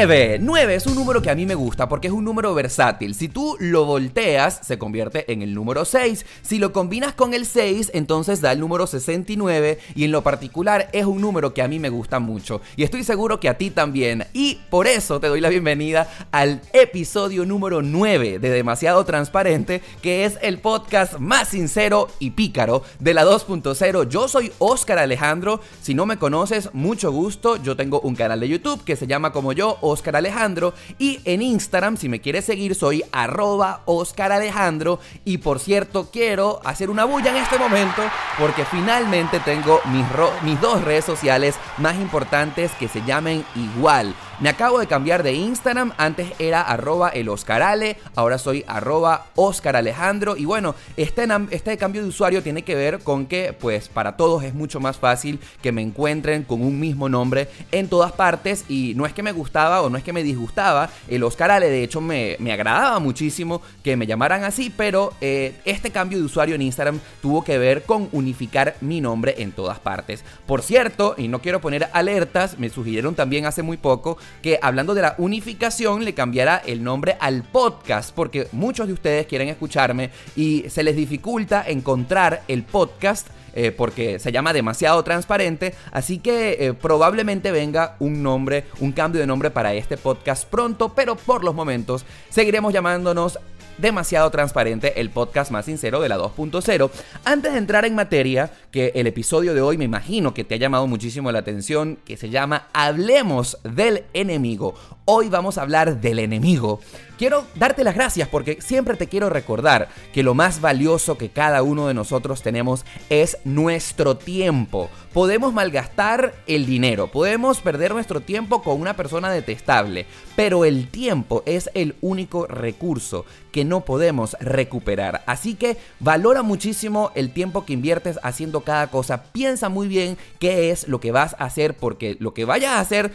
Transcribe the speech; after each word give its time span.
Nueve 0.00 0.38
9 0.40 0.74
es 0.76 0.86
un 0.86 0.94
número 0.94 1.20
que 1.20 1.28
a 1.28 1.34
mí 1.34 1.44
me 1.44 1.54
gusta 1.54 1.86
porque 1.86 2.06
es 2.06 2.14
un 2.14 2.24
número 2.24 2.54
versátil. 2.54 3.14
Si 3.14 3.28
tú 3.28 3.58
lo 3.60 3.84
volteas, 3.84 4.58
se 4.62 4.78
convierte 4.78 5.30
en 5.30 5.42
el 5.42 5.52
número 5.52 5.84
6. 5.84 6.24
Si 6.40 6.58
lo 6.58 6.72
combinas 6.72 7.12
con 7.12 7.34
el 7.34 7.44
6, 7.44 7.90
entonces 7.92 8.40
da 8.40 8.52
el 8.52 8.60
número 8.60 8.86
69. 8.86 9.78
Y 9.94 10.04
en 10.04 10.10
lo 10.10 10.22
particular 10.22 10.88
es 10.94 11.04
un 11.04 11.20
número 11.20 11.52
que 11.52 11.60
a 11.60 11.68
mí 11.68 11.78
me 11.78 11.90
gusta 11.90 12.18
mucho. 12.18 12.62
Y 12.76 12.84
estoy 12.84 13.04
seguro 13.04 13.40
que 13.40 13.50
a 13.50 13.58
ti 13.58 13.68
también. 13.68 14.24
Y 14.32 14.60
por 14.70 14.86
eso 14.86 15.20
te 15.20 15.26
doy 15.26 15.42
la 15.42 15.50
bienvenida 15.50 16.08
al 16.30 16.62
episodio 16.72 17.44
número 17.44 17.82
9 17.82 18.38
de 18.38 18.48
Demasiado 18.48 19.04
Transparente, 19.04 19.82
que 20.00 20.24
es 20.24 20.38
el 20.40 20.60
podcast 20.60 21.18
más 21.18 21.48
sincero 21.48 22.08
y 22.18 22.30
pícaro 22.30 22.84
de 23.00 23.12
la 23.12 23.26
2.0. 23.26 24.08
Yo 24.08 24.28
soy 24.28 24.50
Oscar 24.60 24.98
Alejandro. 24.98 25.60
Si 25.82 25.92
no 25.92 26.06
me 26.06 26.16
conoces, 26.16 26.70
mucho 26.72 27.12
gusto. 27.12 27.56
Yo 27.56 27.76
tengo 27.76 28.00
un 28.00 28.14
canal 28.14 28.40
de 28.40 28.48
YouTube 28.48 28.82
que 28.82 28.96
se 28.96 29.06
llama 29.06 29.30
como 29.32 29.52
yo, 29.52 29.76
Oscar 29.90 30.16
Alejandro. 30.16 30.74
Y 30.98 31.20
en 31.24 31.42
Instagram, 31.42 31.96
si 31.96 32.08
me 32.08 32.20
quieres 32.20 32.44
seguir, 32.44 32.74
soy 32.74 33.02
arroba 33.12 33.82
Oscar 33.84 34.32
Alejandro. 34.32 35.00
Y 35.24 35.38
por 35.38 35.58
cierto, 35.58 36.08
quiero 36.10 36.60
hacer 36.64 36.90
una 36.90 37.04
bulla 37.04 37.30
en 37.30 37.36
este 37.36 37.58
momento 37.58 38.02
porque 38.38 38.64
finalmente 38.64 39.40
tengo 39.40 39.80
mis, 39.86 40.06
mis 40.42 40.60
dos 40.60 40.82
redes 40.82 41.04
sociales 41.04 41.56
más 41.78 41.96
importantes 41.96 42.70
que 42.78 42.88
se 42.88 43.02
llamen 43.04 43.44
igual. 43.54 44.14
Me 44.40 44.48
acabo 44.48 44.78
de 44.78 44.86
cambiar 44.86 45.22
de 45.22 45.34
Instagram, 45.34 45.92
antes 45.98 46.32
era 46.38 46.62
arroba 46.62 47.10
el 47.10 47.28
Oscarale, 47.28 47.98
ahora 48.14 48.38
soy 48.38 48.64
arroba 48.66 49.26
Oscar 49.34 49.76
Alejandro. 49.76 50.34
Y 50.34 50.46
bueno, 50.46 50.74
este, 50.96 51.28
este 51.50 51.76
cambio 51.76 52.00
de 52.00 52.08
usuario 52.08 52.42
tiene 52.42 52.62
que 52.62 52.74
ver 52.74 53.00
con 53.00 53.26
que 53.26 53.52
pues 53.52 53.90
para 53.90 54.16
todos 54.16 54.42
es 54.42 54.54
mucho 54.54 54.80
más 54.80 54.96
fácil 54.96 55.40
que 55.60 55.72
me 55.72 55.82
encuentren 55.82 56.44
con 56.44 56.62
un 56.62 56.80
mismo 56.80 57.10
nombre 57.10 57.50
en 57.70 57.88
todas 57.88 58.12
partes. 58.12 58.64
Y 58.66 58.94
no 58.96 59.04
es 59.04 59.12
que 59.12 59.22
me 59.22 59.32
gustaba 59.32 59.82
o 59.82 59.90
no 59.90 59.98
es 59.98 60.04
que 60.04 60.14
me 60.14 60.22
disgustaba 60.22 60.88
el 61.08 61.22
Oscarale, 61.22 61.68
de 61.68 61.84
hecho 61.84 62.00
me, 62.00 62.38
agradaba 62.50 62.98
muchísimo 62.98 63.60
que 63.84 63.98
me 63.98 64.06
llamaran 64.06 64.44
así, 64.44 64.72
pero 64.74 65.12
eh, 65.20 65.54
este 65.66 65.90
cambio 65.90 66.16
de 66.16 66.24
usuario 66.24 66.54
en 66.54 66.62
Instagram 66.62 66.98
tuvo 67.20 67.44
que 67.44 67.58
ver 67.58 67.82
con 67.82 68.08
unificar 68.12 68.74
mi 68.80 69.02
nombre 69.02 69.34
en 69.36 69.52
todas 69.52 69.80
partes. 69.80 70.24
Por 70.46 70.62
cierto, 70.62 71.14
y 71.18 71.28
no 71.28 71.42
quiero 71.42 71.60
poner 71.60 71.90
alertas, 71.92 72.58
me 72.58 72.70
sugirieron 72.70 73.14
también 73.14 73.44
hace 73.44 73.62
muy 73.62 73.76
poco 73.76 74.16
que 74.42 74.58
hablando 74.62 74.94
de 74.94 75.02
la 75.02 75.14
unificación 75.18 76.04
le 76.04 76.14
cambiara 76.14 76.62
el 76.64 76.82
nombre 76.82 77.16
al 77.20 77.42
podcast, 77.42 78.14
porque 78.14 78.48
muchos 78.52 78.86
de 78.86 78.92
ustedes 78.92 79.26
quieren 79.26 79.48
escucharme 79.48 80.10
y 80.36 80.64
se 80.68 80.82
les 80.82 80.96
dificulta 80.96 81.64
encontrar 81.66 82.42
el 82.48 82.62
podcast. 82.62 83.28
Eh, 83.52 83.72
porque 83.72 84.20
se 84.20 84.30
llama 84.30 84.52
demasiado 84.52 85.02
transparente, 85.02 85.74
así 85.90 86.18
que 86.18 86.56
eh, 86.60 86.72
probablemente 86.72 87.50
venga 87.50 87.96
un 87.98 88.22
nombre, 88.22 88.66
un 88.78 88.92
cambio 88.92 89.20
de 89.20 89.26
nombre 89.26 89.50
para 89.50 89.74
este 89.74 89.96
podcast 89.96 90.48
pronto, 90.48 90.94
pero 90.94 91.16
por 91.16 91.42
los 91.42 91.52
momentos 91.52 92.04
seguiremos 92.28 92.72
llamándonos 92.72 93.40
demasiado 93.80 94.30
transparente, 94.30 95.00
el 95.00 95.10
podcast 95.10 95.50
más 95.50 95.64
sincero 95.64 96.00
de 96.00 96.08
la 96.08 96.18
2.0. 96.18 96.90
Antes 97.24 97.52
de 97.52 97.58
entrar 97.58 97.84
en 97.84 97.94
materia, 97.94 98.50
que 98.70 98.92
el 98.94 99.06
episodio 99.06 99.54
de 99.54 99.60
hoy 99.60 99.78
me 99.78 99.84
imagino 99.84 100.34
que 100.34 100.44
te 100.44 100.54
ha 100.54 100.58
llamado 100.58 100.86
muchísimo 100.86 101.32
la 101.32 101.40
atención, 101.40 101.98
que 102.04 102.16
se 102.16 102.30
llama 102.30 102.68
Hablemos 102.72 103.58
del 103.64 104.04
enemigo. 104.12 104.74
Hoy 105.12 105.28
vamos 105.28 105.58
a 105.58 105.62
hablar 105.62 106.00
del 106.00 106.20
enemigo. 106.20 106.78
Quiero 107.18 107.44
darte 107.56 107.82
las 107.82 107.96
gracias 107.96 108.28
porque 108.28 108.62
siempre 108.62 108.96
te 108.96 109.08
quiero 109.08 109.28
recordar 109.28 109.88
que 110.12 110.22
lo 110.22 110.34
más 110.34 110.60
valioso 110.60 111.18
que 111.18 111.30
cada 111.30 111.64
uno 111.64 111.88
de 111.88 111.94
nosotros 111.94 112.42
tenemos 112.42 112.84
es 113.08 113.36
nuestro 113.44 114.16
tiempo. 114.16 114.88
Podemos 115.12 115.52
malgastar 115.52 116.36
el 116.46 116.64
dinero, 116.64 117.08
podemos 117.08 117.60
perder 117.60 117.92
nuestro 117.92 118.20
tiempo 118.20 118.62
con 118.62 118.80
una 118.80 118.94
persona 118.94 119.32
detestable, 119.32 120.06
pero 120.36 120.64
el 120.64 120.86
tiempo 120.86 121.42
es 121.44 121.70
el 121.74 121.96
único 122.00 122.46
recurso 122.46 123.24
que 123.50 123.64
no 123.64 123.84
podemos 123.84 124.36
recuperar. 124.38 125.24
Así 125.26 125.56
que 125.56 125.76
valora 125.98 126.42
muchísimo 126.42 127.10
el 127.16 127.32
tiempo 127.32 127.66
que 127.66 127.72
inviertes 127.72 128.20
haciendo 128.22 128.60
cada 128.60 128.86
cosa. 128.86 129.24
Piensa 129.24 129.68
muy 129.68 129.88
bien 129.88 130.16
qué 130.38 130.70
es 130.70 130.86
lo 130.86 131.00
que 131.00 131.10
vas 131.10 131.34
a 131.40 131.46
hacer 131.46 131.76
porque 131.76 132.16
lo 132.20 132.32
que 132.32 132.44
vayas 132.44 132.74
a 132.74 132.80
hacer 132.80 133.10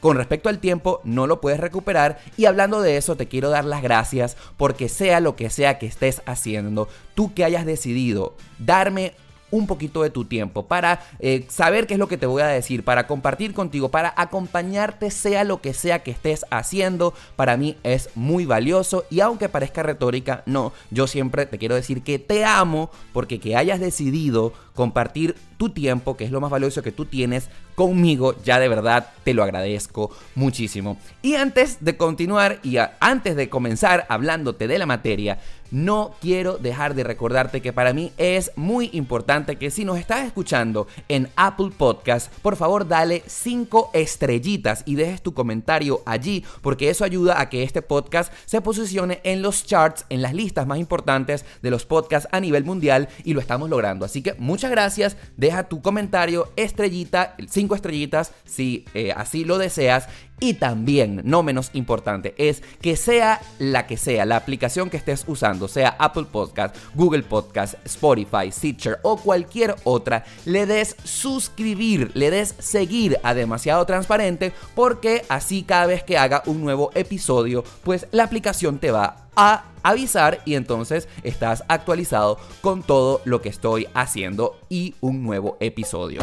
con 0.00 0.16
respecto 0.16 0.48
al 0.48 0.58
tiempo 0.58 1.00
no 1.04 1.26
lo 1.26 1.40
puedes 1.40 1.60
recuperar. 1.60 2.18
Y 2.36 2.46
hablando 2.46 2.80
de 2.80 2.96
eso 2.96 3.16
te 3.16 3.28
quiero 3.28 3.50
dar 3.50 3.64
las 3.64 3.82
gracias 3.82 4.36
porque 4.56 4.88
sea 4.88 5.20
lo 5.20 5.36
que 5.36 5.50
sea 5.50 5.78
que 5.78 5.86
estés 5.86 6.22
haciendo, 6.26 6.88
tú 7.14 7.34
que 7.34 7.44
hayas 7.44 7.66
decidido 7.66 8.34
darme 8.58 9.14
un 9.50 9.66
poquito 9.66 10.02
de 10.02 10.10
tu 10.10 10.24
tiempo 10.24 10.66
para 10.66 11.02
eh, 11.18 11.46
saber 11.48 11.86
qué 11.86 11.94
es 11.94 12.00
lo 12.00 12.08
que 12.08 12.18
te 12.18 12.26
voy 12.26 12.42
a 12.42 12.46
decir, 12.46 12.84
para 12.84 13.06
compartir 13.06 13.54
contigo, 13.54 13.90
para 13.90 14.12
acompañarte 14.16 15.10
sea 15.10 15.44
lo 15.44 15.60
que 15.60 15.74
sea 15.74 16.02
que 16.02 16.10
estés 16.10 16.44
haciendo, 16.50 17.14
para 17.36 17.56
mí 17.56 17.76
es 17.82 18.10
muy 18.14 18.46
valioso 18.46 19.04
y 19.10 19.20
aunque 19.20 19.48
parezca 19.48 19.82
retórica, 19.82 20.42
no, 20.46 20.72
yo 20.90 21.06
siempre 21.06 21.46
te 21.46 21.58
quiero 21.58 21.74
decir 21.74 22.02
que 22.02 22.18
te 22.18 22.44
amo 22.44 22.90
porque 23.12 23.40
que 23.40 23.56
hayas 23.56 23.80
decidido 23.80 24.52
compartir 24.74 25.34
tu 25.58 25.68
tiempo, 25.68 26.16
que 26.16 26.24
es 26.24 26.30
lo 26.30 26.40
más 26.40 26.50
valioso 26.50 26.82
que 26.82 26.90
tú 26.90 27.04
tienes 27.04 27.50
conmigo, 27.74 28.34
ya 28.42 28.58
de 28.58 28.68
verdad 28.68 29.12
te 29.24 29.34
lo 29.34 29.42
agradezco 29.42 30.10
muchísimo. 30.34 30.96
Y 31.20 31.34
antes 31.34 31.84
de 31.84 31.98
continuar 31.98 32.60
y 32.62 32.78
antes 32.98 33.36
de 33.36 33.50
comenzar 33.50 34.06
hablándote 34.08 34.68
de 34.68 34.78
la 34.78 34.86
materia, 34.86 35.38
no 35.70 36.14
quiero 36.20 36.58
dejar 36.58 36.94
de 36.94 37.04
recordarte 37.04 37.60
que 37.60 37.72
para 37.72 37.92
mí 37.92 38.12
es 38.18 38.52
muy 38.56 38.90
importante 38.92 39.56
que 39.56 39.70
si 39.70 39.84
nos 39.84 39.98
estás 39.98 40.26
escuchando 40.26 40.86
en 41.08 41.28
Apple 41.36 41.70
Podcast, 41.76 42.32
por 42.42 42.56
favor 42.56 42.88
dale 42.88 43.22
5 43.26 43.90
estrellitas 43.94 44.82
y 44.86 44.94
dejes 44.94 45.22
tu 45.22 45.34
comentario 45.34 46.02
allí, 46.06 46.44
porque 46.62 46.90
eso 46.90 47.04
ayuda 47.04 47.40
a 47.40 47.48
que 47.48 47.62
este 47.62 47.82
podcast 47.82 48.32
se 48.46 48.60
posicione 48.60 49.20
en 49.24 49.42
los 49.42 49.64
charts, 49.64 50.04
en 50.08 50.22
las 50.22 50.34
listas 50.34 50.66
más 50.66 50.78
importantes 50.78 51.44
de 51.62 51.70
los 51.70 51.86
podcasts 51.86 52.28
a 52.32 52.40
nivel 52.40 52.64
mundial 52.64 53.08
y 53.24 53.34
lo 53.34 53.40
estamos 53.40 53.70
logrando. 53.70 54.04
Así 54.04 54.22
que 54.22 54.34
muchas 54.34 54.70
gracias, 54.70 55.16
deja 55.36 55.68
tu 55.68 55.82
comentario, 55.82 56.52
estrellita, 56.56 57.36
5 57.48 57.74
estrellitas 57.74 58.32
si 58.44 58.84
eh, 58.94 59.12
así 59.14 59.44
lo 59.44 59.58
deseas 59.58 60.08
y 60.40 60.54
también, 60.54 61.20
no 61.24 61.42
menos 61.42 61.70
importante, 61.74 62.34
es 62.38 62.62
que 62.80 62.96
sea 62.96 63.40
la 63.58 63.86
que 63.86 63.96
sea, 63.96 64.24
la 64.24 64.36
aplicación 64.36 64.90
que 64.90 64.96
estés 64.96 65.24
usando, 65.26 65.68
sea 65.68 65.96
Apple 65.98 66.26
Podcast, 66.30 66.76
Google 66.94 67.22
Podcast, 67.22 67.74
Spotify, 67.84 68.50
Stitcher 68.50 68.98
o 69.02 69.18
cualquier 69.18 69.76
otra, 69.84 70.24
le 70.46 70.66
des 70.66 70.96
suscribir, 71.04 72.10
le 72.14 72.30
des 72.30 72.54
seguir 72.58 73.18
a 73.22 73.34
demasiado 73.34 73.84
transparente 73.84 74.52
porque 74.74 75.24
así 75.28 75.62
cada 75.62 75.86
vez 75.86 76.02
que 76.02 76.18
haga 76.18 76.42
un 76.46 76.62
nuevo 76.62 76.90
episodio, 76.94 77.62
pues 77.84 78.06
la 78.10 78.24
aplicación 78.24 78.78
te 78.78 78.90
va 78.90 79.04
a 79.04 79.29
avisar 79.34 80.40
y 80.44 80.54
entonces 80.54 81.08
estás 81.22 81.64
actualizado 81.68 82.38
con 82.60 82.82
todo 82.82 83.20
lo 83.24 83.40
que 83.40 83.48
estoy 83.48 83.88
haciendo 83.94 84.58
y 84.68 84.94
un 85.00 85.22
nuevo 85.22 85.56
episodio. 85.60 86.20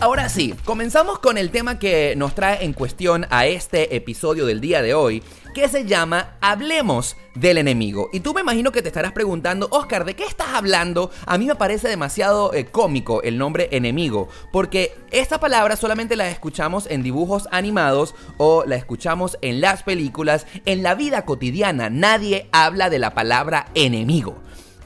Ahora 0.00 0.28
sí, 0.28 0.54
comenzamos 0.64 1.18
con 1.18 1.38
el 1.38 1.50
tema 1.50 1.80
que 1.80 2.14
nos 2.16 2.34
trae 2.34 2.64
en 2.64 2.72
cuestión 2.72 3.26
a 3.30 3.46
este 3.46 3.96
episodio 3.96 4.46
del 4.46 4.60
día 4.60 4.80
de 4.80 4.94
hoy, 4.94 5.24
que 5.58 5.68
se 5.68 5.86
llama 5.86 6.36
Hablemos 6.40 7.16
del 7.34 7.58
enemigo. 7.58 8.10
Y 8.12 8.20
tú 8.20 8.32
me 8.32 8.42
imagino 8.42 8.70
que 8.70 8.80
te 8.80 8.88
estarás 8.88 9.10
preguntando, 9.10 9.66
Oscar, 9.72 10.04
¿de 10.04 10.14
qué 10.14 10.24
estás 10.24 10.48
hablando? 10.54 11.10
A 11.26 11.36
mí 11.36 11.46
me 11.46 11.56
parece 11.56 11.88
demasiado 11.88 12.54
eh, 12.54 12.66
cómico 12.66 13.22
el 13.22 13.38
nombre 13.38 13.68
enemigo, 13.72 14.28
porque 14.52 14.94
esta 15.10 15.40
palabra 15.40 15.74
solamente 15.74 16.14
la 16.14 16.28
escuchamos 16.28 16.86
en 16.88 17.02
dibujos 17.02 17.48
animados 17.50 18.14
o 18.36 18.64
la 18.66 18.76
escuchamos 18.76 19.36
en 19.42 19.60
las 19.60 19.82
películas. 19.82 20.46
En 20.64 20.84
la 20.84 20.94
vida 20.94 21.24
cotidiana 21.24 21.90
nadie 21.90 22.48
habla 22.52 22.88
de 22.88 23.00
la 23.00 23.14
palabra 23.14 23.66
enemigo. 23.74 24.40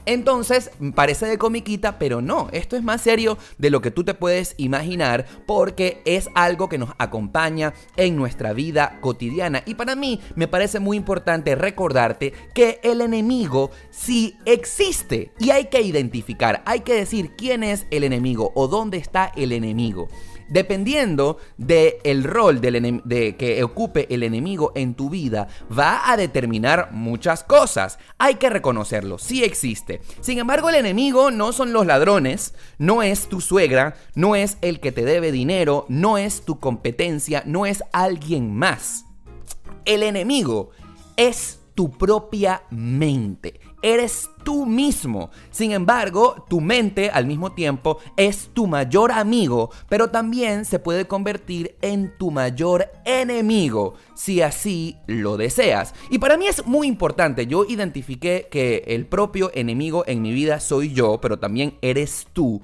Entonces, 0.05 0.71
parece 0.95 1.25
de 1.25 1.37
comiquita, 1.37 1.97
pero 1.99 2.21
no, 2.21 2.49
esto 2.51 2.75
es 2.75 2.83
más 2.83 3.01
serio 3.01 3.37
de 3.57 3.69
lo 3.69 3.81
que 3.81 3.91
tú 3.91 4.03
te 4.03 4.13
puedes 4.13 4.55
imaginar 4.57 5.25
porque 5.45 6.01
es 6.05 6.29
algo 6.35 6.69
que 6.69 6.77
nos 6.77 6.91
acompaña 6.97 7.73
en 7.95 8.15
nuestra 8.15 8.53
vida 8.53 8.99
cotidiana. 9.01 9.63
Y 9.65 9.75
para 9.75 9.95
mí 9.95 10.19
me 10.35 10.47
parece 10.47 10.79
muy 10.79 10.97
importante 10.97 11.55
recordarte 11.55 12.33
que 12.53 12.79
el 12.83 13.01
enemigo 13.01 13.71
sí 13.91 14.37
existe 14.45 15.31
y 15.39 15.51
hay 15.51 15.65
que 15.65 15.81
identificar, 15.81 16.63
hay 16.65 16.81
que 16.81 16.93
decir 16.93 17.31
quién 17.35 17.63
es 17.63 17.85
el 17.91 18.03
enemigo 18.03 18.51
o 18.55 18.67
dónde 18.67 18.97
está 18.97 19.31
el 19.35 19.51
enemigo. 19.51 20.09
Dependiendo 20.49 21.37
del 21.57 22.23
rol 22.23 22.61
de 22.61 23.35
que 23.37 23.63
ocupe 23.63 24.07
el 24.13 24.23
enemigo 24.23 24.71
en 24.75 24.93
tu 24.93 25.09
vida, 25.09 25.47
va 25.77 26.11
a 26.11 26.17
determinar 26.17 26.89
muchas 26.91 27.43
cosas. 27.43 27.99
Hay 28.17 28.35
que 28.35 28.49
reconocerlo, 28.49 29.17
sí 29.17 29.43
existe. 29.43 30.01
Sin 30.21 30.39
embargo, 30.39 30.69
el 30.69 30.75
enemigo 30.75 31.31
no 31.31 31.53
son 31.53 31.73
los 31.73 31.85
ladrones, 31.85 32.53
no 32.77 33.03
es 33.03 33.27
tu 33.27 33.41
suegra, 33.41 33.95
no 34.15 34.35
es 34.35 34.57
el 34.61 34.79
que 34.79 34.91
te 34.91 35.05
debe 35.05 35.31
dinero, 35.31 35.85
no 35.89 36.17
es 36.17 36.45
tu 36.45 36.59
competencia, 36.59 37.43
no 37.45 37.65
es 37.65 37.83
alguien 37.91 38.53
más. 38.55 39.05
El 39.85 40.03
enemigo 40.03 40.71
es 41.17 41.59
tu 41.75 41.91
propia 41.91 42.63
mente. 42.69 43.59
Eres 43.83 44.29
tú 44.43 44.65
mismo. 44.65 45.29
Sin 45.51 45.71
embargo, 45.71 46.45
tu 46.49 46.61
mente 46.61 47.09
al 47.09 47.25
mismo 47.25 47.51
tiempo 47.51 47.99
es 48.17 48.49
tu 48.53 48.65
mayor 48.65 49.11
amigo, 49.11 49.71
pero 49.89 50.09
también 50.09 50.65
se 50.65 50.79
puede 50.79 51.05
convertir 51.05 51.75
en 51.81 52.17
tu 52.17 52.31
mayor 52.31 52.89
enemigo 53.05 53.95
si 54.15 54.41
así 54.41 54.97
lo 55.07 55.37
deseas. 55.37 55.93
Y 56.09 56.19
para 56.19 56.37
mí 56.37 56.47
es 56.47 56.65
muy 56.65 56.87
importante, 56.87 57.45
yo 57.45 57.65
identifiqué 57.65 58.47
que 58.49 58.83
el 58.87 59.05
propio 59.05 59.51
enemigo 59.53 60.03
en 60.07 60.21
mi 60.21 60.31
vida 60.31 60.59
soy 60.59 60.93
yo, 60.93 61.19
pero 61.21 61.39
también 61.39 61.77
eres 61.81 62.27
tú. 62.33 62.61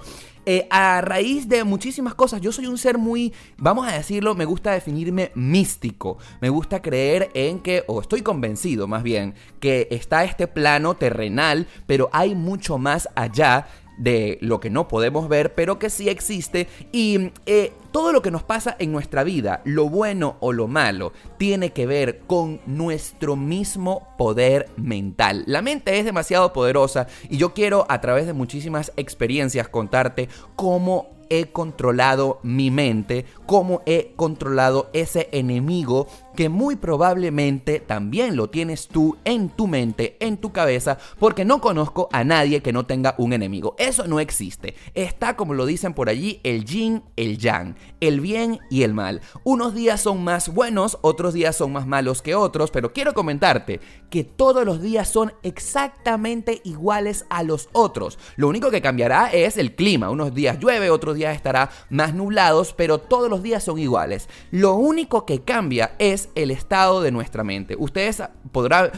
Eh, 0.52 0.66
a 0.72 1.02
raíz 1.02 1.48
de 1.48 1.64
muchísimas 1.64 2.16
cosas, 2.16 2.42
yo 2.42 2.52
soy 2.52 2.66
un 2.66 2.80
ser 2.80 2.98
muy, 2.98 3.32
vamos 3.60 3.88
a 3.88 3.92
decirlo, 3.92 4.34
me 4.34 4.46
gusta 4.46 4.72
definirme 4.72 5.32
místico. 5.36 6.18
Me 6.42 6.50
gusta 6.50 6.82
creer 6.82 7.30
en 7.36 7.60
que, 7.60 7.84
o 7.86 8.02
estoy 8.02 8.24
convencido 8.24 8.88
más 8.88 9.04
bien, 9.04 9.36
que 9.60 9.88
está 9.92 10.24
este 10.24 10.48
plano 10.48 10.96
terrenal, 10.96 11.68
pero 11.86 12.10
hay 12.14 12.34
mucho 12.34 12.80
más 12.80 13.08
allá 13.14 13.68
de 14.00 14.40
lo 14.42 14.60
que 14.60 14.72
no 14.72 14.88
podemos 14.88 15.30
ver, 15.30 15.54
pero 15.54 15.78
que 15.78 15.92
sí 15.92 16.10
existe. 16.10 16.68
Y 16.92 17.32
eh, 17.46 17.74
todo 17.92 18.12
lo 18.12 18.24
que 18.24 18.32
nos 18.32 18.44
pasa 18.44 18.76
en 18.80 18.92
nuestra 18.92 19.24
vida, 19.24 19.62
lo 19.66 19.90
bueno 19.90 20.38
o 20.40 20.52
lo 20.54 20.68
malo, 20.68 21.14
tiene 21.38 21.72
que 21.72 21.86
ver 21.86 22.22
con 22.26 22.62
nuestro 22.66 23.36
mismo 23.36 24.08
poder 24.18 24.68
mental. 24.78 25.44
La 25.46 25.62
mente 25.62 26.00
es 26.00 26.06
demasiado 26.06 26.52
poderosa 26.54 27.08
y 27.30 27.38
yo 27.38 27.54
quiero 27.54 27.86
a 27.90 28.02
través 28.02 28.26
de 28.26 28.34
muchísimas 28.34 28.92
experiencias 28.96 29.68
contarte 29.68 30.30
cómo 30.56 31.20
he 31.30 31.52
controlado 31.52 32.40
mi 32.44 32.72
mente, 32.72 33.26
cómo 33.46 33.82
he 33.86 34.14
controlado 34.16 34.90
ese 34.94 35.30
enemigo 35.32 36.08
que 36.40 36.48
muy 36.48 36.78
probablemente 36.78 37.82
también 37.82 38.38
lo 38.38 38.50
tienes 38.50 38.88
tú 38.88 39.18
en 39.26 39.50
tu 39.50 39.68
mente, 39.68 40.16
en 40.22 40.38
tu 40.38 40.54
cabeza, 40.54 40.98
porque 41.20 41.44
no 41.44 41.60
conozco 41.60 42.08
a 42.14 42.24
nadie 42.24 42.62
que 42.62 42.72
no 42.72 42.86
tenga 42.86 43.14
un 43.18 43.34
enemigo. 43.34 43.76
Eso 43.78 44.08
no 44.08 44.22
existe. 44.22 44.74
Está, 44.94 45.36
como 45.36 45.54
lo 45.54 45.66
dicen 45.66 45.94
por 45.94 46.08
allí, 46.08 46.40
el 46.44 46.64
yin, 46.64 47.04
el 47.18 47.40
yang, 47.40 47.76
el 48.00 48.22
bien 48.22 48.60
y 48.70 48.84
el 48.84 48.94
mal. 48.94 49.20
Unos 49.44 49.76
días 49.76 50.00
son 50.00 50.24
más 50.24 50.48
buenos, 50.48 50.98
otros 51.02 51.34
días 51.34 51.58
son 51.58 51.74
más 51.74 51.86
malos 51.86 52.22
que 52.22 52.36
otros, 52.36 52.72
pero 52.72 52.94
quiero 52.94 53.14
comentarte 53.14 53.82
que 54.10 54.24
todos 54.24 54.64
los 54.64 54.82
días 54.82 55.10
son 55.10 55.34
exactamente 55.44 56.62
iguales 56.64 57.26
a 57.30 57.44
los 57.44 57.68
otros. 57.74 58.18
Lo 58.38 58.48
único 58.48 58.72
que 58.72 58.82
cambiará 58.82 59.28
es 59.28 59.58
el 59.58 59.76
clima. 59.76 60.10
Unos 60.10 60.34
días 60.34 60.58
llueve, 60.58 60.90
otros 60.90 61.18
días 61.18 61.36
estará 61.36 61.70
más 61.90 62.14
nublados, 62.14 62.72
pero 62.72 62.98
todos 62.98 63.30
los 63.30 63.44
días 63.44 63.62
son 63.62 63.78
iguales. 63.78 64.30
Lo 64.52 64.76
único 64.76 65.26
que 65.26 65.42
cambia 65.42 65.96
es 66.00 66.29
el 66.36 66.52
estado 66.52 67.02
de 67.02 67.12
nuestra 67.12 67.44
mente. 67.44 67.76
Ustedes 67.78 68.22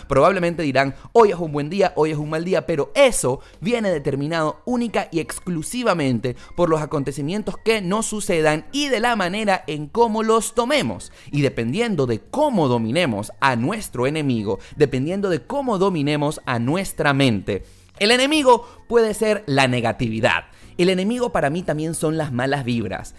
probablemente 0.07 0.63
dirán, 0.63 0.95
hoy 1.13 1.31
es 1.31 1.38
un 1.38 1.51
buen 1.51 1.69
día, 1.69 1.94
hoy 1.95 2.12
es 2.12 2.18
un 2.18 2.30
mal 2.30 2.45
día, 2.45 2.66
pero 2.66 2.92
eso 2.95 3.42
viene 3.60 3.92
determinado 3.92 4.62
única 4.66 5.07
y 5.12 5.19
exclusivamente 5.19 6.36
por 6.56 6.69
los 6.69 6.81
acontecimientos 6.81 7.56
que 7.63 7.81
nos 7.81 8.06
sucedan 8.06 8.66
y 8.72 8.88
de 8.89 9.00
la 9.00 9.16
manera 9.16 9.63
en 9.68 9.88
cómo 9.88 10.24
los 10.24 10.56
tomemos. 10.56 11.12
Y 11.31 11.42
dependiendo 11.42 12.06
de 12.06 12.19
cómo 12.19 12.68
dominemos 12.68 13.31
a 13.39 13.56
nuestro 13.56 14.07
enemigo, 14.07 14.60
dependiendo 14.75 15.30
de 15.30 15.42
cómo 15.42 15.78
dominemos 15.78 16.42
a 16.45 16.60
nuestra 16.60 17.13
mente, 17.13 17.63
el 18.00 18.12
enemigo 18.12 18.68
puede 18.88 19.13
ser 19.13 19.44
la 19.45 19.68
negatividad. 19.68 20.45
El 20.78 20.89
enemigo 20.89 21.31
para 21.31 21.51
mí 21.51 21.62
también 21.62 21.94
son 21.94 22.18
las 22.18 22.31
malas 22.31 22.66
vibras. 22.66 23.13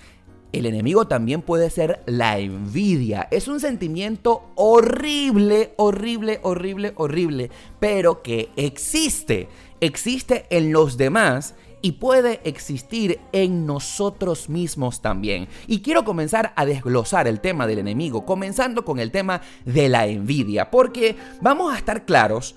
El 0.52 0.66
enemigo 0.66 1.06
también 1.06 1.40
puede 1.40 1.70
ser 1.70 2.02
la 2.04 2.38
envidia. 2.38 3.26
Es 3.30 3.48
un 3.48 3.58
sentimiento 3.58 4.52
horrible, 4.54 5.72
horrible, 5.76 6.40
horrible, 6.42 6.92
horrible, 6.96 7.50
pero 7.80 8.22
que 8.22 8.50
existe. 8.56 9.48
Existe 9.80 10.44
en 10.50 10.72
los 10.72 10.98
demás 10.98 11.54
y 11.80 11.92
puede 11.92 12.40
existir 12.44 13.18
en 13.32 13.66
nosotros 13.66 14.48
mismos 14.48 15.02
también. 15.02 15.48
Y 15.66 15.80
quiero 15.80 16.04
comenzar 16.04 16.52
a 16.54 16.64
desglosar 16.64 17.26
el 17.26 17.40
tema 17.40 17.66
del 17.66 17.78
enemigo, 17.78 18.24
comenzando 18.24 18.84
con 18.84 18.98
el 18.98 19.10
tema 19.10 19.40
de 19.64 19.88
la 19.88 20.06
envidia, 20.06 20.70
porque 20.70 21.16
vamos 21.40 21.74
a 21.74 21.78
estar 21.78 22.04
claros, 22.04 22.54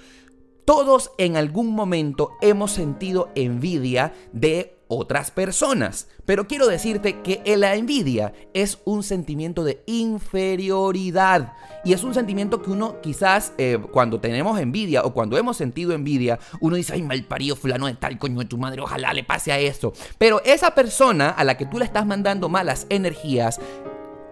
todos 0.66 1.12
en 1.18 1.38
algún 1.38 1.76
momento 1.76 2.32
hemos 2.42 2.72
sentido 2.72 3.30
envidia 3.36 4.14
de 4.34 4.75
otras 4.88 5.32
personas. 5.32 6.08
Pero 6.26 6.48
quiero 6.48 6.68
decirte 6.68 7.22
que 7.22 7.42
la 7.58 7.76
envidia 7.76 8.34
es 8.54 8.80
un 8.86 9.04
sentimiento 9.04 9.64
de 9.64 9.84
inferioridad. 9.86 11.54
Y 11.84 11.94
es 11.94 12.04
un 12.04 12.14
sentimiento 12.14 12.62
que 12.62 12.72
uno 12.72 13.00
quizás 13.02 13.54
eh, 13.58 13.78
cuando 13.92 14.20
tenemos 14.20 14.60
envidia 14.60 15.04
o 15.04 15.14
cuando 15.14 15.38
hemos 15.38 15.58
sentido 15.58 15.94
envidia, 15.94 16.40
uno 16.60 16.76
dice, 16.76 16.94
ay, 16.94 17.04
mal 17.04 17.24
parido 17.24 17.56
fulano 17.56 17.88
de 17.88 17.94
tal 17.94 18.18
coño 18.18 18.40
de 18.40 18.46
tu 18.46 18.58
madre, 18.58 18.82
ojalá 18.82 19.14
le 19.14 19.24
pase 19.24 19.52
a 19.52 19.60
eso. 19.60 19.94
Pero 20.18 20.42
esa 20.46 20.74
persona 20.74 21.30
a 21.30 21.44
la 21.44 21.58
que 21.58 21.66
tú 21.66 21.78
le 21.78 21.86
estás 21.86 22.06
mandando 22.06 22.50
malas 22.50 22.88
energías, 22.90 23.60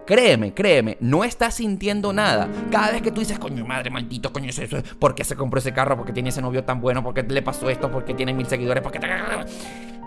Créeme, 0.06 0.52
créeme, 0.52 0.98
no 1.00 1.24
estás 1.24 1.54
sintiendo 1.54 2.12
nada. 2.12 2.46
Cada 2.70 2.90
vez 2.90 3.00
que 3.00 3.10
tú 3.10 3.20
dices, 3.20 3.38
coño, 3.38 3.64
madre, 3.64 3.88
maldito, 3.88 4.34
coño, 4.34 4.50
eso, 4.50 4.62
¿por 4.98 5.14
qué 5.14 5.24
se 5.24 5.34
compró 5.34 5.60
ese 5.60 5.72
carro? 5.72 5.96
¿Por 5.96 6.04
qué 6.04 6.12
tiene 6.12 6.28
ese 6.28 6.42
novio 6.42 6.62
tan 6.62 6.82
bueno? 6.82 7.02
¿Por 7.02 7.14
qué 7.14 7.22
le 7.22 7.40
pasó 7.40 7.70
esto? 7.70 7.90
¿Por 7.90 8.04
qué 8.04 8.12
tiene 8.12 8.34
mil 8.34 8.46
seguidores? 8.46 8.82
¿Por 8.82 8.92
qué 8.92 9.00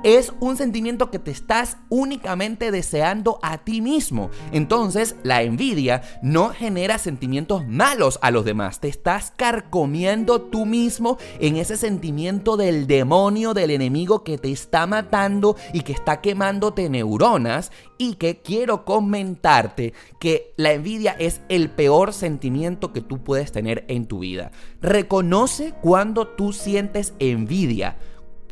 es 0.03 0.33
un 0.39 0.57
sentimiento 0.57 1.11
que 1.11 1.19
te 1.19 1.31
estás 1.31 1.77
únicamente 1.89 2.71
deseando 2.71 3.39
a 3.41 3.57
ti 3.59 3.81
mismo. 3.81 4.29
Entonces, 4.51 5.15
la 5.23 5.41
envidia 5.41 6.01
no 6.21 6.49
genera 6.49 6.97
sentimientos 6.97 7.67
malos 7.67 8.19
a 8.21 8.31
los 8.31 8.45
demás. 8.45 8.79
Te 8.79 8.87
estás 8.87 9.33
carcomiendo 9.35 10.41
tú 10.41 10.65
mismo 10.65 11.17
en 11.39 11.57
ese 11.57 11.77
sentimiento 11.77 12.57
del 12.57 12.87
demonio, 12.87 13.53
del 13.53 13.71
enemigo 13.71 14.23
que 14.23 14.37
te 14.37 14.51
está 14.51 14.87
matando 14.87 15.55
y 15.73 15.81
que 15.81 15.93
está 15.93 16.21
quemándote 16.21 16.89
neuronas. 16.89 17.71
Y 17.99 18.15
que 18.15 18.41
quiero 18.41 18.85
comentarte 18.85 19.93
que 20.19 20.53
la 20.55 20.71
envidia 20.71 21.15
es 21.17 21.41
el 21.49 21.71
peor 21.71 22.13
sentimiento 22.13 22.93
que 22.93 23.01
tú 23.01 23.23
puedes 23.23 23.51
tener 23.51 23.85
en 23.87 24.05
tu 24.05 24.19
vida. 24.19 24.51
Reconoce 24.81 25.73
cuando 25.81 26.27
tú 26.27 26.53
sientes 26.53 27.13
envidia. 27.17 27.97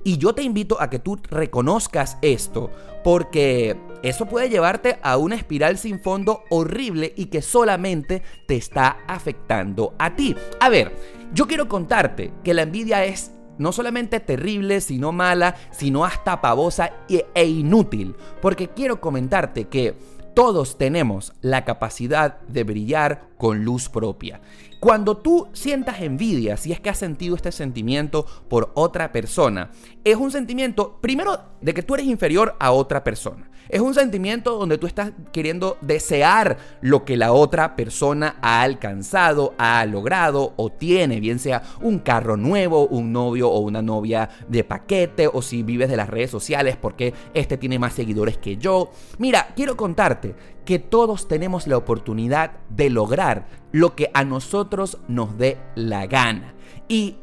Y 0.05 0.19
yo 0.19 0.35
te 0.35 0.43
invito 0.43 0.79
a 0.79 0.91
que 0.91 1.00
tú 1.00 1.19
reconozcas 1.31 2.19
esto, 2.21 2.69
porque 3.03 3.75
eso 4.03 4.27
puede 4.27 4.50
llevarte 4.50 5.00
a 5.01 5.17
una 5.17 5.33
espiral 5.35 5.79
sin 5.79 6.00
fondo 6.00 6.43
horrible 6.51 7.12
y 7.17 7.25
que 7.25 7.41
solamente 7.41 8.21
te 8.47 8.55
está 8.55 9.00
afectando 9.07 9.95
a 9.97 10.15
ti. 10.15 10.35
A 10.59 10.69
ver, 10.69 10.95
yo 11.33 11.47
quiero 11.47 11.67
contarte 11.67 12.31
que 12.43 12.53
la 12.53 12.62
envidia 12.62 13.03
es 13.03 13.31
no 13.57 13.71
solamente 13.71 14.19
terrible, 14.19 14.79
sino 14.79 15.12
mala, 15.12 15.55
sino 15.71 16.05
hasta 16.05 16.39
pavosa 16.39 16.91
e 17.09 17.45
inútil. 17.45 18.15
Porque 18.43 18.67
quiero 18.67 19.01
comentarte 19.01 19.69
que 19.69 19.95
todos 20.35 20.77
tenemos 20.77 21.33
la 21.41 21.65
capacidad 21.65 22.41
de 22.41 22.63
brillar 22.63 23.29
con 23.38 23.63
luz 23.63 23.89
propia. 23.89 24.41
Cuando 24.79 25.17
tú 25.17 25.48
sientas 25.53 26.01
envidia, 26.01 26.58
si 26.58 26.72
es 26.72 26.79
que 26.79 26.89
has 26.89 26.98
sentido 26.98 27.36
este 27.36 27.51
sentimiento 27.51 28.25
por 28.50 28.72
otra 28.75 29.12
persona, 29.12 29.72
es 30.03 30.15
un 30.15 30.32
sentimiento, 30.32 31.00
primero, 31.01 31.39
de 31.62 31.74
que 31.74 31.84
tú 31.84 31.96
eres 31.96 32.08
inferior 32.08 32.55
a 32.60 32.72
otra 32.72 33.03
persona. 33.03 33.50
Es 33.69 33.81
un 33.81 33.93
sentimiento 33.93 34.57
donde 34.57 34.77
tú 34.77 34.88
estás 34.88 35.12
queriendo 35.31 35.77
desear 35.81 36.57
lo 36.81 37.03
que 37.03 37.17
la 37.17 37.34
otra 37.34 37.75
persona 37.75 38.38
ha 38.41 38.62
alcanzado, 38.62 39.53
ha 39.57 39.86
logrado 39.86 40.53
o 40.55 40.72
tiene, 40.72 41.19
bien 41.19 41.39
sea 41.39 41.63
un 41.81 42.00
carro 42.00 42.38
nuevo, 42.38 42.88
un 42.88 43.12
novio 43.12 43.50
o 43.50 43.60
una 43.60 43.81
novia 43.81 44.29
de 44.48 44.63
paquete, 44.63 45.27
o 45.27 45.41
si 45.41 45.63
vives 45.63 45.89
de 45.89 45.98
las 45.98 46.10
redes 46.10 46.29
sociales 46.29 46.77
porque 46.79 47.13
este 47.34 47.57
tiene 47.57 47.79
más 47.79 47.93
seguidores 47.93 48.38
que 48.38 48.57
yo. 48.57 48.91
Mira, 49.17 49.53
quiero 49.55 49.75
contarte 49.75 50.36
que 50.65 50.79
todos 50.79 51.27
tenemos 51.27 51.67
la 51.67 51.77
oportunidad 51.77 52.51
de 52.69 52.89
lograr 52.89 53.48
lo 53.72 53.95
que 53.95 54.10
a 54.13 54.24
nosotros 54.24 55.00
nos 55.07 55.38
dé 55.38 55.57
la 55.75 56.07
gana. 56.07 56.53
Y 56.88 57.17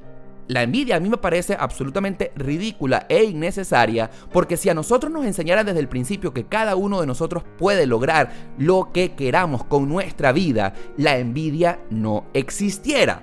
la 0.48 0.62
envidia 0.62 0.96
a 0.96 1.00
mí 1.00 1.08
me 1.08 1.16
parece 1.16 1.56
absolutamente 1.58 2.32
ridícula 2.36 3.06
e 3.08 3.24
innecesaria 3.24 4.10
porque 4.32 4.56
si 4.56 4.68
a 4.68 4.74
nosotros 4.74 5.12
nos 5.12 5.24
enseñara 5.24 5.64
desde 5.64 5.80
el 5.80 5.88
principio 5.88 6.32
que 6.34 6.46
cada 6.46 6.76
uno 6.76 7.00
de 7.00 7.06
nosotros 7.06 7.44
puede 7.58 7.86
lograr 7.86 8.32
lo 8.58 8.90
que 8.92 9.12
queramos 9.12 9.64
con 9.64 9.88
nuestra 9.88 10.32
vida, 10.32 10.74
la 10.96 11.18
envidia 11.18 11.80
no 11.90 12.26
existiera. 12.34 13.22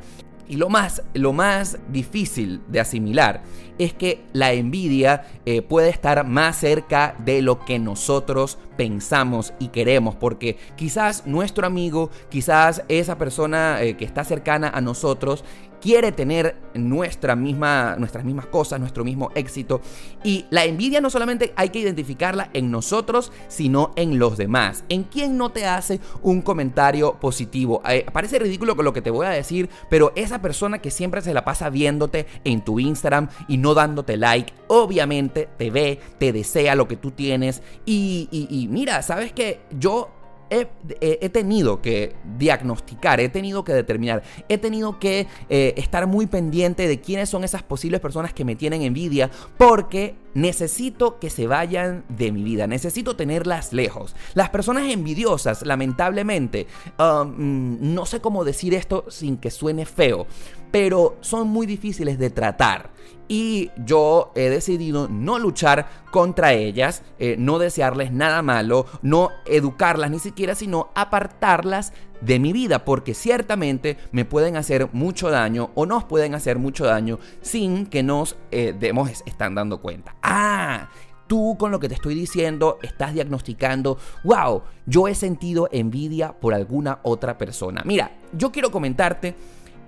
Y 0.50 0.56
lo 0.56 0.68
más, 0.68 1.04
lo 1.14 1.32
más 1.32 1.78
difícil 1.92 2.62
de 2.68 2.80
asimilar 2.80 3.44
es 3.78 3.94
que 3.94 4.26
la 4.34 4.52
envidia 4.52 5.28
eh, 5.46 5.62
puede 5.62 5.90
estar 5.90 6.26
más 6.26 6.58
cerca 6.58 7.16
de 7.24 7.44
lo 7.44 7.64
que 7.66 7.78
nosotros 7.78 8.58
pensamos 8.76 9.54
y 9.60 9.68
queremos, 9.68 10.16
porque 10.16 10.58
quizás 10.76 11.28
nuestro 11.28 11.68
amigo, 11.68 12.10
quizás 12.30 12.84
esa 12.90 13.18
persona 13.20 13.82
eh, 13.84 13.96
que 13.96 14.06
está 14.06 14.24
cercana 14.24 14.70
a 14.70 14.82
nosotros, 14.82 15.46
quiere 15.82 16.12
tener 16.12 16.56
nuestra 16.74 17.36
misma, 17.36 17.96
nuestras 17.98 18.24
mismas 18.24 18.46
cosas, 18.48 18.80
nuestro 18.80 19.04
mismo 19.04 19.32
éxito. 19.36 19.82
Y 20.24 20.46
la 20.50 20.66
envidia 20.66 21.02
no 21.02 21.10
solamente 21.10 21.54
hay 21.56 21.70
que 21.70 21.80
identificarla 21.80 22.50
en 22.54 22.72
nosotros, 22.72 23.32
sino 23.48 23.92
en 23.96 24.20
los 24.20 24.38
demás. 24.38 24.84
¿En 24.90 25.04
quién 25.04 25.38
no 25.38 25.52
te 25.52 25.66
hace 25.66 26.00
un 26.22 26.42
comentario 26.42 27.16
positivo? 27.20 27.82
Eh, 27.88 28.06
parece 28.12 28.40
ridículo 28.40 28.76
con 28.76 28.86
lo 28.86 28.94
que 28.94 29.02
te 29.02 29.12
voy 29.12 29.26
a 29.26 29.32
decir, 29.32 29.70
pero 29.90 30.12
esa 30.16 30.42
persona 30.42 30.80
que 30.80 30.92
siempre 30.92 31.22
se 31.22 31.34
la 31.34 31.46
pasa 31.46 31.70
viéndote 31.70 32.28
en 32.44 32.64
tu 32.64 32.80
Instagram 32.80 33.30
y 33.48 33.58
no 33.58 33.74
dándote 33.74 34.18
like, 34.18 34.54
obviamente 34.68 35.50
te 35.58 35.72
ve, 35.72 36.00
te 36.18 36.32
desea 36.34 36.76
lo 36.76 36.88
que 36.88 36.98
tú 36.98 37.12
tienes. 37.12 37.62
Y 37.86 38.68
mira, 38.70 39.02
¿sabes 39.02 39.34
que 39.34 39.60
Yo 39.80 40.19
he, 40.50 41.30
tenido 41.30 41.82
que 41.82 42.16
diagnosticar, 42.38 43.20
he 43.20 43.30
tenido 43.30 43.64
que 43.64 43.74
determinar, 43.74 44.24
he 44.48 44.58
tenido 44.58 45.00
que 45.00 45.28
eh, 45.50 45.74
estar 45.78 46.08
muy 46.08 46.28
pendiente 46.28 46.88
de 46.88 47.00
quiénes 47.00 47.30
son 47.30 47.44
esas 47.44 47.64
posibles 47.64 48.00
personas 48.00 48.34
que 48.34 48.46
me 48.46 48.56
tienen 48.56 48.82
envidia, 48.82 49.30
porque 49.58 50.16
necesito 50.34 51.20
que 51.20 51.30
se 51.30 51.48
vayan 51.48 52.04
de 52.10 52.32
mi 52.32 52.44
vida, 52.44 52.68
necesito 52.68 53.16
tenerlas 53.16 53.74
lejos. 53.74 54.16
Las 54.34 54.50
personas 54.50 54.92
envidiosas, 54.92 55.66
lamentablemente, 55.66 56.68
um, 57.00 57.78
no 57.94 58.06
sé 58.06 58.22
cómo 58.22 58.44
decir 58.44 58.74
esto 58.74 59.06
sin 59.10 59.38
que 59.38 59.52
suene 59.52 59.86
feo, 59.86 60.28
pero 60.72 61.18
son 61.22 61.48
muy 61.48 61.66
difíciles 61.66 62.20
de 62.20 62.30
tratar 62.30 62.92
y 63.30 63.70
yo 63.78 64.32
he 64.36 64.50
decidido 64.50 65.08
no 65.08 65.40
luchar 65.40 65.88
contra 66.12 66.52
ellas, 66.54 67.04
eh, 67.20 67.36
no 67.38 67.60
desearles 67.60 68.12
nada 68.12 68.42
malo, 68.42 68.88
no 69.04 69.30
educarlas 69.46 70.10
ni 70.10 70.20
siquiera, 70.20 70.56
sino 70.56 70.90
apartarlas 70.96 71.94
de 72.22 72.40
mi 72.40 72.52
vida, 72.52 72.84
porque 72.84 73.14
ciertamente 73.14 73.98
me 74.12 74.26
pueden 74.26 74.58
hacer 74.58 74.90
mucho 74.92 75.30
daño 75.30 75.70
o 75.76 75.86
nos 75.86 76.04
pueden 76.04 76.36
hacer 76.36 76.58
mucho 76.58 76.86
daño 76.86 77.20
sin 77.42 77.86
que 77.86 78.04
nos 78.04 78.36
eh, 78.52 78.76
demos, 78.78 79.10
están 79.26 79.56
dando 79.56 79.80
cuenta. 79.80 80.16
Ah, 80.24 80.90
tú 81.28 81.56
con 81.60 81.70
lo 81.70 81.80
que 81.80 81.88
te 81.88 81.94
estoy 81.94 82.16
diciendo 82.16 82.80
estás 82.82 83.14
diagnosticando, 83.14 84.00
wow, 84.24 84.64
yo 84.88 85.08
he 85.08 85.14
sentido 85.14 85.70
envidia 85.72 86.34
por 86.34 86.56
alguna 86.56 87.00
otra 87.04 87.38
persona. 87.38 87.84
Mira, 87.86 88.12
yo 88.34 88.52
quiero 88.52 88.72
comentarte 88.72 89.36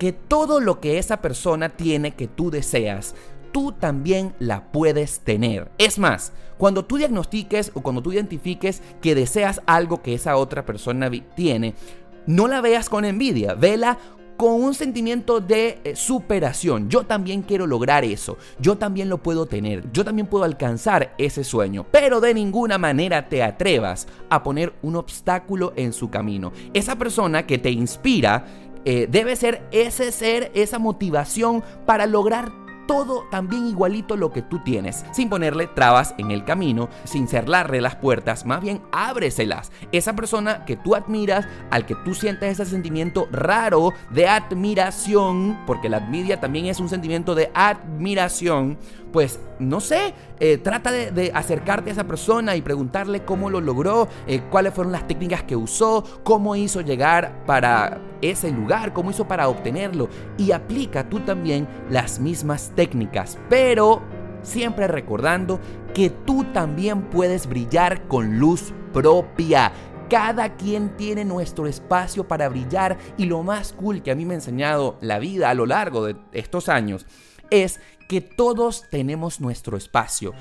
que 0.02 0.10
todo 0.12 0.58
lo 0.58 0.80
que 0.80 0.98
esa 0.98 1.22
persona 1.22 1.68
tiene 1.68 2.16
que 2.16 2.26
tú 2.26 2.50
deseas, 2.50 3.14
tú 3.52 3.70
también 3.70 4.34
la 4.40 4.72
puedes 4.72 5.20
tener. 5.20 5.70
Es 5.78 5.96
más, 5.96 6.32
cuando 6.58 6.84
tú 6.84 6.96
diagnostiques 6.96 7.70
o 7.74 7.82
cuando 7.82 8.02
tú 8.02 8.12
identifiques 8.12 8.82
que 9.00 9.14
deseas 9.14 9.62
algo 9.64 10.02
que 10.02 10.14
esa 10.14 10.34
otra 10.34 10.66
persona 10.66 11.08
tiene, 11.36 11.76
no 12.26 12.48
la 12.48 12.60
veas 12.60 12.88
con 12.88 13.04
envidia, 13.04 13.54
vela 13.54 13.96
con 14.36 14.60
un 14.60 14.74
sentimiento 14.74 15.40
de 15.40 15.78
eh, 15.84 15.94
superación. 15.94 16.88
Yo 16.88 17.04
también 17.04 17.42
quiero 17.42 17.64
lograr 17.64 18.04
eso. 18.04 18.38
Yo 18.58 18.76
también 18.76 19.08
lo 19.08 19.18
puedo 19.18 19.46
tener. 19.46 19.84
Yo 19.92 20.04
también 20.04 20.26
puedo 20.26 20.42
alcanzar 20.42 21.14
ese 21.16 21.44
sueño. 21.44 21.86
Pero 21.92 22.20
de 22.20 22.34
ninguna 22.34 22.76
manera 22.76 23.28
te 23.28 23.44
atrevas 23.44 24.08
a 24.30 24.42
poner 24.42 24.72
un 24.82 24.96
obstáculo 24.96 25.72
en 25.76 25.92
su 25.92 26.10
camino. 26.10 26.50
Esa 26.74 26.96
persona 26.96 27.46
que 27.46 27.58
te 27.58 27.70
inspira 27.70 28.44
eh, 28.84 29.06
debe 29.10 29.36
ser 29.36 29.62
ese 29.70 30.12
ser, 30.12 30.50
esa 30.54 30.78
motivación 30.78 31.62
para 31.86 32.06
lograr 32.06 32.52
todo 32.86 33.24
también 33.30 33.66
igualito 33.68 34.16
lo 34.16 34.32
que 34.32 34.42
tú 34.42 34.58
tienes, 34.58 35.04
sin 35.12 35.28
ponerle 35.28 35.66
trabas 35.66 36.14
en 36.18 36.30
el 36.30 36.44
camino, 36.44 36.88
sin 37.04 37.28
cerrarle 37.28 37.80
las 37.80 37.96
puertas, 37.96 38.44
más 38.44 38.60
bien 38.60 38.82
ábreselas. 38.92 39.72
Esa 39.92 40.14
persona 40.14 40.64
que 40.64 40.76
tú 40.76 40.94
admiras, 40.94 41.46
al 41.70 41.86
que 41.86 41.94
tú 41.94 42.14
sientes 42.14 42.60
ese 42.60 42.70
sentimiento 42.70 43.28
raro 43.30 43.92
de 44.10 44.28
admiración, 44.28 45.58
porque 45.66 45.88
la 45.88 45.98
envidia 45.98 46.40
también 46.40 46.66
es 46.66 46.80
un 46.80 46.88
sentimiento 46.88 47.34
de 47.34 47.50
admiración, 47.54 48.78
pues 49.12 49.38
no 49.58 49.80
sé, 49.80 50.14
eh, 50.40 50.58
trata 50.58 50.90
de, 50.90 51.30
acercarte 51.34 51.90
a 51.90 51.92
esa 51.92 52.04
persona 52.04 52.56
y 52.56 52.62
preguntarle 52.62 53.24
cómo 53.24 53.50
lo 53.50 53.60
logró, 53.60 54.08
eh, 54.26 54.42
cuáles 54.50 54.74
fueron 54.74 54.92
las 54.92 55.06
técnicas 55.06 55.42
que 55.44 55.54
usó, 55.54 56.02
cómo 56.24 56.56
hizo 56.56 56.80
llegar 56.80 57.44
para 57.46 58.00
ese 58.22 58.50
lugar, 58.50 58.92
cómo 58.92 59.10
hizo 59.10 59.28
para 59.28 59.48
obtenerlo 59.48 60.08
y 60.38 60.52
aplica 60.52 61.08
tú 61.08 61.20
también 61.20 61.68
las 61.90 62.18
mismas 62.18 62.72
técnicas, 62.74 63.38
pero 63.48 64.02
siempre 64.42 64.88
recordando 64.88 65.60
que 65.94 66.10
tú 66.10 66.44
también 66.52 67.02
puedes 67.02 67.46
brillar 67.46 68.08
con 68.08 68.38
luz 68.38 68.72
propia. 68.92 69.72
Cada 70.08 70.56
quien 70.56 70.96
tiene 70.96 71.24
nuestro 71.24 71.66
espacio 71.66 72.28
para 72.28 72.48
brillar 72.48 72.98
y 73.16 73.24
lo 73.24 73.42
más 73.42 73.72
cool 73.72 74.02
que 74.02 74.10
a 74.10 74.14
mí 74.14 74.26
me 74.26 74.34
ha 74.34 74.36
enseñado 74.36 74.98
la 75.00 75.18
vida 75.18 75.48
a 75.48 75.54
lo 75.54 75.64
largo 75.64 76.04
de 76.04 76.16
estos 76.32 76.68
años 76.68 77.06
es 77.52 77.80
que 78.08 78.20
todos 78.20 78.84
tenemos 78.90 79.40
nuestro 79.40 79.76
espacio. 79.76 80.32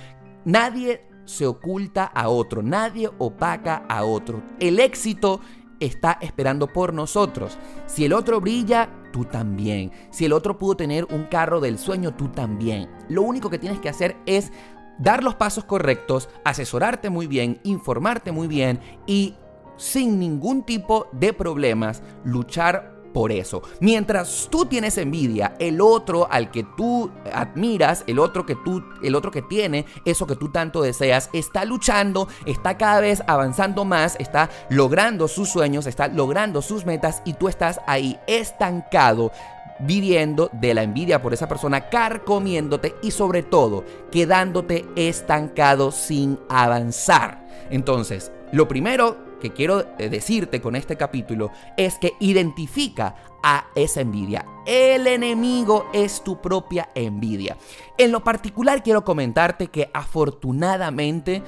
Nadie 0.46 1.06
se 1.26 1.46
oculta 1.46 2.06
a 2.06 2.30
otro, 2.30 2.62
nadie 2.62 3.10
opaca 3.18 3.86
a 3.88 4.04
otro. 4.04 4.42
El 4.60 4.80
éxito 4.80 5.42
está 5.80 6.18
esperando 6.22 6.68
por 6.68 6.94
nosotros. 6.94 7.58
Si 7.88 8.06
el 8.06 8.14
otro 8.14 8.40
brilla, 8.40 8.90
tú 9.12 9.26
también. 9.26 9.92
Si 10.12 10.26
el 10.26 10.34
otro 10.34 10.58
pudo 10.58 10.76
tener 10.76 11.06
un 11.06 11.24
carro 11.26 11.60
del 11.60 11.78
sueño, 11.78 12.16
tú 12.16 12.30
también. 12.30 12.90
Lo 13.10 13.24
único 13.24 13.50
que 13.50 13.60
tienes 13.60 13.80
que 13.80 13.90
hacer 13.90 14.16
es 14.26 14.52
dar 15.00 15.24
los 15.24 15.36
pasos 15.36 15.64
correctos, 15.64 16.30
asesorarte 16.46 17.10
muy 17.10 17.28
bien, 17.28 17.60
informarte 17.64 18.32
muy 18.32 18.48
bien 18.48 18.80
y 19.08 19.36
sin 19.78 20.20
ningún 20.20 20.64
tipo 20.64 21.08
de 21.12 21.34
problemas 21.34 22.04
luchar 22.24 23.01
por 23.14 23.32
eso. 23.32 23.62
Mientras 23.80 24.48
tú 24.50 24.66
tienes 24.66 24.98
envidia, 24.98 25.56
el 25.60 25.82
otro 25.82 26.28
al 26.30 26.52
que 26.52 26.64
tú 26.64 27.12
admiras, 27.34 28.04
el 28.08 28.20
otro 28.20 28.46
que 28.46 28.56
tú, 28.56 28.84
el 29.04 29.16
otro 29.16 29.32
que 29.32 29.42
tiene 29.42 29.86
eso 30.06 30.28
que 30.28 30.36
tú 30.36 30.50
tanto 30.50 30.82
deseas, 30.82 31.30
está 31.34 31.66
luchando, 31.66 32.28
está 32.46 32.78
cada 32.78 33.02
vez 33.02 33.24
avanzando 33.28 33.86
más, 33.86 34.16
está 34.20 34.50
logrando 34.70 35.28
sus 35.28 35.50
sueños, 35.50 35.88
está 35.88 36.08
logrando 36.08 36.62
sus 36.62 36.86
metas 36.86 37.22
y 37.26 37.34
tú 37.34 37.48
estás 37.48 37.80
ahí 37.88 38.20
estancado 38.28 39.32
viviendo 39.80 40.50
de 40.54 40.74
la 40.74 40.84
envidia 40.84 41.22
por 41.22 41.34
esa 41.34 41.48
persona, 41.48 41.90
carcomiéndote 41.90 42.96
y 43.02 43.12
sobre 43.12 43.44
todo 43.44 43.84
quedándote 44.12 44.86
estancado 44.96 45.92
sin 45.92 46.40
avanzar. 46.50 47.48
Entonces, 47.70 48.32
lo 48.52 48.68
primero 48.68 49.31
que 49.42 49.52
quiero 49.52 49.82
eh, 49.98 50.08
decirte 50.08 50.62
con 50.62 50.78
este 50.78 50.96
capítulo 50.96 51.52
es 51.76 51.98
que 51.98 52.14
identifica 52.22 53.16
a 53.44 53.66
esa 53.76 54.00
envidia. 54.00 54.46
El 54.66 55.08
enemigo 55.08 55.88
es 55.94 56.24
tu 56.24 56.40
propia 56.40 56.90
envidia. 56.96 57.58
En 57.98 58.12
lo 58.12 58.24
particular 58.24 58.84
quiero 58.84 59.04
comentarte 59.04 59.68
que 59.68 59.90
afortunadamente 59.94 61.44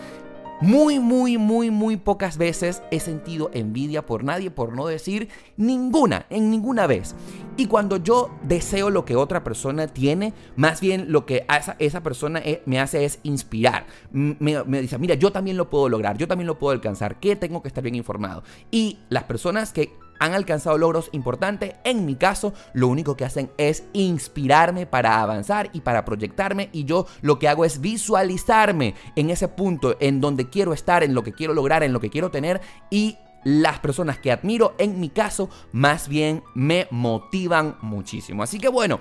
muy, 0.63 0.97
muy, 0.97 1.37
muy, 1.37 1.71
muy 1.71 1.97
pocas 1.97 2.37
veces 2.37 2.81
he 2.89 3.01
sentido 3.01 3.51
envidia 3.53 4.05
por 4.05 4.23
nadie, 4.23 4.49
por 4.49 4.73
no 4.73 4.87
decir 4.87 5.27
ninguna, 5.57 6.25
en 6.29 6.49
ninguna 6.49 6.87
vez. 6.87 7.15
Y 7.57 7.65
cuando 7.65 7.97
yo 7.97 8.31
deseo 8.43 8.89
lo 8.89 9.03
que 9.03 9.17
otra 9.17 9.43
persona 9.43 9.87
tiene, 9.87 10.33
más 10.55 10.79
bien 10.79 11.11
lo 11.11 11.25
que 11.25 11.45
esa, 11.53 11.75
esa 11.79 12.01
persona 12.01 12.39
e, 12.39 12.63
me 12.65 12.79
hace 12.79 13.03
es 13.03 13.19
inspirar. 13.23 13.87
Me 14.13 14.63
dice, 14.81 14.97
mira, 14.97 15.15
yo 15.15 15.33
también 15.33 15.57
lo 15.57 15.69
puedo 15.69 15.89
lograr, 15.89 16.17
yo 16.17 16.29
también 16.29 16.47
lo 16.47 16.57
puedo 16.57 16.71
alcanzar, 16.71 17.19
que 17.19 17.35
tengo 17.35 17.61
que 17.61 17.67
estar 17.67 17.83
bien 17.83 17.95
informado. 17.95 18.43
Y 18.71 18.99
las 19.09 19.25
personas 19.25 19.73
que 19.73 19.91
han 20.19 20.33
alcanzado 20.33 20.77
logros 20.77 21.09
importantes. 21.11 21.75
En 21.83 22.05
mi 22.05 22.15
caso, 22.15 22.53
lo 22.73 22.87
único 22.87 23.15
que 23.15 23.25
hacen 23.25 23.51
es 23.57 23.83
inspirarme 23.93 24.85
para 24.85 25.21
avanzar 25.21 25.69
y 25.73 25.81
para 25.81 26.05
proyectarme 26.05 26.69
y 26.71 26.85
yo 26.85 27.05
lo 27.21 27.39
que 27.39 27.47
hago 27.47 27.65
es 27.65 27.81
visualizarme 27.81 28.95
en 29.15 29.29
ese 29.29 29.47
punto 29.47 29.95
en 29.99 30.21
donde 30.21 30.49
quiero 30.49 30.73
estar, 30.73 31.03
en 31.03 31.13
lo 31.13 31.23
que 31.23 31.33
quiero 31.33 31.53
lograr, 31.53 31.83
en 31.83 31.93
lo 31.93 31.99
que 31.99 32.09
quiero 32.09 32.31
tener 32.31 32.61
y 32.89 33.17
las 33.43 33.79
personas 33.79 34.19
que 34.19 34.31
admiro, 34.31 34.73
en 34.77 34.99
mi 34.99 35.09
caso, 35.09 35.49
más 35.73 36.07
bien 36.07 36.43
me 36.55 36.87
motivan 36.91 37.77
muchísimo. 37.81 38.41
Así 38.41 38.57
que 38.57 38.69
bueno, 38.69 38.99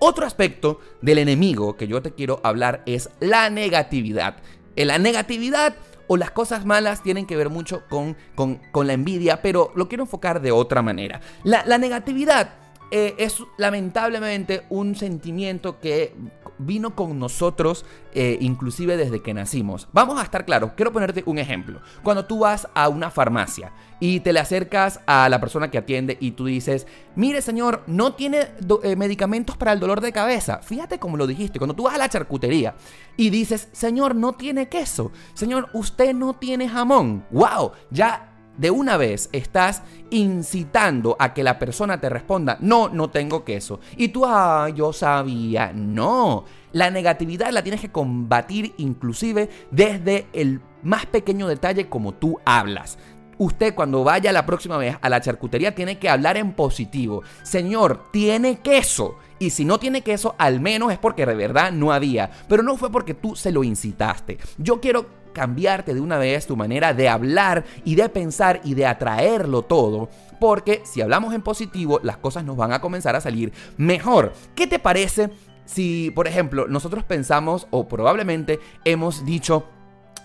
otro 0.00 0.26
aspecto 0.26 0.80
del 1.00 1.18
enemigo 1.18 1.76
que 1.76 1.86
yo 1.86 2.02
te 2.02 2.12
quiero 2.12 2.40
hablar 2.42 2.82
es 2.86 3.10
la 3.20 3.50
negatividad. 3.50 4.36
En 4.76 4.88
la 4.88 4.98
negatividad 4.98 5.76
o 6.06 6.16
las 6.16 6.30
cosas 6.30 6.64
malas 6.64 7.02
tienen 7.02 7.26
que 7.26 7.36
ver 7.36 7.50
mucho 7.50 7.84
con, 7.88 8.16
con, 8.34 8.86
la 8.86 8.92
envidia, 8.92 9.42
pero 9.42 9.72
lo 9.74 9.88
quiero 9.88 10.04
enfocar 10.04 10.40
de 10.40 10.52
otra 10.52 10.82
manera. 10.82 11.20
La, 11.42 11.78
negatividad 11.78 12.54
eh, 12.90 13.14
es 13.18 13.38
lamentablemente 13.58 14.64
un 14.70 14.94
sentimiento 14.94 15.80
que 15.80 16.14
vino 16.58 16.94
con 16.94 17.18
nosotros 17.18 17.84
eh, 18.14 18.38
inclusive 18.40 18.96
desde 18.96 19.22
que 19.22 19.34
nacimos. 19.34 19.88
Vamos 19.92 20.20
a 20.20 20.22
estar 20.22 20.44
claros, 20.44 20.72
quiero 20.76 20.92
ponerte 20.92 21.22
un 21.26 21.38
ejemplo. 21.38 21.80
Cuando 22.02 22.24
tú 22.24 22.40
vas 22.40 22.68
a 22.74 22.88
una 22.88 23.10
farmacia 23.10 23.72
y 24.00 24.20
te 24.20 24.32
le 24.32 24.40
acercas 24.40 25.00
a 25.06 25.28
la 25.28 25.40
persona 25.40 25.70
que 25.70 25.78
atiende 25.78 26.16
y 26.20 26.32
tú 26.32 26.44
dices, 26.46 26.86
mire 27.16 27.42
señor, 27.42 27.82
no 27.86 28.14
tiene 28.14 28.48
eh, 28.82 28.96
medicamentos 28.96 29.56
para 29.56 29.72
el 29.72 29.80
dolor 29.80 30.00
de 30.00 30.12
cabeza. 30.12 30.58
Fíjate 30.58 30.98
como 30.98 31.16
lo 31.16 31.26
dijiste, 31.26 31.58
cuando 31.58 31.74
tú 31.74 31.84
vas 31.84 31.94
a 31.94 31.98
la 31.98 32.08
charcutería 32.08 32.74
y 33.16 33.30
dices, 33.30 33.68
señor, 33.72 34.14
no 34.14 34.34
tiene 34.34 34.68
queso, 34.68 35.12
señor, 35.34 35.68
usted 35.72 36.14
no 36.14 36.34
tiene 36.34 36.68
jamón. 36.68 37.24
¡Wow! 37.30 37.72
Ya 37.90 38.33
de 38.56 38.70
una 38.70 38.96
vez 38.96 39.28
estás 39.32 39.82
incitando 40.10 41.16
a 41.18 41.34
que 41.34 41.42
la 41.42 41.58
persona 41.58 42.00
te 42.00 42.08
responda, 42.08 42.56
no, 42.60 42.88
no 42.88 43.10
tengo 43.10 43.44
queso. 43.44 43.80
Y 43.96 44.08
tú, 44.08 44.24
ah, 44.26 44.68
yo 44.74 44.92
sabía, 44.92 45.72
no. 45.74 46.44
La 46.72 46.90
negatividad 46.90 47.50
la 47.50 47.62
tienes 47.62 47.80
que 47.80 47.92
combatir 47.92 48.74
inclusive 48.78 49.48
desde 49.70 50.26
el 50.32 50.60
más 50.82 51.06
pequeño 51.06 51.48
detalle 51.48 51.88
como 51.88 52.12
tú 52.12 52.38
hablas. 52.44 52.98
Usted 53.36 53.74
cuando 53.74 54.04
vaya 54.04 54.32
la 54.32 54.46
próxima 54.46 54.76
vez 54.76 54.96
a 55.00 55.08
la 55.08 55.20
charcutería 55.20 55.74
tiene 55.74 55.98
que 55.98 56.08
hablar 56.08 56.36
en 56.36 56.52
positivo. 56.52 57.22
Señor, 57.42 58.10
tiene 58.12 58.60
queso. 58.60 59.18
Y 59.40 59.50
si 59.50 59.64
no 59.64 59.78
tiene 59.78 60.02
queso, 60.02 60.36
al 60.38 60.60
menos 60.60 60.92
es 60.92 60.98
porque 60.98 61.26
de 61.26 61.34
verdad 61.34 61.72
no 61.72 61.92
había. 61.92 62.30
Pero 62.48 62.62
no 62.62 62.76
fue 62.76 62.92
porque 62.92 63.14
tú 63.14 63.34
se 63.34 63.50
lo 63.50 63.64
incitaste. 63.64 64.38
Yo 64.58 64.80
quiero 64.80 65.23
cambiarte 65.34 65.92
de 65.92 66.00
una 66.00 66.16
vez 66.16 66.46
tu 66.46 66.56
manera 66.56 66.94
de 66.94 67.10
hablar 67.10 67.64
y 67.84 67.96
de 67.96 68.08
pensar 68.08 68.62
y 68.64 68.72
de 68.72 68.86
atraerlo 68.86 69.62
todo. 69.62 70.08
Porque 70.40 70.80
si 70.84 71.02
hablamos 71.02 71.34
en 71.34 71.42
positivo, 71.42 72.00
las 72.02 72.16
cosas 72.16 72.44
nos 72.44 72.56
van 72.56 72.72
a 72.72 72.80
comenzar 72.80 73.14
a 73.16 73.20
salir 73.20 73.52
mejor. 73.76 74.32
¿Qué 74.54 74.66
te 74.66 74.78
parece 74.78 75.30
si, 75.66 76.10
por 76.12 76.26
ejemplo, 76.26 76.66
nosotros 76.66 77.04
pensamos 77.04 77.66
o 77.70 77.86
probablemente 77.86 78.60
hemos 78.86 79.26
dicho, 79.26 79.66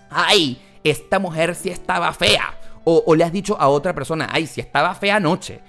ay, 0.08 0.62
esta 0.84 1.18
mujer 1.18 1.54
sí 1.54 1.68
estaba 1.68 2.12
fea? 2.14 2.54
O, 2.84 3.14
le 3.14 3.24
has 3.24 3.32
dicho 3.32 3.60
a 3.60 3.68
otra 3.68 3.94
persona, 3.94 4.28
ay, 4.32 4.46
si 4.46 4.60
estaba 4.60 4.94
fea 4.94 5.16
anoche. 5.16 5.60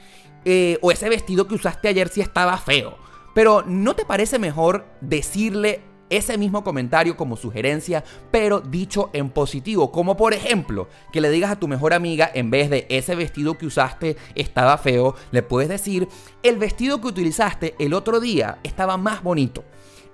Eh, 0.46 0.80
o 0.82 0.92
ese 0.92 1.10
vestido 1.10 1.46
que 1.46 1.56
usaste 1.56 1.90
ayer 1.90 2.08
sí 2.08 2.22
estaba 2.22 2.58
feo. 2.58 2.98
Pero 3.34 3.64
¿no 3.66 3.96
te 3.96 4.06
parece 4.06 4.40
mejor 4.40 4.86
decirle 5.02 5.82
ese 6.12 6.38
mismo 6.38 6.64
comentario 6.64 7.18
como 7.18 7.38
sugerencia, 7.38 8.04
pero 8.30 8.60
dicho 8.60 9.10
en 9.14 9.30
positivo. 9.30 9.92
Como 9.92 10.16
por 10.16 10.36
ejemplo, 10.36 10.88
que 11.12 11.22
le 11.22 11.32
digas 11.32 11.50
a 11.50 11.60
tu 11.60 11.68
mejor 11.68 11.94
amiga, 11.94 12.30
en 12.32 12.52
vez 12.52 12.70
de 12.70 12.86
ese 12.90 13.16
vestido 13.16 13.58
que 13.58 13.66
usaste 13.66 14.18
estaba 14.36 14.78
feo, 14.78 15.16
le 15.32 15.42
puedes 15.42 15.70
decir, 15.70 16.08
el 16.44 16.58
vestido 16.58 17.02
que 17.02 17.08
utilizaste 17.08 17.76
el 17.80 17.96
otro 17.96 18.20
día 18.20 18.60
estaba 18.62 18.98
más 18.98 19.24
bonito. 19.24 19.64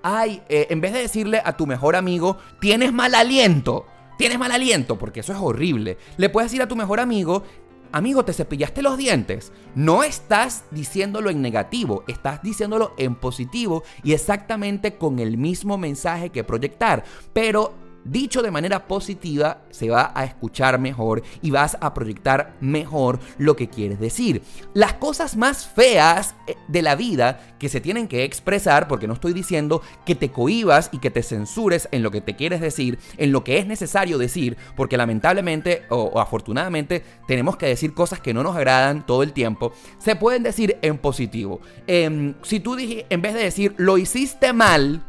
Ay, 0.03 0.41
eh, 0.47 0.67
en 0.69 0.79
vez 0.79 0.93
de 0.93 0.99
decirle 0.99 1.41
a 1.43 1.57
tu 1.57 1.67
mejor 1.67 1.95
amigo, 1.95 2.37
tienes 2.61 2.93
mal 2.93 3.13
aliento. 3.15 3.85
Tienes 4.17 4.39
mal 4.39 4.51
aliento, 4.51 4.97
porque 4.97 5.19
eso 5.19 5.31
es 5.31 5.39
horrible. 5.39 5.97
Le 6.17 6.29
puedes 6.29 6.49
decir 6.49 6.61
a 6.63 6.67
tu 6.67 6.75
mejor 6.75 6.99
amigo, 6.99 7.43
Amigo, 7.91 8.25
te 8.25 8.33
cepillaste 8.33 8.81
los 8.81 8.97
dientes. 8.97 9.51
No 9.75 10.03
estás 10.03 10.63
diciéndolo 10.71 11.29
en 11.29 11.41
negativo, 11.41 12.03
estás 12.07 12.41
diciéndolo 12.41 12.93
en 12.97 13.15
positivo 13.15 13.83
y 14.03 14.13
exactamente 14.13 14.97
con 14.97 15.19
el 15.19 15.37
mismo 15.37 15.77
mensaje 15.77 16.29
que 16.29 16.43
proyectar. 16.43 17.03
Pero 17.33 17.86
dicho 18.07 18.41
de 18.41 18.51
manera 18.51 18.87
positiva, 18.87 19.61
se 19.69 19.89
va 19.89 20.11
a 20.15 20.25
escuchar 20.25 20.79
mejor 20.79 21.23
y 21.41 21.51
vas 21.51 21.77
a 21.81 21.93
proyectar 21.93 22.55
mejor 22.59 23.19
lo 23.37 23.55
que 23.55 23.69
quieres 23.69 23.99
decir. 23.99 24.41
Las 24.73 24.93
cosas 24.93 25.35
más 25.35 25.67
feas 25.67 26.35
eh, 26.47 26.55
de 26.67 26.81
la 26.81 26.95
vida 26.95 27.55
que 27.59 27.69
se 27.69 27.81
tienen 27.81 28.07
que 28.07 28.23
expresar, 28.23 28.87
porque 28.87 29.07
no 29.07 29.13
estoy 29.13 29.33
diciendo 29.33 29.81
que 30.05 30.15
te 30.15 30.31
cohibas 30.31 30.89
y 30.91 30.99
que 30.99 31.11
te 31.11 31.23
censures 31.23 31.87
en 31.91 32.03
lo 32.03 32.11
que 32.11 32.21
te 32.21 32.35
quieres 32.35 32.61
decir, 32.61 32.99
en 33.17 33.31
lo 33.31 33.43
que 33.43 33.57
es 33.57 33.67
necesario 33.67 34.17
decir, 34.17 34.57
porque 34.75 34.97
lamentablemente 34.97 35.83
o, 35.89 36.19
afortunadamente 36.19 37.03
tenemos 37.27 37.57
que 37.57 37.67
decir 37.67 37.93
cosas 37.93 38.19
que 38.19 38.33
no 38.33 38.43
nos 38.43 38.55
agradan 38.55 39.05
todo 39.05 39.23
el 39.23 39.33
tiempo, 39.33 39.73
se 39.97 40.15
pueden 40.15 40.43
decir 40.43 40.77
en 40.81 40.97
positivo. 40.97 41.61
Em, 41.87 42.35
si 42.43 42.59
tú 42.59 42.75
dije, 42.75 43.05
en 43.09 43.21
vez 43.21 43.33
de 43.33 43.43
decir 43.43 43.73
lo 43.77 43.97
hiciste 43.97 44.53
mal, 44.53 45.03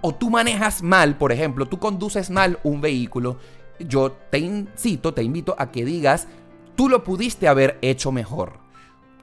o 0.00 0.14
tú 0.14 0.30
manejas 0.30 0.82
mal, 0.82 1.16
por 1.16 1.32
ejemplo, 1.32 1.66
tú 1.66 1.78
conduces 1.78 2.30
mal 2.30 2.58
un 2.62 2.80
vehículo, 2.80 3.38
yo 3.80 4.12
te 4.30 4.38
incito, 4.38 5.14
te 5.14 5.22
invito 5.22 5.54
a 5.58 5.70
que 5.70 5.84
digas, 5.84 6.28
tú 6.76 6.88
lo 6.88 7.04
pudiste 7.04 7.48
haber 7.48 7.78
hecho 7.82 8.12
mejor. 8.12 8.60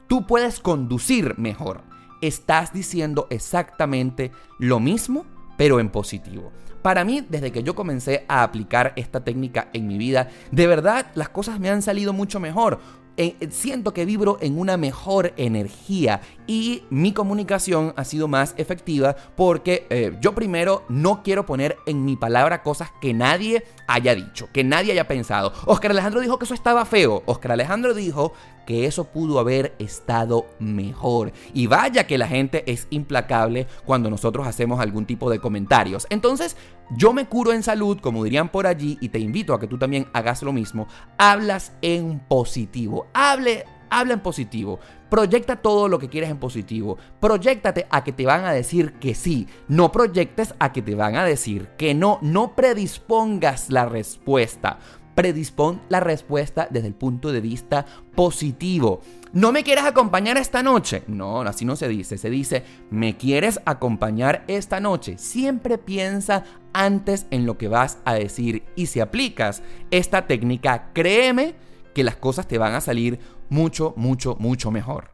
Tú 0.07 0.27
puedes 0.27 0.59
conducir 0.59 1.37
mejor. 1.37 1.81
Estás 2.21 2.73
diciendo 2.73 3.27
exactamente 3.29 4.31
lo 4.59 4.79
mismo, 4.79 5.25
pero 5.57 5.79
en 5.79 5.89
positivo. 5.89 6.51
Para 6.81 7.03
mí, 7.03 7.25
desde 7.27 7.51
que 7.51 7.63
yo 7.63 7.73
comencé 7.73 8.25
a 8.27 8.43
aplicar 8.43 8.93
esta 8.95 9.23
técnica 9.23 9.69
en 9.73 9.87
mi 9.87 9.97
vida, 9.97 10.29
de 10.51 10.67
verdad 10.67 11.07
las 11.15 11.29
cosas 11.29 11.59
me 11.59 11.69
han 11.69 11.81
salido 11.81 12.13
mucho 12.13 12.39
mejor. 12.39 12.79
Eh, 13.17 13.35
siento 13.49 13.93
que 13.93 14.05
vibro 14.05 14.37
en 14.41 14.59
una 14.59 14.77
mejor 14.77 15.33
energía 15.37 16.21
y 16.47 16.83
mi 16.89 17.13
comunicación 17.13 17.93
ha 17.95 18.03
sido 18.03 18.27
más 18.27 18.53
efectiva 18.57 19.15
porque 19.35 19.87
eh, 19.89 20.17
yo 20.21 20.35
primero 20.35 20.83
no 20.89 21.23
quiero 21.23 21.45
poner 21.45 21.77
en 21.85 22.05
mi 22.05 22.15
palabra 22.15 22.63
cosas 22.63 22.91
que 23.01 23.13
nadie 23.13 23.63
haya 23.87 24.15
dicho, 24.15 24.49
que 24.53 24.63
nadie 24.63 24.91
haya 24.91 25.07
pensado. 25.07 25.53
Oscar 25.65 25.91
Alejandro 25.91 26.21
dijo 26.21 26.39
que 26.39 26.45
eso 26.45 26.53
estaba 26.53 26.85
feo. 26.85 27.23
Oscar 27.25 27.53
Alejandro 27.53 27.93
dijo 27.93 28.33
que 28.65 28.85
eso 28.85 29.05
pudo 29.05 29.39
haber 29.39 29.75
estado 29.79 30.47
mejor. 30.59 31.31
Y 31.53 31.67
vaya 31.67 32.07
que 32.07 32.17
la 32.17 32.27
gente 32.27 32.69
es 32.71 32.87
implacable 32.89 33.67
cuando 33.85 34.09
nosotros 34.09 34.47
hacemos 34.47 34.79
algún 34.79 35.05
tipo 35.05 35.29
de 35.29 35.39
comentarios. 35.39 36.07
Entonces, 36.09 36.57
yo 36.91 37.13
me 37.13 37.27
curo 37.27 37.51
en 37.51 37.63
salud, 37.63 37.99
como 37.99 38.23
dirían 38.23 38.49
por 38.49 38.67
allí, 38.67 38.97
y 39.01 39.09
te 39.09 39.19
invito 39.19 39.53
a 39.53 39.59
que 39.59 39.67
tú 39.67 39.77
también 39.77 40.07
hagas 40.13 40.43
lo 40.43 40.53
mismo. 40.53 40.87
Hablas 41.17 41.73
en 41.81 42.19
positivo. 42.19 43.07
Hable, 43.13 43.65
habla 43.89 44.13
en 44.13 44.19
positivo. 44.19 44.79
Proyecta 45.09 45.55
todo 45.55 45.87
lo 45.87 45.99
que 45.99 46.09
quieres 46.09 46.29
en 46.29 46.37
positivo. 46.37 46.97
Proyectate 47.19 47.87
a 47.89 48.03
que 48.03 48.11
te 48.11 48.25
van 48.25 48.45
a 48.45 48.53
decir 48.53 48.93
que 48.93 49.15
sí. 49.15 49.47
No 49.67 49.91
proyectes 49.91 50.55
a 50.59 50.71
que 50.71 50.81
te 50.81 50.95
van 50.95 51.15
a 51.15 51.23
decir 51.23 51.69
que 51.77 51.93
no. 51.93 52.19
No 52.21 52.55
predispongas 52.55 53.69
la 53.69 53.85
respuesta 53.85 54.79
predispón 55.15 55.81
la 55.89 56.01
respuesta 56.01 56.67
desde 56.69 56.87
el 56.87 56.93
punto 56.93 57.31
de 57.31 57.41
vista 57.41 57.85
positivo. 58.13 59.01
¿No 59.33 59.51
me 59.51 59.63
quieres 59.63 59.85
acompañar 59.85 60.37
esta 60.37 60.61
noche? 60.61 61.03
No, 61.07 61.41
así 61.41 61.65
no 61.65 61.75
se 61.75 61.87
dice. 61.87 62.17
Se 62.17 62.29
dice, 62.29 62.63
¿me 62.91 63.17
quieres 63.17 63.59
acompañar 63.65 64.43
esta 64.47 64.79
noche? 64.79 65.17
Siempre 65.17 65.77
piensa 65.77 66.43
antes 66.73 67.25
en 67.31 67.45
lo 67.45 67.57
que 67.57 67.67
vas 67.67 67.97
a 68.05 68.13
decir. 68.13 68.63
Y 68.75 68.85
si 68.85 68.99
aplicas 68.99 69.63
esta 69.89 70.27
técnica, 70.27 70.91
créeme 70.93 71.55
que 71.93 72.03
las 72.03 72.17
cosas 72.17 72.47
te 72.47 72.57
van 72.57 72.73
a 72.73 72.81
salir 72.81 73.19
mucho, 73.49 73.93
mucho, 73.97 74.35
mucho 74.39 74.71
mejor. 74.71 75.09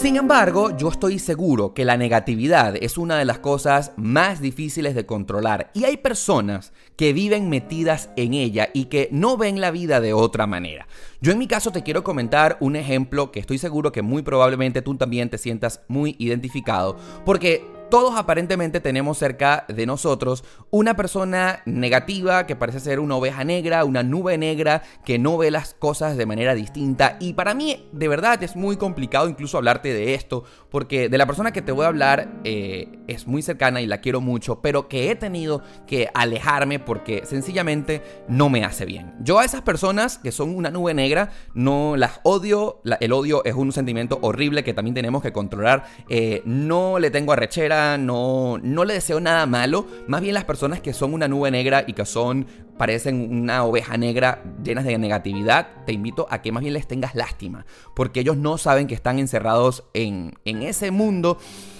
Sin 0.00 0.14
embargo, 0.14 0.76
yo 0.76 0.90
estoy 0.90 1.18
seguro 1.18 1.74
que 1.74 1.84
la 1.84 1.96
negatividad 1.96 2.76
es 2.76 2.98
una 2.98 3.18
de 3.18 3.24
las 3.24 3.40
cosas 3.40 3.90
más 3.96 4.40
difíciles 4.40 4.94
de 4.94 5.06
controlar 5.06 5.72
y 5.74 5.86
hay 5.86 5.96
personas 5.96 6.72
que 6.94 7.12
viven 7.12 7.48
metidas 7.48 8.10
en 8.14 8.32
ella 8.32 8.68
y 8.72 8.84
que 8.84 9.08
no 9.10 9.36
ven 9.36 9.60
la 9.60 9.72
vida 9.72 10.00
de 10.00 10.12
otra 10.12 10.46
manera. 10.46 10.86
Yo 11.20 11.32
en 11.32 11.38
mi 11.38 11.48
caso 11.48 11.72
te 11.72 11.82
quiero 11.82 12.04
comentar 12.04 12.58
un 12.60 12.76
ejemplo 12.76 13.32
que 13.32 13.40
estoy 13.40 13.58
seguro 13.58 13.90
que 13.90 14.02
muy 14.02 14.22
probablemente 14.22 14.82
tú 14.82 14.94
también 14.94 15.30
te 15.30 15.38
sientas 15.38 15.80
muy 15.88 16.14
identificado 16.20 16.96
porque 17.24 17.77
todos 17.90 18.16
aparentemente 18.16 18.80
tenemos 18.80 19.18
cerca 19.18 19.64
de 19.68 19.86
nosotros 19.86 20.44
una 20.70 20.96
persona 20.96 21.62
negativa 21.64 22.46
que 22.46 22.56
parece 22.56 22.80
ser 22.80 23.00
una 23.00 23.16
oveja 23.16 23.44
negra, 23.44 23.84
una 23.84 24.02
nube 24.02 24.38
negra 24.38 24.82
que 25.04 25.18
no 25.18 25.38
ve 25.38 25.50
las 25.50 25.74
cosas 25.74 26.16
de 26.16 26.26
manera 26.26 26.54
distinta. 26.54 27.16
Y 27.20 27.32
para 27.34 27.54
mí, 27.54 27.88
de 27.92 28.08
verdad, 28.08 28.42
es 28.42 28.56
muy 28.56 28.76
complicado 28.76 29.28
incluso 29.28 29.56
hablarte 29.58 29.92
de 29.92 30.14
esto, 30.14 30.44
porque 30.70 31.08
de 31.08 31.18
la 31.18 31.26
persona 31.26 31.52
que 31.52 31.62
te 31.62 31.72
voy 31.72 31.84
a 31.84 31.88
hablar 31.88 32.28
eh, 32.44 32.98
es 33.06 33.26
muy 33.26 33.42
cercana 33.42 33.80
y 33.80 33.86
la 33.86 34.00
quiero 34.00 34.20
mucho, 34.20 34.60
pero 34.60 34.88
que 34.88 35.10
he 35.10 35.16
tenido 35.16 35.62
que 35.86 36.08
alejarme 36.14 36.78
porque 36.78 37.24
sencillamente 37.24 38.02
no 38.28 38.48
me 38.48 38.64
hace 38.64 38.84
bien. 38.84 39.14
Yo 39.20 39.38
a 39.38 39.44
esas 39.44 39.62
personas 39.62 40.18
que 40.18 40.32
son 40.32 40.54
una 40.54 40.70
nube 40.70 40.94
negra 40.94 41.30
no 41.54 41.96
las 41.96 42.20
odio. 42.22 42.80
el 43.00 43.12
odio 43.12 43.44
es 43.44 43.54
un 43.54 43.72
sentimiento 43.72 44.18
horrible 44.22 44.64
que 44.64 44.74
también 44.74 44.94
tenemos 44.94 45.22
que 45.22 45.32
controlar. 45.32 45.84
Eh, 46.08 46.42
no 46.44 46.98
le 46.98 47.10
tengo 47.10 47.32
arrechera 47.32 47.77
no, 47.98 48.58
no 48.62 48.84
le 48.84 48.94
deseo 48.94 49.20
nada 49.20 49.46
malo. 49.46 49.86
Más 50.06 50.20
bien 50.20 50.34
las 50.34 50.44
personas 50.44 50.80
que 50.80 50.92
son 50.92 51.14
una 51.14 51.28
nube 51.28 51.50
negra 51.50 51.84
y 51.86 51.92
que 51.92 52.04
son, 52.04 52.46
parecen 52.76 53.40
una 53.42 53.64
oveja 53.64 53.96
negra 53.96 54.42
llenas 54.64 54.84
de 54.84 54.98
negatividad, 54.98 55.68
te 55.86 55.92
invito 55.92 56.26
a 56.30 56.42
que 56.42 56.52
más 56.52 56.62
bien 56.62 56.74
les 56.74 56.88
tengas 56.88 57.14
lástima. 57.14 57.66
Porque 57.94 58.20
ellos 58.20 58.36
no 58.36 58.58
saben 58.58 58.86
que 58.86 58.94
están 58.94 59.18
encerrados 59.18 59.84
en, 59.94 60.34
en 60.44 60.62
ese 60.62 60.90
mundo. 60.90 61.38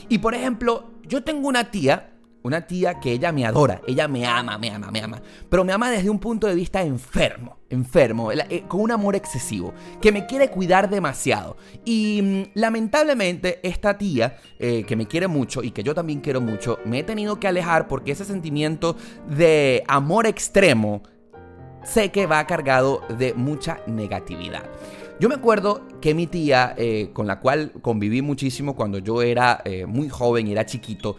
Y 0.08 0.18
por 0.18 0.34
ejemplo, 0.34 0.90
yo 1.06 1.24
tengo 1.24 1.48
una 1.48 1.70
tía 1.70 2.17
una 2.42 2.66
tía 2.66 3.00
que 3.00 3.12
ella 3.12 3.32
me 3.32 3.44
adora, 3.44 3.80
ella 3.86 4.08
me 4.08 4.26
ama, 4.26 4.58
me 4.58 4.70
ama, 4.70 4.90
me 4.90 5.00
ama, 5.00 5.20
pero 5.48 5.64
me 5.64 5.72
ama 5.72 5.90
desde 5.90 6.08
un 6.08 6.18
punto 6.18 6.46
de 6.46 6.54
vista 6.54 6.82
enfermo, 6.82 7.58
enfermo, 7.68 8.30
eh, 8.32 8.64
con 8.68 8.80
un 8.80 8.92
amor 8.92 9.16
excesivo, 9.16 9.74
que 10.00 10.12
me 10.12 10.26
quiere 10.26 10.50
cuidar 10.50 10.88
demasiado. 10.88 11.56
Y 11.84 12.20
mm, 12.22 12.42
lamentablemente 12.58 13.60
esta 13.62 13.98
tía, 13.98 14.36
eh, 14.58 14.84
que 14.84 14.96
me 14.96 15.06
quiere 15.06 15.26
mucho 15.26 15.62
y 15.62 15.72
que 15.72 15.82
yo 15.82 15.94
también 15.94 16.20
quiero 16.20 16.40
mucho, 16.40 16.78
me 16.84 17.00
he 17.00 17.04
tenido 17.04 17.40
que 17.40 17.48
alejar 17.48 17.88
porque 17.88 18.12
ese 18.12 18.24
sentimiento 18.24 18.96
de 19.28 19.82
amor 19.88 20.26
extremo 20.26 21.02
sé 21.84 22.10
que 22.10 22.26
va 22.26 22.46
cargado 22.46 23.02
de 23.18 23.34
mucha 23.34 23.80
negatividad. 23.86 24.64
Yo 25.20 25.28
me 25.28 25.34
acuerdo 25.34 25.82
que 26.00 26.14
mi 26.14 26.28
tía, 26.28 26.74
eh, 26.76 27.10
con 27.12 27.26
la 27.26 27.40
cual 27.40 27.72
conviví 27.82 28.22
muchísimo 28.22 28.76
cuando 28.76 28.98
yo 28.98 29.20
era 29.22 29.64
muy 29.88 30.08
joven 30.08 30.46
y 30.46 30.52
era 30.52 30.64
chiquito, 30.64 31.16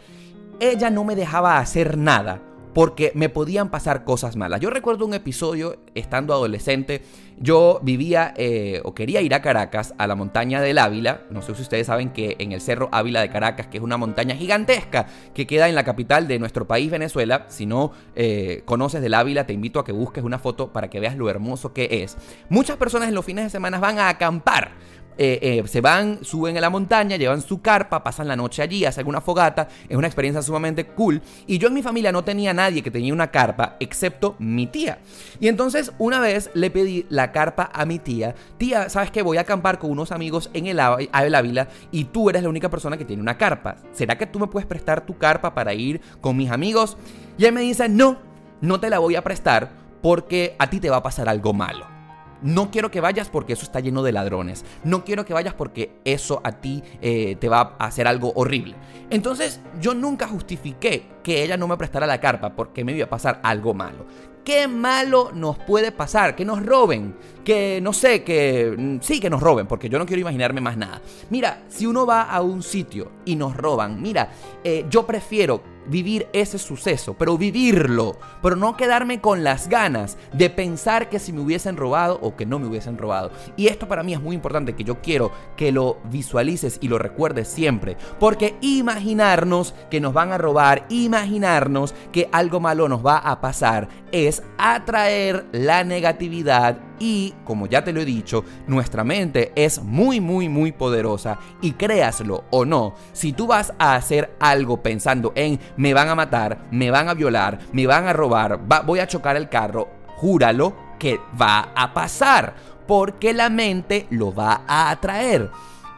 ella 0.59 0.89
no 0.89 1.03
me 1.03 1.15
dejaba 1.15 1.57
hacer 1.57 1.97
nada 1.97 2.41
porque 2.73 3.11
me 3.15 3.29
podían 3.29 3.69
pasar 3.69 4.03
cosas 4.03 4.35
malas. 4.35 4.59
Yo 4.59 4.69
recuerdo 4.69 5.05
un 5.05 5.13
episodio, 5.13 5.77
estando 5.95 6.33
adolescente, 6.33 7.01
yo 7.37 7.79
vivía 7.81 8.33
eh, 8.37 8.81
o 8.83 8.93
quería 8.93 9.21
ir 9.21 9.33
a 9.33 9.41
Caracas, 9.41 9.93
a 9.97 10.07
la 10.07 10.15
montaña 10.15 10.61
del 10.61 10.77
Ávila. 10.77 11.21
No 11.29 11.41
sé 11.41 11.55
si 11.55 11.61
ustedes 11.61 11.87
saben 11.87 12.11
que 12.11 12.35
en 12.39 12.51
el 12.51 12.61
Cerro 12.61 12.89
Ávila 12.91 13.21
de 13.21 13.29
Caracas, 13.29 13.67
que 13.67 13.77
es 13.77 13.83
una 13.83 13.97
montaña 13.97 14.35
gigantesca 14.35 15.07
que 15.33 15.47
queda 15.47 15.67
en 15.67 15.75
la 15.75 15.83
capital 15.83 16.27
de 16.27 16.37
nuestro 16.37 16.67
país, 16.67 16.91
Venezuela, 16.91 17.45
si 17.49 17.65
no 17.65 17.91
eh, 18.15 18.61
conoces 18.65 19.01
del 19.01 19.13
Ávila, 19.13 19.45
te 19.45 19.53
invito 19.53 19.79
a 19.79 19.85
que 19.85 19.91
busques 19.91 20.23
una 20.23 20.37
foto 20.37 20.71
para 20.71 20.89
que 20.89 20.99
veas 20.99 21.17
lo 21.17 21.29
hermoso 21.29 21.73
que 21.73 22.03
es. 22.03 22.17
Muchas 22.49 22.77
personas 22.77 23.09
en 23.09 23.15
los 23.15 23.25
fines 23.25 23.45
de 23.45 23.49
semana 23.49 23.79
van 23.79 23.99
a 23.99 24.09
acampar 24.09 24.71
eh, 25.21 25.37
eh, 25.41 25.67
se 25.67 25.81
van, 25.81 26.23
suben 26.23 26.57
a 26.57 26.61
la 26.61 26.69
montaña, 26.69 27.17
llevan 27.17 27.41
su 27.41 27.61
carpa, 27.61 28.01
pasan 28.01 28.29
la 28.29 28.37
noche 28.37 28.61
allí, 28.61 28.85
hacen 28.85 29.05
una 29.05 29.19
fogata, 29.19 29.67
es 29.89 29.97
una 29.97 30.07
experiencia 30.07 30.41
sumamente 30.41 30.85
cool. 30.85 31.21
Y 31.45 31.57
yo 31.57 31.67
en 31.67 31.73
mi 31.73 31.83
familia 31.83 32.13
no 32.13 32.23
tenía 32.23 32.53
nadie 32.53 32.81
que 32.81 32.89
tenía 32.89 33.13
una 33.13 33.29
carpa, 33.29 33.75
excepto 33.81 34.37
mi 34.39 34.65
tía. 34.65 34.99
Y 35.41 35.49
entonces 35.49 35.91
una 35.97 36.21
vez 36.21 36.49
le 36.53 36.71
pedí 36.71 37.05
la 37.09 37.33
carpa 37.33 37.69
a 37.73 37.85
mi 37.85 37.99
tía, 37.99 38.33
tía, 38.57 38.87
¿sabes 38.87 39.11
qué? 39.11 39.21
Voy 39.21 39.35
a 39.35 39.41
acampar 39.41 39.77
con 39.77 39.91
unos 39.91 40.13
amigos 40.13 40.49
en 40.53 40.67
el, 40.67 40.79
el 40.79 41.35
Ávila 41.35 41.67
y 41.91 42.05
tú 42.05 42.29
eres 42.29 42.41
la 42.41 42.47
única 42.47 42.69
persona 42.69 42.95
que 42.95 43.03
tiene 43.03 43.21
una 43.21 43.37
carpa. 43.37 43.75
¿Será 43.91 44.17
que 44.17 44.25
tú 44.25 44.39
me 44.39 44.47
puedes 44.47 44.67
prestar 44.67 45.05
tu 45.05 45.17
carpa 45.17 45.53
para 45.53 45.73
ir 45.73 45.99
con 46.21 46.37
mis 46.37 46.49
amigos? 46.49 46.95
Y 47.37 47.43
él 47.43 47.51
me 47.51 47.59
dice, 47.59 47.89
no, 47.89 48.19
no 48.61 48.79
te 48.79 48.89
la 48.89 48.99
voy 48.99 49.17
a 49.17 49.23
prestar 49.25 49.69
porque 50.01 50.55
a 50.59 50.69
ti 50.69 50.79
te 50.79 50.89
va 50.89 50.95
a 50.95 51.03
pasar 51.03 51.27
algo 51.27 51.51
malo. 51.51 51.98
No 52.41 52.71
quiero 52.71 52.91
que 52.91 53.01
vayas 53.01 53.29
porque 53.29 53.53
eso 53.53 53.63
está 53.63 53.79
lleno 53.79 54.03
de 54.03 54.11
ladrones. 54.11 54.65
No 54.83 55.03
quiero 55.03 55.25
que 55.25 55.33
vayas 55.33 55.53
porque 55.53 55.99
eso 56.05 56.41
a 56.43 56.53
ti 56.53 56.83
eh, 57.01 57.35
te 57.39 57.49
va 57.49 57.75
a 57.77 57.85
hacer 57.85 58.07
algo 58.07 58.31
horrible. 58.35 58.75
Entonces 59.09 59.59
yo 59.81 59.93
nunca 59.93 60.27
justifiqué 60.27 61.05
que 61.23 61.43
ella 61.43 61.57
no 61.57 61.67
me 61.67 61.77
prestara 61.77 62.07
la 62.07 62.19
carpa 62.19 62.55
porque 62.55 62.83
me 62.83 62.93
iba 62.93 63.05
a 63.05 63.09
pasar 63.09 63.39
algo 63.43 63.73
malo. 63.73 64.05
¿Qué 64.43 64.67
malo 64.67 65.31
nos 65.33 65.59
puede 65.59 65.91
pasar? 65.91 66.35
Que 66.35 66.45
nos 66.45 66.65
roben, 66.65 67.15
que 67.43 67.79
no 67.81 67.93
sé, 67.93 68.23
que 68.23 68.73
mm, 68.75 68.97
sí, 69.01 69.19
que 69.19 69.29
nos 69.29 69.41
roben, 69.41 69.67
porque 69.67 69.89
yo 69.89 69.99
no 69.99 70.05
quiero 70.05 70.21
imaginarme 70.21 70.61
más 70.61 70.77
nada. 70.77 71.01
Mira, 71.29 71.63
si 71.67 71.85
uno 71.85 72.05
va 72.05 72.23
a 72.23 72.41
un 72.41 72.63
sitio 72.63 73.11
y 73.25 73.35
nos 73.35 73.55
roban, 73.55 74.01
mira, 74.01 74.31
eh, 74.63 74.85
yo 74.89 75.05
prefiero 75.05 75.61
vivir 75.89 76.27
ese 76.33 76.57
suceso, 76.57 77.15
pero 77.15 77.37
vivirlo, 77.37 78.17
pero 78.41 78.55
no 78.55 78.77
quedarme 78.77 79.21
con 79.21 79.43
las 79.43 79.67
ganas 79.67 80.17
de 80.33 80.49
pensar 80.49 81.09
que 81.09 81.19
si 81.19 81.33
me 81.33 81.41
hubiesen 81.41 81.77
robado 81.77 82.19
o 82.21 82.35
que 82.35 82.45
no 82.45 82.59
me 82.59 82.67
hubiesen 82.67 82.97
robado. 82.97 83.31
Y 83.57 83.67
esto 83.67 83.87
para 83.87 84.03
mí 84.03 84.13
es 84.13 84.21
muy 84.21 84.35
importante, 84.35 84.75
que 84.75 84.83
yo 84.83 85.01
quiero 85.01 85.31
que 85.57 85.71
lo 85.71 85.97
visualices 86.05 86.77
y 86.81 86.87
lo 86.87 86.97
recuerdes 86.97 87.47
siempre, 87.47 87.97
porque 88.19 88.55
imaginarnos 88.61 89.73
que 89.89 89.99
nos 89.99 90.13
van 90.13 90.31
a 90.31 90.37
robar, 90.37 90.85
imaginarnos 90.89 91.93
que 92.11 92.29
algo 92.31 92.59
malo 92.59 92.87
nos 92.87 93.05
va 93.05 93.17
a 93.17 93.41
pasar, 93.41 93.87
es 94.11 94.43
atraer 94.57 95.45
la 95.51 95.83
negatividad 95.83 96.88
y, 96.99 97.33
como 97.45 97.67
ya 97.67 97.83
te 97.83 97.93
lo 97.93 98.01
he 98.01 98.05
dicho, 98.05 98.43
nuestra 98.67 99.03
mente 99.03 99.51
es 99.55 99.81
muy, 99.81 100.19
muy, 100.19 100.49
muy 100.49 100.71
poderosa. 100.71 101.39
Y 101.61 101.73
créaslo 101.73 102.45
o 102.51 102.65
no, 102.65 102.95
si 103.13 103.33
tú 103.33 103.47
vas 103.47 103.73
a 103.79 103.95
hacer 103.95 104.35
algo 104.39 104.81
pensando 104.81 105.31
en 105.35 105.59
me 105.77 105.93
van 105.93 106.09
a 106.09 106.15
matar, 106.15 106.67
me 106.71 106.91
van 106.91 107.09
a 107.09 107.13
violar, 107.13 107.59
me 107.71 107.87
van 107.87 108.07
a 108.07 108.13
robar, 108.13 108.59
voy 108.85 108.99
a 108.99 109.07
chocar 109.07 109.35
el 109.35 109.49
carro, 109.49 109.89
júralo 110.17 110.75
que 110.99 111.19
va 111.39 111.71
a 111.75 111.93
pasar. 111.93 112.53
Porque 112.87 113.33
la 113.33 113.49
mente 113.49 114.07
lo 114.09 114.33
va 114.33 114.63
a 114.67 114.89
atraer. 114.89 115.51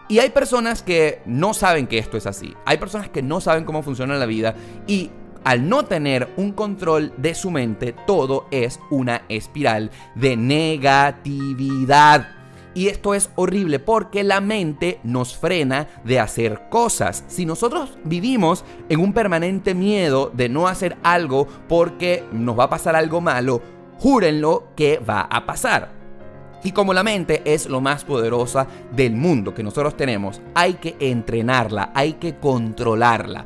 Y 0.10 0.20
hay 0.20 0.30
personas 0.30 0.84
que 0.84 1.22
no 1.26 1.54
saben 1.54 1.88
que 1.88 1.98
esto 1.98 2.18
es 2.18 2.26
así. 2.26 2.54
Hay 2.66 2.78
personas 2.78 3.08
que 3.08 3.22
no 3.22 3.40
saben 3.40 3.64
cómo 3.64 3.82
funciona 3.82 4.16
la 4.16 4.26
vida 4.26 4.56
y 4.86 5.10
al 5.44 5.68
no 5.68 5.86
tener 5.86 6.30
un 6.38 6.52
control 6.52 7.14
de 7.18 7.36
su 7.36 7.52
mente, 7.52 7.94
todo 8.06 8.48
es 8.52 8.80
una 8.90 9.24
espiral 9.30 9.92
de 10.16 10.38
negatividad. 10.38 12.30
Y 12.74 12.88
esto 12.88 13.14
es 13.14 13.30
horrible 13.36 13.80
porque 13.80 14.24
la 14.24 14.40
mente 14.40 15.00
nos 15.04 15.36
frena 15.36 15.88
de 16.06 16.20
hacer 16.20 16.70
cosas. 16.70 17.26
Si 17.28 17.46
nosotros 17.46 17.98
vivimos 18.06 18.64
en 18.88 19.02
un 19.02 19.12
permanente 19.12 19.76
miedo 19.76 20.32
de 20.34 20.48
no 20.48 20.68
hacer 20.68 20.98
algo 21.04 21.48
porque 21.68 22.24
nos 22.32 22.58
va 22.58 22.66
a 22.66 22.70
pasar 22.70 22.96
algo 22.96 23.20
malo, 23.20 23.62
júrenlo 23.98 24.70
que 24.76 25.00
va 25.00 25.22
a 25.22 25.46
pasar. 25.46 26.02
Y 26.64 26.72
como 26.72 26.94
la 26.94 27.04
mente 27.04 27.42
es 27.44 27.68
lo 27.68 27.82
más 27.82 28.06
poderosa 28.06 28.68
del 28.92 29.16
mundo 29.16 29.54
que 29.54 29.64
nosotros 29.64 29.98
tenemos, 29.98 30.42
hay 30.54 30.76
que 30.76 30.96
entrenarla, 31.00 31.92
hay 31.94 32.14
que 32.14 32.36
controlarla. 32.36 33.44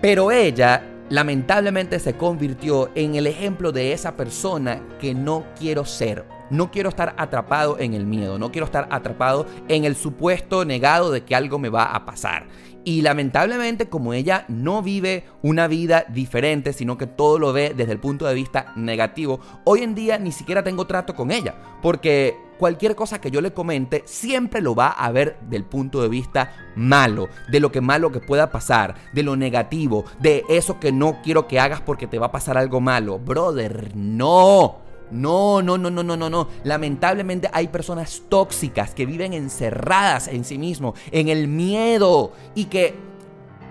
Pero 0.00 0.32
ella 0.32 0.82
lamentablemente 1.10 1.98
se 1.98 2.14
convirtió 2.14 2.90
en 2.94 3.16
el 3.16 3.26
ejemplo 3.26 3.72
de 3.72 3.92
esa 3.92 4.16
persona 4.16 4.80
que 4.98 5.12
no 5.12 5.44
quiero 5.58 5.84
ser. 5.84 6.24
No 6.50 6.70
quiero 6.70 6.88
estar 6.88 7.14
atrapado 7.18 7.78
en 7.78 7.94
el 7.94 8.06
miedo, 8.06 8.38
no 8.38 8.50
quiero 8.50 8.64
estar 8.64 8.88
atrapado 8.90 9.46
en 9.68 9.84
el 9.84 9.94
supuesto 9.94 10.64
negado 10.64 11.10
de 11.10 11.22
que 11.22 11.36
algo 11.36 11.58
me 11.58 11.68
va 11.68 11.84
a 11.84 12.04
pasar. 12.04 12.46
Y 12.84 13.02
lamentablemente 13.02 13.88
como 13.88 14.14
ella 14.14 14.46
no 14.48 14.82
vive 14.82 15.24
una 15.42 15.68
vida 15.68 16.06
diferente, 16.08 16.72
sino 16.72 16.96
que 16.96 17.06
todo 17.06 17.38
lo 17.38 17.52
ve 17.52 17.74
desde 17.76 17.92
el 17.92 18.00
punto 18.00 18.26
de 18.26 18.34
vista 18.34 18.72
negativo, 18.74 19.40
hoy 19.64 19.82
en 19.82 19.94
día 19.94 20.18
ni 20.18 20.32
siquiera 20.32 20.64
tengo 20.64 20.86
trato 20.86 21.14
con 21.14 21.30
ella, 21.30 21.54
porque 21.82 22.36
cualquier 22.60 22.94
cosa 22.94 23.22
que 23.22 23.30
yo 23.30 23.40
le 23.40 23.54
comente 23.54 24.02
siempre 24.04 24.60
lo 24.60 24.74
va 24.74 24.88
a 24.88 25.10
ver 25.10 25.38
del 25.48 25.64
punto 25.64 26.02
de 26.02 26.10
vista 26.10 26.52
malo, 26.76 27.30
de 27.48 27.58
lo 27.58 27.72
que 27.72 27.80
malo 27.80 28.12
que 28.12 28.20
pueda 28.20 28.50
pasar, 28.52 28.96
de 29.14 29.22
lo 29.22 29.34
negativo, 29.34 30.04
de 30.20 30.44
eso 30.50 30.78
que 30.78 30.92
no 30.92 31.22
quiero 31.22 31.48
que 31.48 31.58
hagas 31.58 31.80
porque 31.80 32.06
te 32.06 32.18
va 32.18 32.26
a 32.26 32.32
pasar 32.32 32.58
algo 32.58 32.82
malo. 32.82 33.18
Brother, 33.18 33.96
no. 33.96 34.76
No, 35.10 35.62
no, 35.62 35.78
no, 35.78 35.90
no, 35.90 36.02
no, 36.02 36.16
no, 36.16 36.28
no. 36.28 36.48
Lamentablemente 36.62 37.48
hay 37.52 37.68
personas 37.68 38.22
tóxicas 38.28 38.94
que 38.94 39.06
viven 39.06 39.32
encerradas 39.32 40.28
en 40.28 40.44
sí 40.44 40.58
mismos, 40.58 41.00
en 41.10 41.28
el 41.28 41.48
miedo 41.48 42.32
y 42.54 42.66
que 42.66 42.94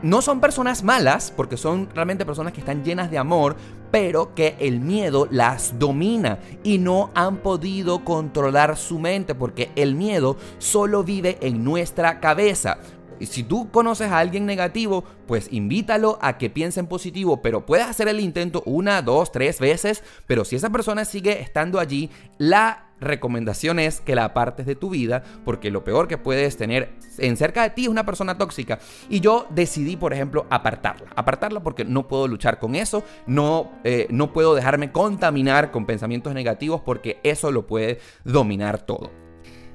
no 0.01 0.21
son 0.21 0.39
personas 0.39 0.83
malas, 0.83 1.31
porque 1.35 1.57
son 1.57 1.89
realmente 1.93 2.25
personas 2.25 2.53
que 2.53 2.61
están 2.61 2.83
llenas 2.83 3.11
de 3.11 3.17
amor, 3.17 3.55
pero 3.91 4.35
que 4.35 4.55
el 4.59 4.79
miedo 4.79 5.27
las 5.31 5.77
domina 5.79 6.39
y 6.63 6.77
no 6.77 7.11
han 7.15 7.37
podido 7.37 8.03
controlar 8.03 8.77
su 8.77 8.99
mente, 8.99 9.35
porque 9.35 9.71
el 9.75 9.95
miedo 9.95 10.37
solo 10.57 11.03
vive 11.03 11.37
en 11.41 11.63
nuestra 11.63 12.19
cabeza. 12.19 12.77
Y 13.19 13.25
si 13.25 13.43
tú 13.43 13.69
conoces 13.69 14.09
a 14.09 14.19
alguien 14.19 14.45
negativo, 14.45 15.03
pues 15.27 15.49
invítalo 15.51 16.17
a 16.21 16.37
que 16.37 16.49
piense 16.49 16.79
en 16.79 16.87
positivo, 16.87 17.41
pero 17.41 17.65
puedes 17.65 17.85
hacer 17.85 18.07
el 18.07 18.19
intento 18.21 18.63
una, 18.65 19.01
dos, 19.01 19.31
tres 19.31 19.59
veces, 19.59 20.03
pero 20.25 20.45
si 20.45 20.55
esa 20.55 20.69
persona 20.69 21.03
sigue 21.03 21.41
estando 21.41 21.79
allí, 21.79 22.09
la 22.37 22.88
recomendación 22.99 23.79
es 23.79 24.01
que 24.01 24.15
la 24.15 24.25
apartes 24.25 24.65
de 24.65 24.75
tu 24.75 24.89
vida, 24.89 25.23
porque 25.45 25.71
lo 25.71 25.83
peor 25.83 26.07
que 26.07 26.17
puedes 26.17 26.57
tener 26.57 26.93
en 27.17 27.37
cerca 27.37 27.63
de 27.63 27.69
ti 27.71 27.83
es 27.83 27.87
una 27.89 28.05
persona 28.05 28.37
tóxica. 28.37 28.79
Y 29.09 29.19
yo 29.19 29.47
decidí, 29.49 29.97
por 29.97 30.13
ejemplo, 30.13 30.45
apartarla. 30.49 31.09
Apartarla 31.15 31.61
porque 31.61 31.85
no 31.85 32.07
puedo 32.07 32.27
luchar 32.27 32.59
con 32.59 32.75
eso, 32.75 33.03
no, 33.27 33.71
eh, 33.83 34.07
no 34.09 34.33
puedo 34.33 34.55
dejarme 34.55 34.91
contaminar 34.91 35.71
con 35.71 35.85
pensamientos 35.85 36.33
negativos 36.33 36.81
porque 36.81 37.19
eso 37.23 37.51
lo 37.51 37.67
puede 37.67 37.99
dominar 38.23 38.81
todo. 38.81 39.11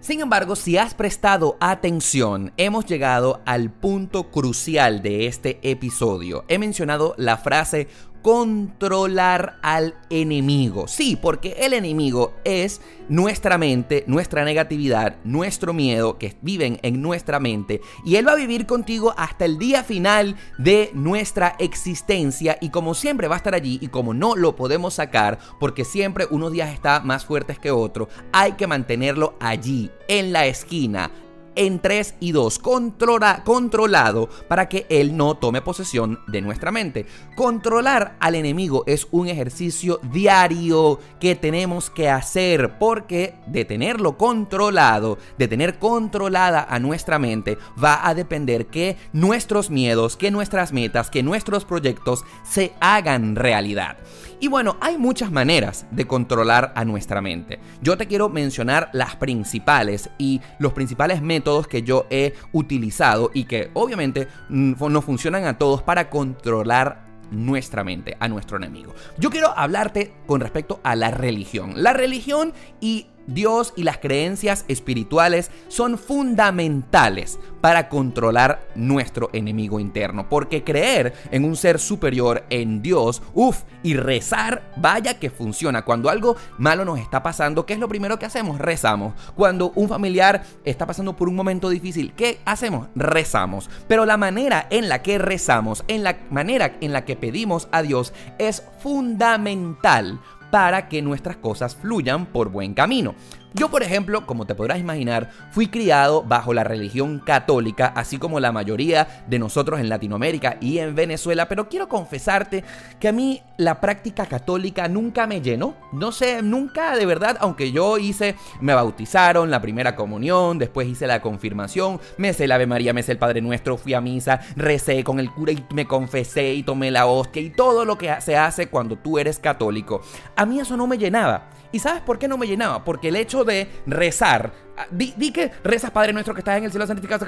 Sin 0.05 0.21
embargo, 0.21 0.55
si 0.55 0.77
has 0.77 0.93
prestado 0.93 1.57
atención, 1.61 2.53
hemos 2.59 2.85
llegado 2.85 3.41
al 3.47 3.71
punto 3.71 4.31
crucial 4.31 5.01
de 5.01 5.27
este 5.27 5.59
episodio. 5.63 6.45
He 6.49 6.59
mencionado 6.59 7.15
la 7.17 7.39
frase 7.39 7.89
controlar 8.25 9.59
al 9.61 9.97
enemigo. 10.09 10.89
Sí, 10.89 11.15
porque 11.15 11.57
el 11.61 11.75
enemigo 11.75 12.33
es 12.45 12.81
nuestra 13.11 13.59
mente, 13.59 14.03
nuestra 14.07 14.47
negatividad, 14.47 15.17
nuestro 15.25 15.75
miedo 15.75 16.17
que 16.17 16.35
viven 16.41 16.79
en 16.81 17.03
nuestra 17.03 17.39
mente 17.39 17.83
y 18.03 18.17
él 18.17 18.27
va 18.27 18.33
a 18.33 18.37
vivir 18.37 18.65
contigo 18.65 19.13
hasta 19.19 19.45
el 19.45 19.59
día 19.59 19.85
final 19.85 20.37
de 20.57 20.91
nuestra 20.95 21.55
existencia 21.59 22.57
y 22.63 22.71
como 22.71 22.95
siempre 22.95 23.29
va 23.29 23.35
a 23.35 23.37
estar 23.37 23.55
allí 23.55 23.79
y 23.83 23.89
como 23.89 24.15
no 24.15 24.37
lo 24.37 24.57
podemos 24.57 24.95
sacar 24.95 25.39
porque 25.61 25.85
siempre 25.85 26.27
unos 26.31 26.51
días 26.51 26.73
está 26.73 27.01
más 27.01 27.27
fuertes 27.27 27.59
que 27.59 27.73
otros, 27.73 28.09
hay 28.33 28.53
que 28.53 28.67
mantenerlo 28.67 29.35
allí, 29.39 29.91
en 30.09 30.33
la 30.33 30.47
esquina, 30.47 31.11
en 31.57 31.81
3 31.81 32.15
y 32.21 32.33
2. 32.33 32.59
controlado 32.59 34.29
para 34.49 34.69
que 34.69 34.87
él 34.89 35.17
no 35.17 35.37
tome 35.37 35.63
posesión 35.63 36.21
de 36.27 36.41
nuestra 36.41 36.71
mente. 36.71 37.07
Controlar 37.37 38.17
al 38.21 38.35
enemigo 38.35 38.85
es 38.87 39.07
un 39.11 39.29
ejercicio 39.29 40.01
diario 40.13 40.99
que 41.21 41.35
tenemos 41.35 41.91
que 41.91 42.09
hacer 42.09 42.79
porque 42.79 43.35
de 43.47 43.65
tenerlo 43.65 44.17
controlado, 44.17 45.19
de 45.39 45.49
tener 45.49 45.79
controlada 45.79 46.67
a 46.69 46.79
nuestra 46.79 47.19
mente, 47.19 47.59
va 47.83 48.07
a 48.07 48.15
depender 48.15 48.67
que 48.67 48.97
nuestros 49.13 49.71
miedos, 49.71 50.17
que 50.17 50.31
nuestras 50.31 50.73
metas, 50.73 51.11
que 51.11 51.23
nuestros 51.23 51.65
proyectos 51.65 52.25
se 52.45 52.73
hagan 52.81 53.37
realidad. 53.37 53.97
Y 54.41 54.49
bueno, 54.49 54.77
hay 54.81 54.99
muchas 54.99 55.31
maneras 55.31 55.87
de 55.91 56.07
controlar 56.07 56.73
a 56.75 56.85
nuestra 56.85 57.21
mente. 57.21 57.61
Yo 57.81 57.97
te 57.97 58.07
quiero 58.07 58.29
mencionar 58.29 58.91
las 58.93 59.17
principales 59.17 60.11
y 60.19 60.41
los 60.59 60.73
principales 60.73 61.23
métodos 61.23 61.44
que 61.69 61.83
yo 61.83 62.07
he 62.11 62.35
utilizado 62.53 63.31
y 63.35 63.45
que 63.45 63.71
obviamente 63.75 64.29
mm, 64.49 64.75
no 64.89 65.03
funcionan 65.03 65.45
a 65.45 65.59
todos 65.59 65.83
para 65.83 66.11
controlar 66.11 67.05
nuestra 67.31 67.85
mente, 67.85 68.17
a 68.21 68.29
nuestro 68.29 68.57
enemigo. 68.57 68.95
Yo 69.19 69.31
quiero 69.31 69.57
hablarte 69.57 70.13
con 70.27 70.41
respecto 70.41 70.81
a 70.83 70.97
la 70.97 71.11
religión. 71.11 71.73
La 71.77 71.93
religión 71.93 72.53
y 72.81 73.07
Dios 73.27 73.73
y 73.77 73.83
las 73.83 73.99
creencias 73.99 74.65
espirituales 74.69 75.51
son 75.69 75.99
fundamentales 75.99 77.39
para 77.61 77.89
controlar 77.89 78.67
nuestro 78.75 79.31
enemigo 79.33 79.81
interno. 79.81 80.29
Porque 80.29 80.65
creer 80.65 81.15
en 81.31 81.45
un 81.45 81.57
ser 81.57 81.79
superior, 81.79 82.45
en 82.51 82.83
Dios, 82.83 83.23
uff, 83.33 83.63
y 83.83 83.95
rezar, 83.95 84.71
vaya 84.77 85.19
que 85.19 85.31
funciona. 85.31 85.85
Cuando 85.85 86.11
algo 86.11 86.37
malo 86.59 86.85
nos 86.85 86.99
está 86.99 87.23
pasando, 87.23 87.65
¿qué 87.65 87.75
es 87.75 87.79
lo 87.79 87.89
primero 87.89 88.19
que 88.19 88.27
hacemos? 88.27 88.59
Rezamos. 88.59 89.15
Cuando 89.35 89.73
un 89.75 89.89
familiar 89.89 90.45
está 90.65 90.87
pasando 90.87 91.17
por 91.17 91.29
un 91.29 91.37
momento 91.37 91.69
difícil, 91.69 92.13
¿qué 92.15 92.41
hacemos? 92.45 92.89
Rezamos. 92.95 93.71
Pero 93.89 94.05
la 94.05 94.17
manera 94.17 94.67
en 94.71 94.89
la 94.89 95.03
que 95.03 95.19
rezamos, 95.19 95.85
en 95.89 96.03
la 96.05 96.19
manera 96.31 96.77
en 96.81 96.93
la 96.93 97.05
que 97.05 97.17
pedimos 97.17 97.69
a 97.73 97.83
Dios, 97.83 98.13
es 98.39 98.63
fundamental 98.81 100.21
para 100.55 100.89
que 100.89 101.03
nuestras 101.03 101.39
cosas 101.39 101.75
fluyan 101.75 102.27
por 102.27 102.49
buen 102.49 102.75
camino. 102.75 103.17
Yo, 103.57 103.71
por 103.71 103.85
ejemplo, 103.85 104.27
como 104.27 104.47
te 104.47 104.57
podrás 104.57 104.81
imaginar, 104.81 105.31
fui 105.53 105.69
criado 105.69 106.25
bajo 106.25 106.53
la 106.53 106.65
religión 106.65 107.21
católica, 107.21 107.87
así 107.95 108.19
como 108.19 108.41
la 108.41 108.51
mayoría 108.51 109.23
de 109.29 109.39
nosotros 109.39 109.79
en 109.79 109.89
Latinoamérica 109.89 110.57
y 110.61 110.79
en 110.79 110.97
Venezuela, 110.97 111.47
pero 111.47 111.69
quiero 111.69 111.89
confesarte 111.89 112.65
que 112.99 113.07
a 113.07 113.13
mí 113.13 113.43
la 113.57 113.81
práctica 113.81 114.27
católica 114.27 114.89
nunca 114.89 115.29
me 115.29 115.41
llenó. 115.41 115.77
No 115.93 116.11
sé, 116.11 116.43
nunca 116.43 116.97
de 116.97 117.07
verdad, 117.07 117.37
aunque 117.39 117.71
yo 117.71 117.97
hice, 117.97 118.35
me 118.61 118.75
bautizaron, 118.75 119.53
la 119.53 119.63
primera 119.63 119.95
comunión, 119.95 120.59
después 120.59 120.89
hice 120.89 121.07
la 121.07 121.23
confirmación, 121.23 122.01
me 122.17 122.33
sé 122.33 122.49
la 122.49 122.57
Ave 122.57 122.67
María, 122.67 122.93
me 122.93 123.05
sé 123.05 123.13
el 123.13 123.19
Padre 123.19 123.41
Nuestro, 123.41 123.77
fui 123.77 123.95
a 123.95 124.01
misa, 124.01 124.41
recé 124.57 125.05
con 125.05 125.21
el 125.21 125.31
cura 125.31 125.53
y 125.53 125.65
me 125.73 125.87
confesé 125.87 126.55
y 126.55 126.65
tomé 126.65 126.91
la 126.91 127.07
hostia 127.07 127.41
y 127.41 127.51
todo 127.51 127.85
lo 127.85 127.99
que 127.99 128.21
se 128.21 128.37
hace 128.37 128.67
cuando 128.67 128.97
tú 128.97 129.17
eres 129.17 129.39
católico. 129.39 130.03
A 130.35 130.45
mí 130.45 130.59
eso 130.59 130.77
no 130.77 130.89
me 130.89 130.99
llenaba. 130.99 131.51
¿Y 131.75 131.81
sabes 131.81 132.03
por 132.03 132.21
qué 132.21 132.29
no 132.29 132.39
me 132.39 132.47
llenaba? 132.47 132.85
Porque 132.85 133.09
el 133.09 133.17
hecho 133.17 133.43
de 133.43 133.69
rezar, 133.85 134.53
ah, 134.77 134.87
di, 134.93 135.33
que 135.33 135.51
rezas 135.65 135.91
Padre 135.91 136.13
Nuestro 136.13 136.33
que 136.33 136.39
estás 136.39 136.57
en 136.57 136.63
el 136.63 136.71
cielo 136.71 136.87
santificado, 136.87 137.27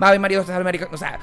Ave 0.00 0.18
María, 0.18 0.42
Dios, 0.42 0.64
María, 0.64 0.88
o 0.90 0.96
sea, 0.96 1.18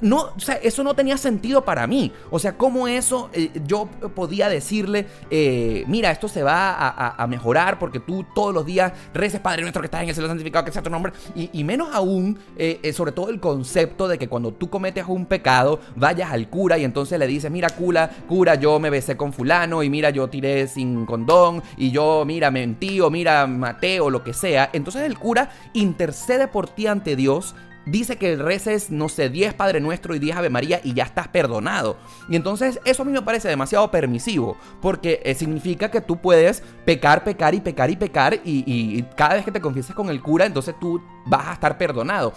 no, 0.00 0.32
o 0.36 0.40
sea, 0.40 0.56
eso 0.56 0.82
no 0.82 0.94
tenía 0.94 1.16
sentido 1.16 1.64
para 1.64 1.86
mí. 1.86 2.12
O 2.30 2.38
sea, 2.38 2.56
¿cómo 2.56 2.88
eso 2.88 3.30
eh, 3.32 3.50
yo 3.66 3.86
podía 4.14 4.48
decirle, 4.48 5.06
eh, 5.30 5.84
mira, 5.86 6.10
esto 6.10 6.28
se 6.28 6.42
va 6.42 6.74
a, 7.16 7.26
mejorar 7.26 7.78
porque 7.78 8.00
tú 8.00 8.24
todos 8.34 8.52
los 8.52 8.66
días 8.66 8.92
reces, 9.14 9.40
Padre 9.40 9.62
nuestro 9.62 9.80
que 9.80 9.86
estás 9.86 10.02
en 10.02 10.08
el 10.08 10.14
cielo 10.14 10.28
santificado, 10.28 10.64
que 10.64 10.72
sea 10.72 10.82
tu 10.82 10.90
nombre? 10.90 11.12
Y, 11.34 11.62
menos 11.64 11.94
aún, 11.94 12.38
eh, 12.56 12.92
sobre 12.92 13.12
todo 13.12 13.30
el 13.30 13.38
concepto 13.38 14.08
de 14.08 14.18
que 14.18 14.28
cuando 14.28 14.52
tú 14.52 14.68
cometes 14.68 15.04
un 15.06 15.26
pecado, 15.26 15.80
vayas 15.94 16.32
al 16.32 16.48
cura 16.48 16.76
y 16.78 16.84
entonces 16.84 17.18
le 17.18 17.26
dices, 17.26 17.50
mira, 17.50 17.68
cura, 17.70 18.10
cura, 18.28 18.56
yo 18.56 18.80
me 18.80 18.90
besé 18.90 19.16
con 19.16 19.32
fulano 19.32 19.82
y 19.82 19.90
mira, 19.90 20.10
yo 20.10 20.28
tiré 20.28 20.66
sin 20.66 21.06
condón 21.06 21.62
y 21.76 21.90
yo, 21.90 22.24
mira, 22.26 22.50
mentí 22.50 23.00
o 23.00 23.10
mira, 23.10 23.46
maté 23.46 24.00
o 24.00 24.10
lo 24.10 24.24
que 24.24 24.32
sea. 24.32 24.70
Entonces 24.72 25.02
el 25.02 25.18
cura 25.18 25.50
intercede 25.72 26.48
por 26.48 26.68
ti 26.68 26.86
ante 26.86 27.16
Dios 27.16 27.54
dice 27.86 28.16
que 28.16 28.36
reces, 28.36 28.90
no 28.90 29.08
sé, 29.08 29.28
10 29.28 29.54
Padre 29.54 29.80
Nuestro 29.80 30.14
y 30.14 30.18
10 30.18 30.36
Ave 30.36 30.50
María 30.50 30.80
y 30.82 30.94
ya 30.94 31.04
estás 31.04 31.28
perdonado. 31.28 31.96
Y 32.28 32.36
entonces 32.36 32.80
eso 32.84 33.02
a 33.02 33.06
mí 33.06 33.12
me 33.12 33.22
parece 33.22 33.48
demasiado 33.48 33.90
permisivo, 33.90 34.56
porque 34.80 35.20
eh, 35.24 35.34
significa 35.34 35.90
que 35.90 36.00
tú 36.00 36.16
puedes 36.16 36.62
pecar, 36.84 37.24
pecar 37.24 37.54
y 37.54 37.60
pecar 37.60 37.90
y 37.90 37.96
pecar 37.96 38.34
y, 38.34 38.64
y 38.66 39.02
cada 39.16 39.34
vez 39.34 39.44
que 39.44 39.52
te 39.52 39.60
confieses 39.60 39.94
con 39.94 40.08
el 40.10 40.20
cura, 40.22 40.46
entonces 40.46 40.74
tú 40.80 41.00
vas 41.26 41.48
a 41.48 41.52
estar 41.54 41.76
perdonado. 41.78 42.32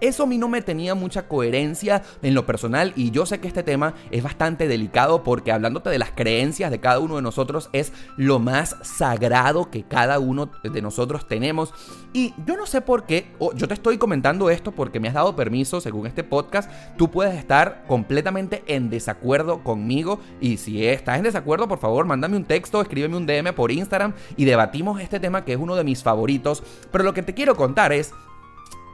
Eso 0.00 0.24
a 0.24 0.26
mí 0.26 0.36
no 0.36 0.48
me 0.48 0.60
tenía 0.60 0.94
mucha 0.94 1.26
coherencia 1.26 2.02
en 2.22 2.34
lo 2.34 2.44
personal 2.44 2.92
y 2.96 3.10
yo 3.10 3.24
sé 3.24 3.40
que 3.40 3.48
este 3.48 3.62
tema 3.62 3.94
es 4.10 4.22
bastante 4.22 4.68
delicado 4.68 5.22
porque 5.22 5.52
hablándote 5.52 5.88
de 5.88 5.98
las 5.98 6.10
creencias 6.10 6.70
de 6.70 6.80
cada 6.80 6.98
uno 6.98 7.16
de 7.16 7.22
nosotros 7.22 7.70
es 7.72 7.92
lo 8.16 8.38
más 8.38 8.76
sagrado 8.82 9.70
que 9.70 9.84
cada 9.84 10.18
uno 10.18 10.50
de 10.62 10.82
nosotros 10.82 11.26
tenemos. 11.26 11.72
Y 12.12 12.34
yo 12.46 12.56
no 12.56 12.66
sé 12.66 12.82
por 12.82 13.04
qué, 13.04 13.32
yo 13.54 13.68
te 13.68 13.74
estoy 13.74 13.96
comentando 13.96 14.50
esto 14.50 14.72
porque 14.72 15.00
me 15.00 15.08
has 15.08 15.14
dado 15.14 15.34
permiso 15.34 15.80
según 15.80 16.06
este 16.06 16.24
podcast, 16.24 16.70
tú 16.98 17.10
puedes 17.10 17.34
estar 17.34 17.84
completamente 17.86 18.62
en 18.66 18.90
desacuerdo 18.90 19.62
conmigo 19.64 20.20
y 20.40 20.58
si 20.58 20.86
estás 20.86 21.16
en 21.16 21.24
desacuerdo 21.24 21.68
por 21.68 21.78
favor 21.78 22.04
mándame 22.06 22.36
un 22.36 22.44
texto, 22.44 22.82
escríbeme 22.82 23.16
un 23.16 23.26
DM 23.26 23.54
por 23.54 23.72
Instagram 23.72 24.12
y 24.36 24.44
debatimos 24.44 25.00
este 25.00 25.20
tema 25.20 25.44
que 25.44 25.54
es 25.54 25.58
uno 25.58 25.74
de 25.74 25.84
mis 25.84 26.02
favoritos, 26.02 26.62
pero 26.92 27.04
lo 27.04 27.14
que 27.14 27.22
te 27.22 27.34
quiero 27.34 27.56
contar 27.56 27.92
es 27.92 28.12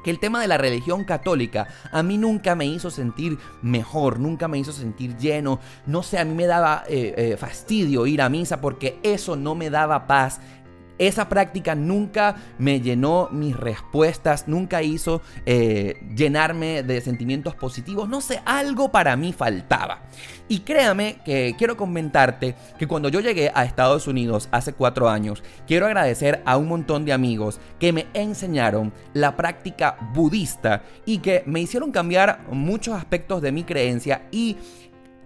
que 0.02 0.10
el 0.10 0.18
tema 0.18 0.40
de 0.40 0.48
la 0.48 0.58
religión 0.58 1.04
católica 1.04 1.68
a 1.90 2.02
mí 2.02 2.18
nunca 2.18 2.54
me 2.54 2.66
hizo 2.66 2.90
sentir 2.90 3.38
mejor, 3.62 4.18
nunca 4.20 4.48
me 4.48 4.58
hizo 4.58 4.72
sentir 4.72 5.16
lleno, 5.16 5.60
no 5.86 6.02
sé, 6.02 6.18
a 6.18 6.24
mí 6.24 6.34
me 6.34 6.46
daba 6.46 6.84
eh, 6.88 7.14
eh, 7.16 7.36
fastidio 7.36 8.06
ir 8.06 8.22
a 8.22 8.28
misa 8.28 8.60
porque 8.60 8.98
eso 9.02 9.36
no 9.36 9.54
me 9.54 9.70
daba 9.70 10.06
paz, 10.06 10.40
esa 11.06 11.28
práctica 11.28 11.74
nunca 11.74 12.36
me 12.58 12.80
llenó 12.80 13.28
mis 13.32 13.56
respuestas, 13.56 14.48
nunca 14.48 14.82
hizo 14.82 15.22
eh, 15.46 16.00
llenarme 16.14 16.82
de 16.82 17.00
sentimientos 17.00 17.54
positivos. 17.54 18.08
No 18.08 18.20
sé, 18.20 18.40
algo 18.44 18.90
para 18.90 19.16
mí 19.16 19.32
faltaba. 19.32 20.02
Y 20.48 20.60
créame 20.60 21.18
que 21.24 21.54
quiero 21.56 21.76
comentarte 21.76 22.54
que 22.78 22.86
cuando 22.86 23.08
yo 23.08 23.20
llegué 23.20 23.50
a 23.54 23.64
Estados 23.64 24.06
Unidos 24.06 24.48
hace 24.50 24.74
cuatro 24.74 25.08
años, 25.08 25.42
quiero 25.66 25.86
agradecer 25.86 26.42
a 26.44 26.56
un 26.56 26.68
montón 26.68 27.04
de 27.04 27.12
amigos 27.12 27.58
que 27.78 27.92
me 27.92 28.06
enseñaron 28.12 28.92
la 29.14 29.36
práctica 29.36 29.96
budista 30.14 30.82
y 31.06 31.18
que 31.18 31.42
me 31.46 31.60
hicieron 31.60 31.90
cambiar 31.90 32.40
muchos 32.50 32.94
aspectos 32.94 33.40
de 33.40 33.52
mi 33.52 33.64
creencia 33.64 34.22
y 34.30 34.56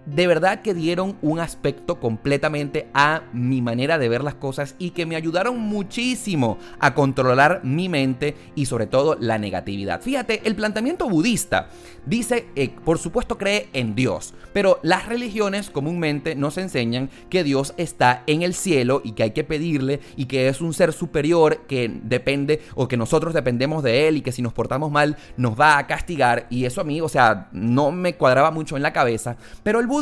de 0.07 0.25
verdad 0.25 0.61
que 0.61 0.73
dieron 0.73 1.17
un 1.21 1.39
aspecto 1.39 1.99
completamente 1.99 2.87
a 2.93 3.23
mi 3.33 3.61
manera 3.61 3.97
de 3.97 4.07
ver 4.07 4.23
las 4.23 4.35
cosas 4.35 4.75
y 4.79 4.91
que 4.91 5.05
me 5.05 5.17
ayudaron 5.17 5.59
muchísimo 5.59 6.57
a 6.79 6.93
controlar 6.93 7.61
mi 7.63 7.89
mente 7.89 8.35
y 8.55 8.67
sobre 8.67 8.87
todo 8.87 9.17
la 9.19 9.37
negatividad. 9.37 10.01
Fíjate, 10.01 10.41
el 10.45 10.55
planteamiento 10.55 11.09
budista 11.09 11.69
dice, 12.05 12.47
eh, 12.55 12.69
por 12.85 12.99
supuesto 12.99 13.37
cree 13.37 13.67
en 13.73 13.95
Dios, 13.95 14.33
pero 14.53 14.79
las 14.81 15.07
religiones 15.07 15.69
comúnmente 15.69 16.35
nos 16.35 16.57
enseñan 16.57 17.09
que 17.29 17.43
Dios 17.43 17.73
está 17.75 18.23
en 18.27 18.43
el 18.43 18.53
cielo 18.53 19.01
y 19.03 19.11
que 19.11 19.23
hay 19.23 19.31
que 19.31 19.43
pedirle 19.43 19.99
y 20.15 20.25
que 20.25 20.47
es 20.47 20.61
un 20.61 20.73
ser 20.73 20.93
superior 20.93 21.65
que 21.67 21.91
depende 22.03 22.61
o 22.75 22.87
que 22.87 22.95
nosotros 22.95 23.33
dependemos 23.33 23.83
de 23.83 24.07
él 24.07 24.17
y 24.17 24.21
que 24.21 24.31
si 24.31 24.41
nos 24.41 24.53
portamos 24.53 24.89
mal 24.89 25.17
nos 25.35 25.59
va 25.59 25.77
a 25.77 25.85
castigar 25.85 26.47
y 26.49 26.63
eso 26.63 26.79
a 26.79 26.85
mí, 26.85 27.01
o 27.01 27.09
sea, 27.09 27.49
no 27.51 27.91
me 27.91 28.15
cuadraba 28.15 28.51
mucho 28.51 28.77
en 28.77 28.83
la 28.83 28.93
cabeza, 28.93 29.35
pero 29.63 29.81
el 29.81 29.87
budismo 29.87 29.96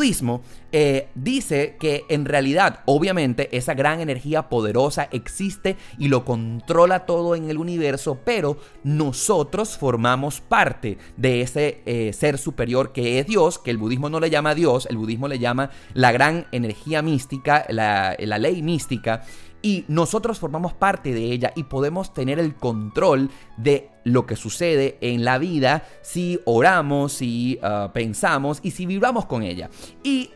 eh, 0.72 1.10
dice 1.16 1.78
que 1.80 2.04
en 2.10 2.26
realidad, 2.26 2.82
obviamente, 2.86 3.56
esa 3.56 3.74
gran 3.74 4.02
energía 4.02 4.50
poderosa 4.50 5.08
existe 5.12 5.78
y 5.98 6.08
lo 6.08 6.26
controla 6.26 7.06
todo 7.06 7.36
en 7.36 7.50
el 7.50 7.58
universo, 7.58 8.20
pero 8.24 8.58
nosotros 8.84 9.78
formamos 9.78 10.42
parte 10.42 10.98
de 11.18 11.42
ese 11.42 11.82
eh, 11.86 12.14
ser 12.14 12.38
superior 12.38 12.92
que 12.92 13.20
es 13.20 13.28
Dios, 13.28 13.60
que 13.60 13.72
el 13.72 13.78
budismo 13.78 14.10
no 14.10 14.20
le 14.20 14.30
llama 14.30 14.56
Dios, 14.56 14.88
el 14.90 14.98
budismo 14.98 15.28
le 15.28 15.40
llama 15.40 15.72
la 15.94 16.12
gran 16.12 16.48
energía 16.52 17.02
mística, 17.02 17.66
la 17.70 18.38
ley 18.38 18.62
mística, 18.62 19.24
y 19.66 19.84
nosotros 19.88 20.38
formamos 20.38 20.74
parte 20.74 21.12
de 21.12 21.24
ella 21.32 21.52
y 21.56 21.64
podemos 21.64 22.14
tener 22.14 22.38
el 22.38 22.54
control 22.54 23.32
de 23.58 23.90
lo 24.06 24.26
que 24.26 24.38
sucede 24.38 24.98
en 25.02 25.26
la 25.26 25.38
vida 25.38 25.84
si 26.02 26.40
oramos, 26.46 27.12
si 27.14 27.60
ah, 27.62 27.92
pensamos 27.94 28.60
y 28.62 28.72
si 28.72 28.86
vibramos 28.86 29.26
con 29.26 29.44
ella. 29.44 29.70
Y 30.04 30.32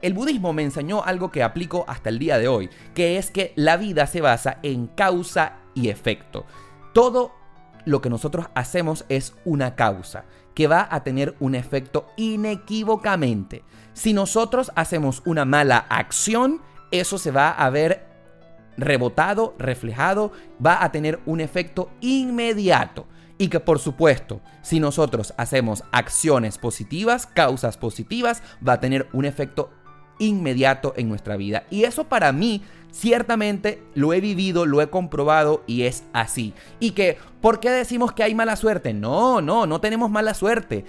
el 0.00 0.14
budismo 0.14 0.54
me 0.54 0.62
enseñó 0.62 1.04
algo 1.04 1.30
que 1.30 1.42
aplico 1.42 1.84
hasta 1.86 2.08
el 2.08 2.18
día 2.18 2.38
de 2.38 2.48
hoy, 2.48 2.70
que 2.94 3.18
es 3.18 3.30
que 3.30 3.52
la 3.56 3.76
vida 3.76 4.06
se 4.06 4.22
basa 4.22 4.58
en 4.62 4.86
causa 4.86 5.58
y 5.74 5.90
efecto. 5.90 6.46
Todo 6.94 7.34
lo 7.84 8.00
que 8.00 8.08
nosotros 8.08 8.46
hacemos 8.54 9.04
es 9.08 9.34
una 9.44 9.74
causa 9.74 10.24
que 10.54 10.66
va 10.66 10.88
a 10.90 11.02
tener 11.02 11.36
un 11.40 11.54
efecto 11.54 12.06
inequívocamente. 12.16 13.64
Si 13.94 14.12
nosotros 14.12 14.70
hacemos 14.76 15.22
una 15.24 15.44
mala 15.44 15.78
acción, 15.78 16.62
eso 16.90 17.18
se 17.18 17.30
va 17.30 17.50
a 17.50 17.68
ver 17.70 18.06
rebotado, 18.78 19.54
reflejado, 19.58 20.32
va 20.64 20.82
a 20.82 20.90
tener 20.90 21.20
un 21.26 21.40
efecto 21.40 21.90
inmediato. 22.00 23.06
Y 23.36 23.48
que 23.48 23.60
por 23.60 23.78
supuesto, 23.78 24.40
si 24.62 24.80
nosotros 24.80 25.34
hacemos 25.36 25.84
acciones 25.92 26.58
positivas, 26.58 27.26
causas 27.26 27.76
positivas, 27.76 28.42
va 28.66 28.74
a 28.74 28.80
tener 28.80 29.06
un 29.12 29.26
efecto 29.26 29.70
inmediato 30.18 30.94
en 30.96 31.08
nuestra 31.08 31.36
vida. 31.36 31.64
Y 31.70 31.84
eso 31.84 32.04
para 32.04 32.32
mí 32.32 32.62
Ciertamente 32.90 33.82
lo 33.94 34.12
he 34.12 34.20
vivido, 34.20 34.64
lo 34.64 34.80
he 34.80 34.88
comprobado 34.88 35.62
y 35.66 35.82
es 35.82 36.04
así. 36.12 36.54
Y 36.80 36.92
que, 36.92 37.18
¿por 37.40 37.60
qué 37.60 37.70
decimos 37.70 38.12
que 38.12 38.22
hay 38.22 38.34
mala 38.34 38.56
suerte? 38.56 38.94
No, 38.94 39.40
no, 39.40 39.66
no 39.66 39.80
tenemos 39.80 40.10
mala 40.10 40.32
suerte 40.34 40.84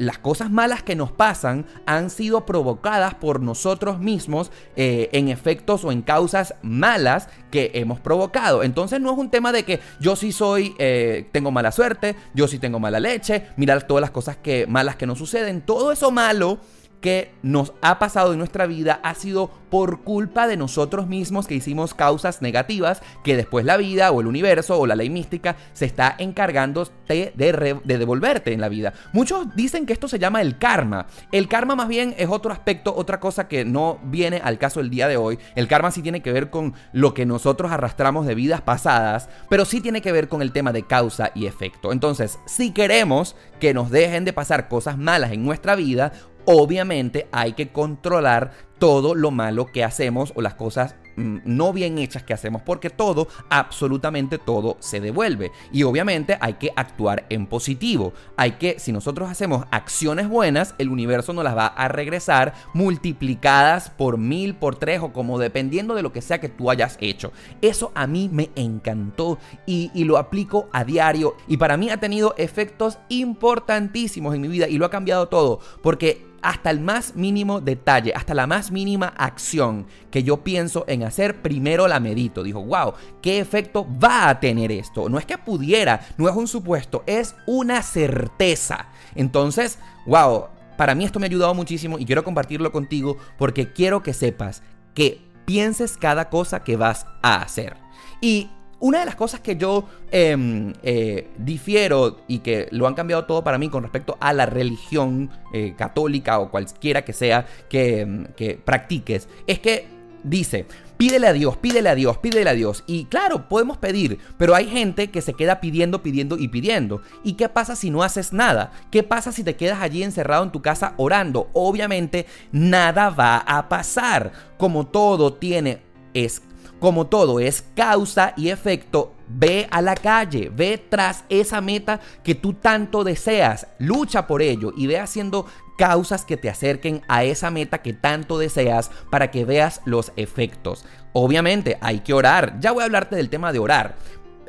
las 0.00 0.18
cosas 0.18 0.50
malas 0.50 0.82
que 0.82 0.96
nos 0.96 1.12
pasan 1.12 1.66
han 1.84 2.08
sido 2.08 2.46
provocadas 2.46 3.14
por 3.14 3.42
nosotros 3.42 3.98
mismos 3.98 4.50
eh, 4.74 5.10
en 5.12 5.28
efectos 5.28 5.84
o 5.84 5.92
en 5.92 6.00
causas 6.00 6.54
malas 6.62 7.28
que 7.50 7.70
hemos 7.74 8.00
provocado. 8.00 8.62
Entonces 8.62 8.98
no 8.98 9.12
es 9.12 9.18
un 9.18 9.28
tema 9.28 9.52
de 9.52 9.64
que 9.64 9.80
yo 10.00 10.16
sí 10.16 10.32
soy, 10.32 10.74
eh, 10.78 11.28
tengo 11.32 11.50
mala 11.50 11.70
suerte, 11.70 12.16
yo 12.32 12.48
sí 12.48 12.58
tengo 12.58 12.80
mala 12.80 12.98
leche, 12.98 13.48
mirar 13.56 13.82
todas 13.82 14.00
las 14.00 14.10
cosas 14.10 14.38
que, 14.38 14.66
malas 14.66 14.96
que 14.96 15.06
nos 15.06 15.18
suceden. 15.18 15.60
Todo 15.60 15.92
eso 15.92 16.10
malo 16.10 16.58
que 17.00 17.32
nos 17.42 17.72
ha 17.80 17.98
pasado 17.98 18.32
en 18.32 18.38
nuestra 18.38 18.66
vida 18.66 19.00
ha 19.02 19.14
sido 19.14 19.50
por 19.70 20.00
culpa 20.02 20.46
de 20.46 20.56
nosotros 20.56 21.06
mismos 21.06 21.46
que 21.46 21.54
hicimos 21.54 21.94
causas 21.94 22.42
negativas 22.42 23.02
que 23.24 23.36
después 23.36 23.64
la 23.64 23.76
vida 23.76 24.10
o 24.10 24.20
el 24.20 24.26
universo 24.26 24.78
o 24.78 24.86
la 24.86 24.96
ley 24.96 25.10
mística 25.10 25.56
se 25.72 25.86
está 25.86 26.14
encargando 26.18 26.88
de, 27.08 27.32
de, 27.36 27.98
devolverte 27.98 28.52
en 28.52 28.60
la 28.60 28.68
vida. 28.68 28.92
Muchos 29.12 29.54
dicen 29.54 29.86
que 29.86 29.92
esto 29.92 30.08
se 30.08 30.18
llama 30.18 30.42
el 30.42 30.58
karma. 30.58 31.06
El 31.32 31.48
karma 31.48 31.76
más 31.76 31.88
bien 31.88 32.14
es 32.18 32.28
otro 32.28 32.52
aspecto, 32.52 32.94
otra 32.94 33.20
cosa 33.20 33.48
que 33.48 33.64
no 33.64 33.98
viene 34.04 34.40
al 34.42 34.58
caso 34.58 34.80
el 34.80 34.90
día 34.90 35.08
de 35.08 35.16
hoy. 35.16 35.38
El 35.54 35.68
karma 35.68 35.90
sí 35.90 36.02
tiene 36.02 36.22
que 36.22 36.32
ver 36.32 36.50
con 36.50 36.74
lo 36.92 37.14
que 37.14 37.26
nosotros 37.26 37.70
arrastramos 37.72 38.26
de 38.26 38.34
vidas 38.34 38.60
pasadas, 38.60 39.28
pero 39.48 39.64
sí 39.64 39.80
tiene 39.80 40.02
que 40.02 40.12
ver 40.12 40.28
con 40.28 40.42
el 40.42 40.52
tema 40.52 40.72
de 40.72 40.86
causa 40.86 41.30
y 41.34 41.46
efecto. 41.46 41.92
Entonces, 41.92 42.38
si 42.46 42.72
queremos 42.72 43.36
que 43.60 43.74
nos 43.74 43.90
dejen 43.90 44.24
de 44.24 44.32
pasar 44.32 44.68
cosas 44.68 44.98
malas 44.98 45.32
en 45.32 45.44
nuestra 45.44 45.76
vida, 45.76 46.12
obviamente 46.50 47.28
hay 47.32 47.52
que 47.52 47.68
controlar 47.70 48.52
todo 48.80 49.14
lo 49.14 49.30
malo 49.30 49.66
que 49.66 49.84
hacemos 49.84 50.32
o 50.34 50.40
las 50.40 50.54
cosas 50.54 50.96
mm, 51.16 51.40
no 51.44 51.72
bien 51.72 51.98
hechas 51.98 52.22
que 52.22 52.32
hacemos 52.32 52.62
porque 52.62 52.88
todo, 52.88 53.28
absolutamente 53.50 54.38
todo 54.38 54.78
se 54.80 55.00
devuelve. 55.00 55.52
Y 55.70 55.82
obviamente 55.82 56.38
hay 56.40 56.54
que 56.54 56.72
actuar 56.74 57.26
en 57.28 57.46
positivo. 57.46 58.14
Hay 58.38 58.52
que, 58.52 58.78
si 58.78 58.90
nosotros 58.90 59.28
hacemos 59.28 59.66
acciones 59.70 60.30
buenas, 60.30 60.74
el 60.78 60.88
universo 60.88 61.34
nos 61.34 61.44
las 61.44 61.54
va 61.54 61.66
a 61.66 61.88
regresar 61.88 62.54
multiplicadas 62.72 63.90
por 63.90 64.16
mil, 64.16 64.54
por 64.54 64.76
tres 64.76 65.00
o 65.02 65.12
como 65.12 65.38
dependiendo 65.38 65.94
de 65.94 66.02
lo 66.02 66.12
que 66.12 66.22
sea 66.22 66.40
que 66.40 66.48
tú 66.48 66.70
hayas 66.70 66.96
hecho. 67.02 67.32
Eso 67.60 67.92
a 67.94 68.06
mí 68.06 68.30
me 68.32 68.50
encantó 68.56 69.38
y, 69.66 69.90
y 69.92 70.04
lo 70.04 70.16
aplico 70.16 70.70
a 70.72 70.84
diario 70.84 71.36
y 71.46 71.58
para 71.58 71.76
mí 71.76 71.90
ha 71.90 72.00
tenido 72.00 72.34
efectos 72.38 72.98
importantísimos 73.10 74.34
en 74.34 74.40
mi 74.40 74.48
vida 74.48 74.68
y 74.68 74.78
lo 74.78 74.86
ha 74.86 74.90
cambiado 74.90 75.28
todo 75.28 75.60
porque 75.82 76.29
hasta 76.42 76.70
el 76.70 76.80
más 76.80 77.16
mínimo 77.16 77.60
detalle, 77.60 78.12
hasta 78.14 78.34
la 78.34 78.46
más 78.46 78.70
mínima 78.70 79.08
acción 79.16 79.86
que 80.10 80.22
yo 80.22 80.38
pienso 80.38 80.84
en 80.88 81.02
hacer, 81.02 81.42
primero 81.42 81.86
la 81.88 82.00
medito. 82.00 82.42
Dijo, 82.42 82.62
wow, 82.62 82.94
¿qué 83.22 83.40
efecto 83.40 83.86
va 84.02 84.28
a 84.28 84.40
tener 84.40 84.72
esto? 84.72 85.08
No 85.08 85.18
es 85.18 85.26
que 85.26 85.38
pudiera, 85.38 86.06
no 86.16 86.28
es 86.28 86.36
un 86.36 86.48
supuesto, 86.48 87.02
es 87.06 87.34
una 87.46 87.82
certeza. 87.82 88.88
Entonces, 89.14 89.78
wow, 90.06 90.46
para 90.76 90.94
mí 90.94 91.04
esto 91.04 91.18
me 91.18 91.26
ha 91.26 91.28
ayudado 91.28 91.54
muchísimo 91.54 91.98
y 91.98 92.06
quiero 92.06 92.24
compartirlo 92.24 92.72
contigo 92.72 93.18
porque 93.38 93.72
quiero 93.72 94.02
que 94.02 94.14
sepas 94.14 94.62
que 94.94 95.20
pienses 95.44 95.96
cada 95.96 96.30
cosa 96.30 96.64
que 96.64 96.76
vas 96.76 97.06
a 97.22 97.42
hacer. 97.42 97.76
Y 98.20 98.50
una 98.80 99.00
de 99.00 99.04
las 99.04 99.14
cosas 99.14 99.40
que 99.40 99.56
yo 99.56 99.84
em, 100.10 100.72
eh, 100.82 101.28
difiero 101.38 102.20
y 102.26 102.38
que 102.38 102.68
lo 102.70 102.86
han 102.86 102.94
cambiado 102.94 103.26
todo 103.26 103.44
para 103.44 103.58
mí 103.58 103.68
con 103.68 103.82
respecto 103.82 104.16
a 104.20 104.32
la 104.32 104.46
religión 104.46 105.30
eh, 105.52 105.74
católica 105.76 106.38
o 106.38 106.50
cualquiera 106.50 107.04
que 107.04 107.12
sea 107.12 107.46
que, 107.68 108.00
em, 108.00 108.26
que 108.36 108.54
practiques 108.56 109.28
es 109.46 109.58
que 109.58 109.86
dice, 110.22 110.66
pídele 110.96 111.26
a 111.26 111.32
Dios, 111.32 111.56
pídele 111.56 111.88
a 111.88 111.94
Dios, 111.94 112.18
pídele 112.18 112.50
a 112.50 112.54
Dios. 112.54 112.84
Y 112.86 113.06
claro, 113.06 113.48
podemos 113.48 113.78
pedir, 113.78 114.18
pero 114.36 114.54
hay 114.54 114.66
gente 114.66 115.10
que 115.10 115.22
se 115.22 115.34
queda 115.34 115.60
pidiendo, 115.60 116.02
pidiendo 116.02 116.36
y 116.36 116.48
pidiendo. 116.48 117.02
¿Y 117.24 117.34
qué 117.34 117.48
pasa 117.48 117.76
si 117.76 117.90
no 117.90 118.02
haces 118.02 118.32
nada? 118.32 118.72
¿Qué 118.90 119.02
pasa 119.02 119.32
si 119.32 119.44
te 119.44 119.56
quedas 119.56 119.80
allí 119.80 120.02
encerrado 120.02 120.44
en 120.44 120.52
tu 120.52 120.62
casa 120.62 120.94
orando? 120.96 121.48
Obviamente 121.52 122.26
nada 122.52 123.10
va 123.10 123.38
a 123.38 123.68
pasar. 123.68 124.32
Como 124.58 124.86
todo 124.86 125.32
tiene 125.34 125.82
es 126.12 126.42
como 126.80 127.06
todo 127.06 127.38
es 127.38 127.64
causa 127.76 128.32
y 128.36 128.48
efecto, 128.48 129.14
ve 129.28 129.68
a 129.70 129.80
la 129.82 129.94
calle, 129.94 130.50
ve 130.52 130.78
tras 130.78 131.24
esa 131.28 131.60
meta 131.60 132.00
que 132.24 132.34
tú 132.34 132.54
tanto 132.54 133.04
deseas, 133.04 133.68
lucha 133.78 134.26
por 134.26 134.42
ello 134.42 134.72
y 134.76 134.86
ve 134.86 134.98
haciendo 134.98 135.46
causas 135.78 136.24
que 136.24 136.36
te 136.36 136.50
acerquen 136.50 137.02
a 137.06 137.24
esa 137.24 137.50
meta 137.50 137.82
que 137.82 137.92
tanto 137.92 138.38
deseas 138.38 138.90
para 139.10 139.30
que 139.30 139.44
veas 139.44 139.82
los 139.84 140.12
efectos. 140.16 140.84
Obviamente 141.12 141.78
hay 141.80 142.00
que 142.00 142.14
orar, 142.14 142.58
ya 142.60 142.72
voy 142.72 142.82
a 142.82 142.86
hablarte 142.86 143.16
del 143.16 143.30
tema 143.30 143.52
de 143.52 143.58
orar. 143.60 143.96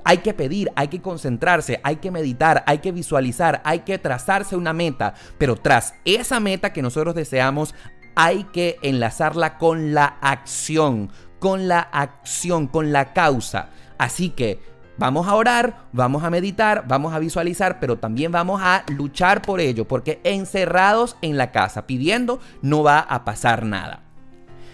Hay 0.03 0.17
que 0.19 0.33
pedir, 0.33 0.71
hay 0.75 0.87
que 0.87 1.01
concentrarse, 1.01 1.79
hay 1.83 1.97
que 1.97 2.09
meditar, 2.09 2.63
hay 2.65 2.79
que 2.79 2.91
visualizar, 2.91 3.61
hay 3.65 3.79
que 3.79 3.99
trazarse 3.99 4.55
una 4.55 4.73
meta, 4.73 5.13
pero 5.37 5.55
tras 5.55 5.93
esa 6.05 6.39
meta 6.39 6.73
que 6.73 6.81
nosotros 6.81 7.13
deseamos, 7.13 7.75
hay 8.15 8.45
que 8.45 8.77
enlazarla 8.81 9.57
con 9.57 9.93
la 9.93 10.17
acción, 10.21 11.11
con 11.41 11.67
la 11.67 11.79
acción, 11.79 12.67
con 12.67 12.91
la 12.93 13.13
causa. 13.13 13.69
Así 13.97 14.29
que 14.29 14.59
vamos 14.99 15.27
a 15.27 15.33
orar, 15.33 15.87
vamos 15.91 16.23
a 16.23 16.29
meditar, 16.29 16.85
vamos 16.87 17.15
a 17.15 17.19
visualizar, 17.19 17.79
pero 17.79 17.97
también 17.97 18.31
vamos 18.31 18.61
a 18.63 18.83
luchar 18.95 19.41
por 19.41 19.59
ello, 19.59 19.87
porque 19.87 20.21
encerrados 20.23 21.17
en 21.23 21.37
la 21.37 21.51
casa 21.51 21.87
pidiendo 21.87 22.39
no 22.61 22.83
va 22.83 22.99
a 22.99 23.25
pasar 23.25 23.65
nada. 23.65 24.03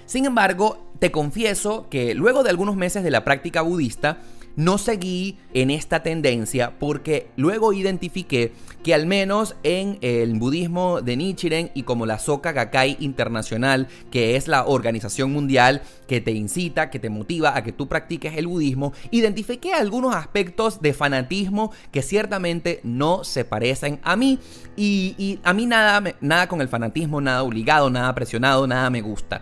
Sin 0.05 0.25
embargo, 0.25 0.91
te 0.99 1.09
confieso 1.09 1.87
que 1.89 2.13
luego 2.13 2.43
de 2.43 2.49
algunos 2.49 2.75
meses 2.75 3.01
de 3.01 3.11
la 3.11 3.23
práctica 3.23 3.61
budista, 3.61 4.17
no 4.57 4.77
seguí 4.77 5.37
en 5.53 5.69
esta 5.69 6.03
tendencia 6.03 6.79
porque 6.79 7.29
luego 7.37 7.71
identifiqué 7.71 8.51
que 8.87 8.93
al 8.93 9.05
menos 9.05 9.57
en 9.63 9.97
el 9.99 10.39
budismo 10.39 11.01
de 11.01 11.17
Nichiren 11.17 11.71
y 11.73 11.83
como 11.83 12.05
la 12.05 12.19
Soka 12.19 12.53
Gakkai 12.53 12.95
Internacional, 13.01 13.89
que 14.11 14.37
es 14.37 14.47
la 14.47 14.65
organización 14.65 15.33
mundial 15.33 15.81
que 16.07 16.21
te 16.21 16.31
incita, 16.31 16.89
que 16.89 16.97
te 16.97 17.09
motiva 17.09 17.57
a 17.57 17.65
que 17.65 17.73
tú 17.73 17.89
practiques 17.89 18.37
el 18.37 18.47
budismo, 18.47 18.93
identifiqué 19.11 19.73
algunos 19.73 20.15
aspectos 20.15 20.81
de 20.81 20.93
fanatismo 20.93 21.73
que 21.91 22.01
ciertamente 22.01 22.79
no 22.83 23.25
se 23.25 23.43
parecen 23.43 23.99
a 24.03 24.15
mí. 24.15 24.39
Y, 24.77 25.15
y 25.17 25.41
a 25.43 25.51
mí 25.51 25.65
nada, 25.65 26.15
nada 26.21 26.47
con 26.47 26.61
el 26.61 26.69
fanatismo, 26.69 27.19
nada 27.19 27.43
obligado, 27.43 27.89
nada 27.89 28.15
presionado, 28.15 28.67
nada 28.67 28.89
me 28.89 29.01
gusta 29.01 29.41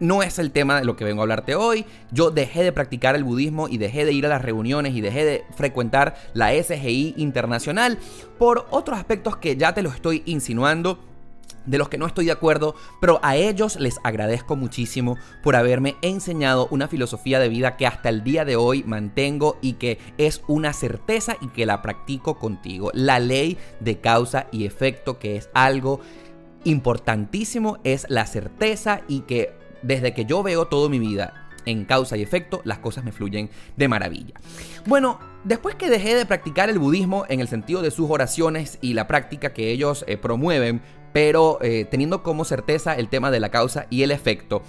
no 0.00 0.22
es 0.22 0.38
el 0.38 0.50
tema 0.50 0.78
de 0.78 0.84
lo 0.84 0.96
que 0.96 1.04
vengo 1.04 1.22
a 1.22 1.24
hablarte 1.24 1.54
hoy. 1.54 1.84
Yo 2.10 2.30
dejé 2.30 2.62
de 2.62 2.72
practicar 2.72 3.16
el 3.16 3.24
budismo 3.24 3.68
y 3.68 3.78
dejé 3.78 4.04
de 4.04 4.12
ir 4.12 4.26
a 4.26 4.30
las 4.30 4.42
reuniones 4.42 4.94
y 4.94 5.00
dejé 5.00 5.24
de 5.24 5.44
frecuentar 5.56 6.16
la 6.34 6.50
SGI 6.50 7.14
internacional 7.16 7.98
por 8.38 8.66
otros 8.70 8.98
aspectos 8.98 9.36
que 9.36 9.56
ya 9.56 9.74
te 9.74 9.82
los 9.82 9.94
estoy 9.94 10.22
insinuando 10.26 10.98
de 11.66 11.78
los 11.78 11.88
que 11.88 11.98
no 11.98 12.06
estoy 12.06 12.26
de 12.26 12.32
acuerdo, 12.32 12.74
pero 13.00 13.20
a 13.22 13.36
ellos 13.36 13.76
les 13.78 13.98
agradezco 14.04 14.56
muchísimo 14.56 15.16
por 15.42 15.56
haberme 15.56 15.96
enseñado 16.00 16.68
una 16.70 16.88
filosofía 16.88 17.40
de 17.40 17.48
vida 17.48 17.76
que 17.76 17.86
hasta 17.86 18.08
el 18.08 18.22
día 18.22 18.44
de 18.44 18.56
hoy 18.56 18.84
mantengo 18.84 19.58
y 19.60 19.74
que 19.74 19.98
es 20.16 20.42
una 20.46 20.72
certeza 20.72 21.36
y 21.40 21.48
que 21.48 21.66
la 21.66 21.82
practico 21.82 22.38
contigo. 22.38 22.90
La 22.94 23.18
ley 23.18 23.58
de 23.80 23.98
causa 24.00 24.46
y 24.52 24.64
efecto, 24.64 25.18
que 25.18 25.36
es 25.36 25.50
algo 25.54 26.00
importantísimo, 26.64 27.78
es 27.84 28.06
la 28.08 28.26
certeza 28.26 29.00
y 29.08 29.20
que 29.20 29.65
desde 29.82 30.14
que 30.14 30.24
yo 30.24 30.42
veo 30.42 30.66
toda 30.66 30.88
mi 30.88 30.98
vida 30.98 31.46
en 31.66 31.84
causa 31.84 32.16
y 32.16 32.22
efecto, 32.22 32.62
las 32.64 32.78
cosas 32.78 33.04
me 33.04 33.12
fluyen 33.12 33.50
de 33.76 33.88
maravilla. 33.88 34.34
Bueno, 34.86 35.18
después 35.44 35.74
que 35.74 35.90
dejé 35.90 36.14
de 36.14 36.24
practicar 36.24 36.70
el 36.70 36.78
budismo 36.78 37.24
en 37.28 37.40
el 37.40 37.48
sentido 37.48 37.82
de 37.82 37.90
sus 37.90 38.10
oraciones 38.10 38.78
y 38.80 38.94
la 38.94 39.06
práctica 39.06 39.52
que 39.52 39.72
ellos 39.72 40.04
eh, 40.06 40.16
promueven, 40.16 40.80
pero 41.12 41.58
eh, 41.60 41.84
teniendo 41.84 42.22
como 42.22 42.44
certeza 42.44 42.94
el 42.94 43.08
tema 43.08 43.30
de 43.30 43.40
la 43.40 43.50
causa 43.50 43.86
y 43.90 44.02
el 44.02 44.12
efecto, 44.12 44.62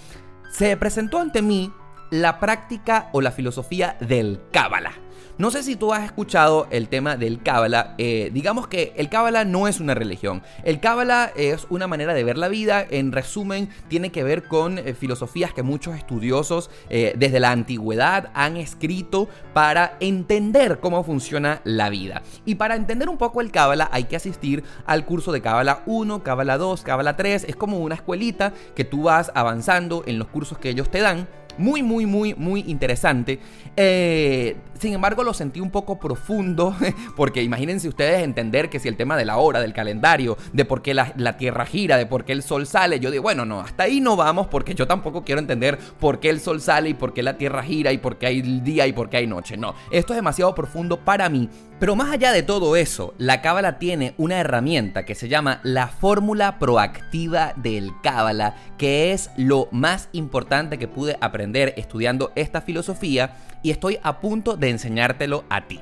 se 0.52 0.76
presentó 0.76 1.20
ante 1.20 1.42
mí 1.42 1.72
la 2.10 2.40
práctica 2.40 3.10
o 3.14 3.22
la 3.22 3.32
filosofía 3.32 3.98
del 4.00 4.42
Kábala. 4.52 4.94
No 5.40 5.52
sé 5.52 5.62
si 5.62 5.76
tú 5.76 5.94
has 5.94 6.04
escuchado 6.04 6.68
el 6.72 6.88
tema 6.88 7.16
del 7.16 7.44
Cábala. 7.44 7.94
Eh, 8.00 8.32
digamos 8.34 8.68
que 8.68 8.94
el 8.98 9.08
Cábala 9.08 9.46
no 9.46 9.68
es 9.68 9.80
una 9.80 9.94
religión. 9.94 10.42
El 10.64 10.80
Cábala 10.80 11.32
es 11.36 11.68
una 11.70 11.86
manera 11.86 12.16
de 12.16 12.24
ver 12.24 12.40
la 12.40 12.48
vida. 12.48 12.84
En 12.90 13.12
resumen, 13.12 13.70
tiene 13.88 14.12
que 14.12 14.24
ver 14.24 14.48
con 14.48 14.80
eh, 14.80 14.96
filosofías 14.96 15.54
que 15.54 15.62
muchos 15.62 15.96
estudiosos 15.96 16.72
eh, 16.90 17.14
desde 17.16 17.40
la 17.40 17.52
antigüedad 17.52 18.32
han 18.34 18.58
escrito 18.58 19.30
para 19.54 19.98
entender 20.00 20.80
cómo 20.80 21.04
funciona 21.04 21.62
la 21.66 21.92
vida. 21.92 22.24
Y 22.44 22.56
para 22.56 22.76
entender 22.76 23.08
un 23.08 23.20
poco 23.20 23.40
el 23.40 23.52
Cábala 23.52 23.90
hay 23.92 24.06
que 24.06 24.16
asistir 24.16 24.64
al 24.88 25.06
curso 25.06 25.32
de 25.32 25.42
Cábala 25.42 25.84
1, 25.86 26.24
Cábala 26.24 26.58
2, 26.58 26.82
Cábala 26.82 27.16
3. 27.16 27.44
Es 27.44 27.56
como 27.56 27.78
una 27.78 27.94
escuelita 27.94 28.54
que 28.76 28.86
tú 28.86 29.04
vas 29.04 29.32
avanzando 29.36 30.02
en 30.08 30.18
los 30.18 30.30
cursos 30.30 30.58
que 30.58 30.70
ellos 30.70 30.90
te 30.90 31.02
dan 31.02 31.28
muy, 31.58 31.84
muy, 31.84 32.06
muy, 32.06 32.34
muy 32.36 32.64
interesante. 32.68 33.40
Eh, 33.76 34.56
sin 34.80 34.94
embargo, 34.94 35.24
lo 35.24 35.34
sentí 35.34 35.60
un 35.60 35.72
poco 35.72 36.00
profundo, 36.00 36.76
porque 37.16 37.42
imagínense 37.42 37.88
ustedes 37.88 38.24
entender 38.24 38.70
que 38.70 38.80
si 38.80 38.88
el 38.88 38.96
tema 38.96 39.18
de 39.18 39.26
la 39.26 39.38
hora, 39.38 39.60
del 39.60 39.74
calendario, 39.74 40.38
de 40.54 40.66
por 40.66 40.82
qué 40.82 40.94
la, 40.94 41.14
la 41.18 41.38
Tierra 41.38 41.66
gira, 41.66 41.98
de 41.98 42.06
por 42.06 42.26
qué 42.26 42.34
el 42.34 42.44
Sol 42.44 42.68
sale, 42.68 43.00
yo 43.00 43.12
digo, 43.12 43.24
bueno, 43.24 43.46
no, 43.46 43.62
hasta 43.62 43.84
ahí 43.84 44.00
no 44.00 44.16
vamos, 44.16 44.48
porque 44.48 44.76
yo 44.76 44.88
tampoco 44.88 45.24
quiero 45.24 45.40
entender 45.40 45.78
por 46.00 46.20
qué 46.20 46.30
el 46.30 46.40
Sol 46.40 46.62
sale 46.62 46.90
y 46.90 46.94
por 46.94 47.14
qué 47.14 47.24
la 47.24 47.38
Tierra 47.38 47.64
gira 47.64 47.92
y 47.92 47.98
por 47.98 48.18
qué 48.18 48.28
hay 48.28 48.42
día 48.42 48.88
y 48.88 48.94
por 48.94 49.10
qué 49.10 49.18
hay 49.18 49.28
noche. 49.28 49.58
No, 49.58 49.74
esto 49.92 50.14
es 50.14 50.18
demasiado 50.18 50.54
profundo 50.54 51.00
para 51.00 51.30
mí. 51.30 51.50
Pero 51.80 51.96
más 51.96 52.10
allá 52.10 52.32
de 52.32 52.42
todo 52.42 52.76
eso, 52.76 53.14
la 53.20 53.42
Cábala 53.42 53.78
tiene 53.78 54.16
una 54.18 54.40
herramienta 54.40 55.06
que 55.06 55.14
se 55.14 55.28
llama 55.28 55.60
la 55.62 55.88
fórmula 55.88 56.58
proactiva 56.58 57.54
del 57.56 57.92
Cábala, 58.02 58.56
que 58.80 59.14
es 59.14 59.30
lo 59.38 59.68
más 59.72 60.10
importante 60.12 60.80
que 60.80 60.88
pude 60.88 61.18
aprender 61.22 61.76
estudiando 61.78 62.32
esta 62.36 62.62
filosofía 62.62 63.38
y 63.62 63.70
estoy 63.70 64.00
a 64.02 64.20
punto 64.22 64.58
de 64.58 64.72
enseñártelo 64.72 65.44
a 65.50 65.68
ti. 65.68 65.80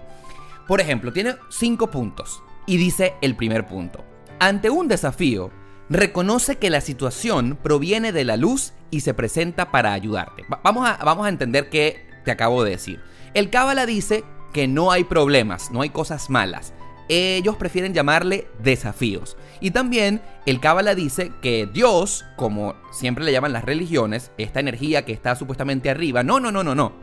Por 0.67 0.81
ejemplo, 0.81 1.13
tiene 1.13 1.35
cinco 1.49 1.89
puntos 1.89 2.43
y 2.65 2.75
dice 2.75 3.13
el 3.21 3.35
primer 3.37 3.65
punto. 3.65 4.03
Ante 4.39 4.69
un 4.69 4.89
desafío, 4.89 5.49
reconoce 5.89 6.57
que 6.57 6.69
la 6.69 6.81
situación 6.81 7.57
proviene 7.63 8.11
de 8.11 8.25
la 8.25 8.35
luz 8.35 8.73
y 8.91 8.99
se 8.99 9.13
presenta 9.13 9.71
para 9.71 9.93
ayudarte. 9.93 10.43
vamos, 10.61 10.89
a, 10.89 10.97
vamos 11.05 11.25
a 11.25 11.29
entender 11.29 11.69
qué 11.69 12.05
te 12.25 12.31
acabo 12.31 12.65
de 12.65 12.71
decir. 12.71 12.99
El 13.33 13.49
Cábala 13.49 13.85
dice 13.85 14.25
que 14.55 14.69
no 14.69 14.89
hay 14.89 15.03
problemas, 15.03 15.69
no 15.69 15.81
hay 15.81 15.89
cosas 15.89 16.29
malas. 16.29 16.73
Ellos 17.09 17.57
prefieren 17.57 17.93
llamarle 17.93 18.47
desafíos. 18.63 19.35
Y 19.59 19.71
también 19.71 20.21
el 20.45 20.61
Cábala 20.61 20.95
dice 20.95 21.33
que 21.41 21.67
Dios, 21.67 22.23
como 22.37 22.73
siempre 22.93 23.25
le 23.25 23.33
llaman 23.33 23.51
las 23.51 23.65
religiones, 23.65 24.31
esta 24.37 24.61
energía 24.61 25.03
que 25.03 25.11
está 25.11 25.35
supuestamente 25.35 25.89
arriba, 25.89 26.23
no, 26.23 26.39
no, 26.39 26.53
no, 26.53 26.63
no, 26.63 26.73
no. 26.73 26.93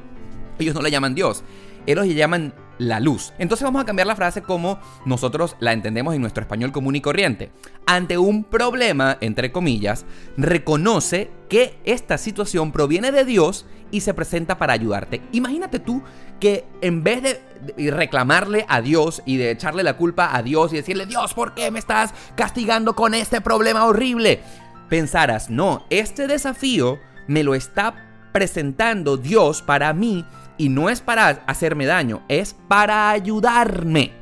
Ellos 0.59 0.74
no 0.74 0.80
le 0.80 0.90
llaman 0.90 1.14
Dios. 1.14 1.44
Ellos 1.84 2.07
le 2.07 2.14
llaman 2.14 2.55
la 2.78 3.00
luz. 3.00 3.34
Entonces 3.38 3.64
vamos 3.64 3.82
a 3.82 3.84
cambiar 3.84 4.07
la 4.07 4.16
frase 4.16 4.40
como 4.40 4.80
nosotros 5.05 5.55
la 5.61 5.74
entendemos 5.74 6.14
en 6.14 6.22
nuestro 6.22 6.40
español 6.40 6.72
común 6.72 6.96
y 6.96 7.03
corriente. 7.03 7.50
Ante 7.84 8.16
un 8.16 8.44
problema, 8.44 9.18
entre 9.20 9.53
comillas, 9.53 10.07
reconoce 10.38 11.30
que 11.50 11.76
esta 11.84 12.16
situación 12.16 12.72
proviene 12.72 13.12
de 13.12 13.26
Dios 13.26 13.66
y 13.93 14.01
se 14.01 14.14
presenta 14.14 14.59
para 14.59 14.72
ayudarte. 14.72 15.22
Imagínate 15.30 15.78
tú 15.78 16.03
que 16.40 16.64
en 16.80 17.05
vez 17.05 17.22
de 17.22 17.90
reclamarle 17.93 18.66
a 18.68 18.80
Dios 18.80 19.22
y 19.24 19.36
de 19.36 19.53
echarle 19.53 19.84
la 19.84 19.97
culpa 19.97 20.34
a 20.34 20.43
Dios 20.43 20.72
y 20.72 20.76
decirle, 20.76 21.07
Dios, 21.07 21.34
¿por 21.34 21.55
qué 21.55 21.70
me 21.70 21.78
estás 21.78 22.12
castigando 22.34 22.97
con 22.97 23.14
este 23.14 23.40
problema 23.40 23.84
horrible? 23.84 24.40
Pensaras, 24.88 25.51
no, 25.51 25.86
este 25.90 26.26
desafío 26.26 26.99
me 27.28 27.45
lo 27.45 27.55
está 27.55 27.95
presentando 28.32 29.16
Dios 29.16 29.62
para 29.62 29.93
mí 29.93 30.24
y 30.59 30.68
no 30.68 30.90
es 30.90 31.01
para 31.01 31.28
hacerme 31.47 31.86
daño, 31.86 32.22
es 32.28 32.57
para 32.66 33.11
ayudarme. 33.11 34.12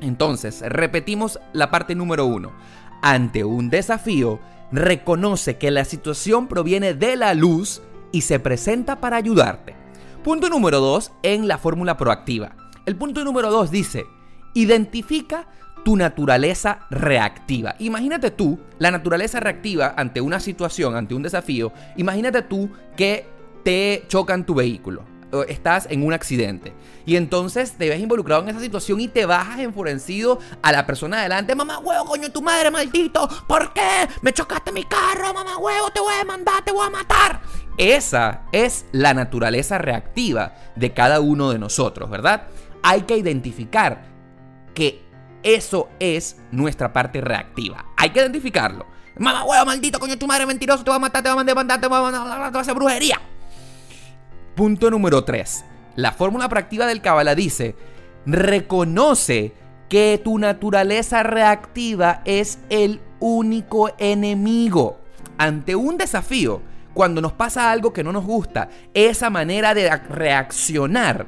Entonces, 0.00 0.62
repetimos 0.66 1.40
la 1.52 1.70
parte 1.70 1.94
número 1.94 2.26
uno. 2.26 2.52
Ante 3.02 3.44
un 3.44 3.70
desafío, 3.70 4.40
reconoce 4.70 5.56
que 5.56 5.70
la 5.70 5.84
situación 5.84 6.48
proviene 6.48 6.94
de 6.94 7.16
la 7.16 7.34
luz 7.34 7.82
y 8.14 8.20
se 8.20 8.38
presenta 8.38 9.00
para 9.00 9.16
ayudarte. 9.16 9.74
Punto 10.22 10.48
número 10.48 10.78
2 10.78 11.10
en 11.24 11.48
la 11.48 11.58
fórmula 11.58 11.96
proactiva. 11.96 12.54
El 12.86 12.94
punto 12.94 13.24
número 13.24 13.50
2 13.50 13.72
dice, 13.72 14.06
identifica 14.54 15.48
tu 15.84 15.96
naturaleza 15.96 16.86
reactiva. 16.90 17.74
Imagínate 17.80 18.30
tú, 18.30 18.60
la 18.78 18.92
naturaleza 18.92 19.40
reactiva 19.40 19.94
ante 19.96 20.20
una 20.20 20.38
situación, 20.38 20.94
ante 20.94 21.16
un 21.16 21.24
desafío, 21.24 21.72
imagínate 21.96 22.42
tú 22.42 22.70
que 22.96 23.26
te 23.64 24.04
chocan 24.06 24.46
tu 24.46 24.54
vehículo 24.54 25.14
estás 25.42 25.86
en 25.90 26.04
un 26.04 26.12
accidente. 26.12 26.72
Y 27.06 27.16
entonces 27.16 27.72
te 27.72 27.88
ves 27.88 28.00
involucrado 28.00 28.42
en 28.42 28.50
esa 28.50 28.60
situación 28.60 29.00
y 29.00 29.08
te 29.08 29.26
bajas 29.26 29.58
enfurecido 29.60 30.38
a 30.62 30.72
la 30.72 30.86
persona 30.86 31.20
adelante. 31.20 31.54
Mamá 31.54 31.78
huevo, 31.78 32.06
coño, 32.06 32.30
tu 32.30 32.40
madre, 32.40 32.70
maldito. 32.70 33.28
¿Por 33.48 33.72
qué? 33.72 34.08
Me 34.22 34.32
chocaste 34.32 34.72
mi 34.72 34.84
carro, 34.84 35.34
mamá 35.34 35.58
huevo, 35.58 35.90
te 35.90 36.00
voy 36.00 36.14
a 36.14 36.18
demandar, 36.18 36.64
te 36.64 36.72
voy 36.72 36.86
a 36.86 36.90
matar. 36.90 37.40
Esa 37.76 38.42
es 38.52 38.86
la 38.92 39.14
naturaleza 39.14 39.78
reactiva 39.78 40.54
de 40.76 40.92
cada 40.92 41.20
uno 41.20 41.50
de 41.50 41.58
nosotros, 41.58 42.08
¿verdad? 42.08 42.44
Hay 42.82 43.02
que 43.02 43.16
identificar 43.16 44.04
que 44.74 45.02
eso 45.42 45.88
es 45.98 46.36
nuestra 46.50 46.92
parte 46.92 47.20
reactiva. 47.20 47.84
Hay 47.96 48.10
que 48.10 48.20
identificarlo. 48.20 48.86
Mamá 49.18 49.44
huevo, 49.44 49.66
maldito, 49.66 49.98
coño, 50.00 50.18
tu 50.18 50.26
madre 50.26 50.46
mentiroso, 50.46 50.82
te 50.82 50.90
voy 50.90 50.96
a 50.96 51.00
matar, 51.00 51.22
te 51.22 51.30
voy 51.30 51.40
a 51.40 51.44
demandar, 51.44 51.80
te 51.80 51.86
voy 51.86 51.98
a 51.98 52.02
mandar, 52.02 52.22
te 52.22 52.50
voy 52.50 52.58
a 52.58 52.60
hacer 52.60 52.74
brujería. 52.74 53.20
Punto 54.54 54.90
número 54.90 55.24
3. 55.24 55.64
La 55.96 56.12
fórmula 56.12 56.48
proactiva 56.48 56.86
del 56.86 57.00
Kabbalah 57.00 57.34
dice, 57.34 57.76
reconoce 58.26 59.52
que 59.88 60.20
tu 60.22 60.38
naturaleza 60.38 61.22
reactiva 61.22 62.22
es 62.24 62.58
el 62.70 63.00
único 63.20 63.90
enemigo. 63.98 64.98
Ante 65.38 65.76
un 65.76 65.96
desafío, 65.96 66.62
cuando 66.94 67.20
nos 67.20 67.32
pasa 67.32 67.70
algo 67.70 67.92
que 67.92 68.04
no 68.04 68.12
nos 68.12 68.24
gusta, 68.24 68.70
esa 68.94 69.28
manera 69.28 69.74
de 69.74 69.94
reaccionar 69.96 71.26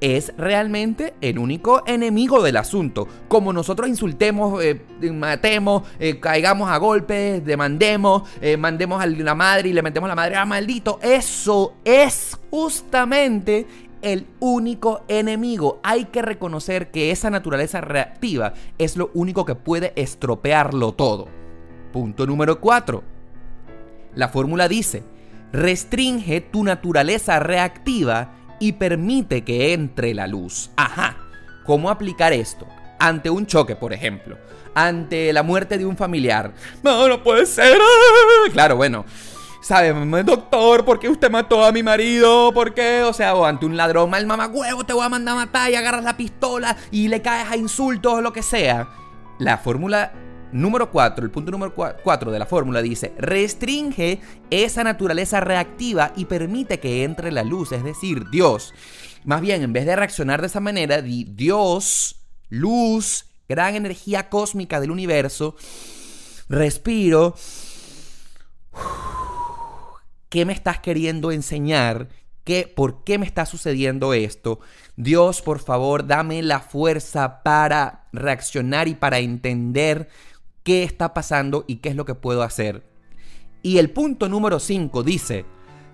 es 0.00 0.34
realmente 0.36 1.14
el 1.20 1.38
único 1.38 1.82
enemigo 1.86 2.42
del 2.42 2.58
asunto. 2.58 3.08
Como 3.28 3.52
nosotros 3.52 3.88
insultemos, 3.88 4.62
eh, 4.62 4.80
matemos, 5.12 5.84
eh, 5.98 6.20
caigamos 6.20 6.70
a 6.70 6.76
golpes, 6.76 7.44
demandemos, 7.44 8.28
eh, 8.40 8.56
mandemos 8.56 9.02
a 9.02 9.06
la 9.06 9.34
madre 9.34 9.70
y 9.70 9.72
le 9.72 9.82
metemos 9.82 10.06
a 10.06 10.10
la 10.10 10.14
madre 10.14 10.36
a 10.36 10.42
ah, 10.42 10.46
maldito, 10.46 10.98
eso 11.02 11.74
es 11.84 12.38
justamente 12.50 13.66
el 14.02 14.26
único 14.38 15.02
enemigo. 15.08 15.80
Hay 15.82 16.06
que 16.06 16.22
reconocer 16.22 16.90
que 16.90 17.10
esa 17.10 17.30
naturaleza 17.30 17.80
reactiva 17.80 18.52
es 18.78 18.96
lo 18.96 19.10
único 19.14 19.44
que 19.44 19.54
puede 19.54 19.92
estropearlo 19.96 20.92
todo. 20.92 21.28
Punto 21.92 22.26
número 22.26 22.60
4. 22.60 23.15
La 24.16 24.28
fórmula 24.28 24.66
dice, 24.66 25.04
restringe 25.52 26.40
tu 26.40 26.64
naturaleza 26.64 27.38
reactiva 27.38 28.32
y 28.58 28.72
permite 28.72 29.44
que 29.44 29.74
entre 29.74 30.14
la 30.14 30.26
luz. 30.26 30.70
Ajá, 30.74 31.18
¿cómo 31.64 31.90
aplicar 31.90 32.32
esto? 32.32 32.66
Ante 32.98 33.28
un 33.28 33.46
choque, 33.46 33.76
por 33.76 33.92
ejemplo. 33.92 34.38
Ante 34.74 35.32
la 35.34 35.42
muerte 35.42 35.76
de 35.76 35.84
un 35.84 35.96
familiar. 35.96 36.52
No, 36.82 37.08
no 37.08 37.22
puede 37.22 37.46
ser. 37.46 37.78
Claro, 38.52 38.76
bueno. 38.76 39.04
¿Sabe, 39.60 39.92
doctor, 40.22 40.84
por 40.84 40.98
qué 40.98 41.08
usted 41.08 41.30
mató 41.30 41.64
a 41.64 41.72
mi 41.72 41.82
marido? 41.82 42.54
¿Por 42.54 42.72
qué? 42.72 43.02
O 43.02 43.12
sea, 43.12 43.34
o 43.34 43.44
ante 43.44 43.66
un 43.66 43.76
ladrón, 43.76 44.08
mal 44.08 44.24
mamá 44.24 44.46
huevo, 44.46 44.84
te 44.84 44.92
voy 44.92 45.04
a 45.04 45.08
mandar 45.08 45.34
a 45.34 45.38
matar 45.38 45.70
y 45.70 45.74
agarras 45.74 46.04
la 46.04 46.16
pistola 46.16 46.76
y 46.92 47.08
le 47.08 47.20
caes 47.20 47.50
a 47.50 47.56
insultos 47.56 48.14
o 48.14 48.20
lo 48.20 48.32
que 48.32 48.42
sea. 48.42 48.88
La 49.38 49.58
fórmula 49.58 50.12
número 50.52 50.90
4, 50.90 51.24
el 51.24 51.30
punto 51.30 51.50
número 51.50 51.74
4 51.74 52.30
de 52.30 52.38
la 52.38 52.46
fórmula 52.46 52.82
dice, 52.82 53.12
restringe 53.18 54.20
esa 54.50 54.84
naturaleza 54.84 55.40
reactiva 55.40 56.12
y 56.16 56.26
permite 56.26 56.80
que 56.80 57.04
entre 57.04 57.32
la 57.32 57.42
luz, 57.42 57.72
es 57.72 57.84
decir, 57.84 58.28
Dios. 58.30 58.74
Más 59.24 59.40
bien, 59.40 59.62
en 59.62 59.72
vez 59.72 59.86
de 59.86 59.96
reaccionar 59.96 60.40
de 60.40 60.46
esa 60.46 60.60
manera, 60.60 61.02
di 61.02 61.24
Dios, 61.24 62.20
luz, 62.48 63.26
gran 63.48 63.74
energía 63.74 64.28
cósmica 64.28 64.80
del 64.80 64.90
universo, 64.90 65.56
respiro. 66.48 67.34
¿Qué 70.28 70.44
me 70.44 70.52
estás 70.52 70.80
queriendo 70.80 71.30
enseñar? 71.32 72.08
¿Qué, 72.44 72.72
¿Por 72.74 73.04
qué 73.04 73.18
me 73.18 73.26
está 73.26 73.46
sucediendo 73.46 74.14
esto? 74.14 74.60
Dios, 74.96 75.42
por 75.42 75.58
favor, 75.58 76.06
dame 76.06 76.42
la 76.42 76.60
fuerza 76.60 77.42
para 77.42 78.06
reaccionar 78.12 78.86
y 78.88 78.94
para 78.94 79.18
entender 79.18 80.08
qué 80.66 80.82
está 80.82 81.14
pasando 81.14 81.64
y 81.68 81.76
qué 81.76 81.90
es 81.90 81.94
lo 81.94 82.04
que 82.04 82.16
puedo 82.16 82.42
hacer. 82.42 82.82
Y 83.62 83.78
el 83.78 83.90
punto 83.90 84.28
número 84.28 84.58
5 84.58 85.04
dice, 85.04 85.44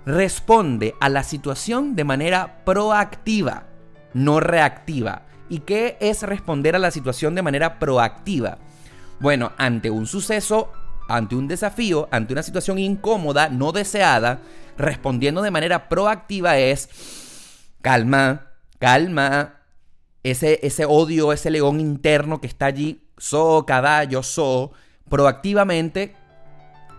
responde 0.07 0.95
a 0.99 1.11
la 1.11 1.25
situación 1.25 1.95
de 1.95 2.05
manera 2.05 2.65
proactiva, 2.65 3.67
no 4.15 4.41
reactiva. 4.41 5.27
¿Y 5.51 5.59
qué 5.59 5.99
es 6.01 6.23
responder 6.23 6.75
a 6.75 6.79
la 6.79 6.91
situación 6.91 7.35
de 7.35 7.43
manera 7.43 7.79
proactiva? 7.79 8.57
Bueno, 9.21 9.53
ante 9.59 9.91
un 9.91 10.07
suceso, 10.07 10.73
ante 11.07 11.37
un 11.37 11.49
desafío, 11.49 12.09
ante 12.11 12.33
una 12.33 12.43
situación 12.43 12.79
incómoda, 12.79 13.51
no 13.51 13.73
deseada, 13.73 14.41
respondiendo 14.79 15.43
de 15.43 15.51
manera 15.51 15.91
proactiva 15.91 16.57
es 16.57 16.89
calma, 17.83 18.53
calma, 18.79 19.61
ese, 20.23 20.61
ese 20.63 20.87
odio, 20.87 21.35
ese 21.35 21.51
león 21.51 21.79
interno 21.79 22.41
que 22.41 22.47
está 22.47 22.65
allí, 22.65 23.03
so, 23.23 23.65
caballo, 23.67 24.25
so, 24.25 24.73
proactivamente, 25.09 26.17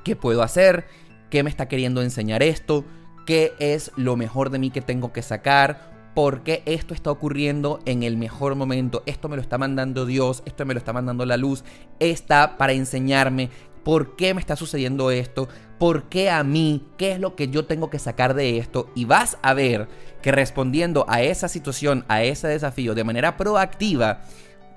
¿qué 0.05 0.15
puedo 0.15 0.41
hacer? 0.41 0.85
¿Qué 1.29 1.43
me 1.43 1.49
está 1.49 1.67
queriendo 1.67 2.01
enseñar 2.01 2.41
esto? 2.43 2.85
¿Qué 3.25 3.53
es 3.59 3.91
lo 3.97 4.15
mejor 4.15 4.49
de 4.49 4.57
mí 4.57 4.71
que 4.71 4.79
tengo 4.79 5.11
que 5.11 5.21
sacar? 5.21 5.91
¿Por 6.15 6.43
qué 6.43 6.63
esto 6.65 6.93
está 6.93 7.11
ocurriendo 7.11 7.79
en 7.85 8.03
el 8.03 8.15
mejor 8.15 8.55
momento? 8.55 9.03
Esto 9.05 9.27
me 9.27 9.35
lo 9.35 9.41
está 9.41 9.57
mandando 9.57 10.05
Dios, 10.05 10.43
esto 10.45 10.65
me 10.65 10.73
lo 10.73 10.77
está 10.77 10.93
mandando 10.93 11.25
la 11.25 11.35
luz, 11.35 11.65
está 11.99 12.55
para 12.57 12.71
enseñarme 12.71 13.49
¿por 13.83 14.15
qué 14.15 14.33
me 14.33 14.39
está 14.39 14.55
sucediendo 14.55 15.11
esto? 15.11 15.47
¿Por 15.77 16.03
qué 16.03 16.29
a 16.29 16.43
mí? 16.43 16.87
¿Qué 16.97 17.13
es 17.13 17.19
lo 17.19 17.35
que 17.35 17.49
yo 17.49 17.65
tengo 17.65 17.89
que 17.89 17.99
sacar 17.99 18.33
de 18.33 18.57
esto? 18.57 18.89
Y 18.95 19.05
vas 19.05 19.37
a 19.41 19.53
ver 19.53 19.87
que 20.21 20.31
respondiendo 20.31 21.05
a 21.09 21.21
esa 21.21 21.47
situación, 21.47 22.05
a 22.07 22.23
ese 22.23 22.47
desafío 22.47 22.95
de 22.95 23.03
manera 23.03 23.35
proactiva, 23.37 24.21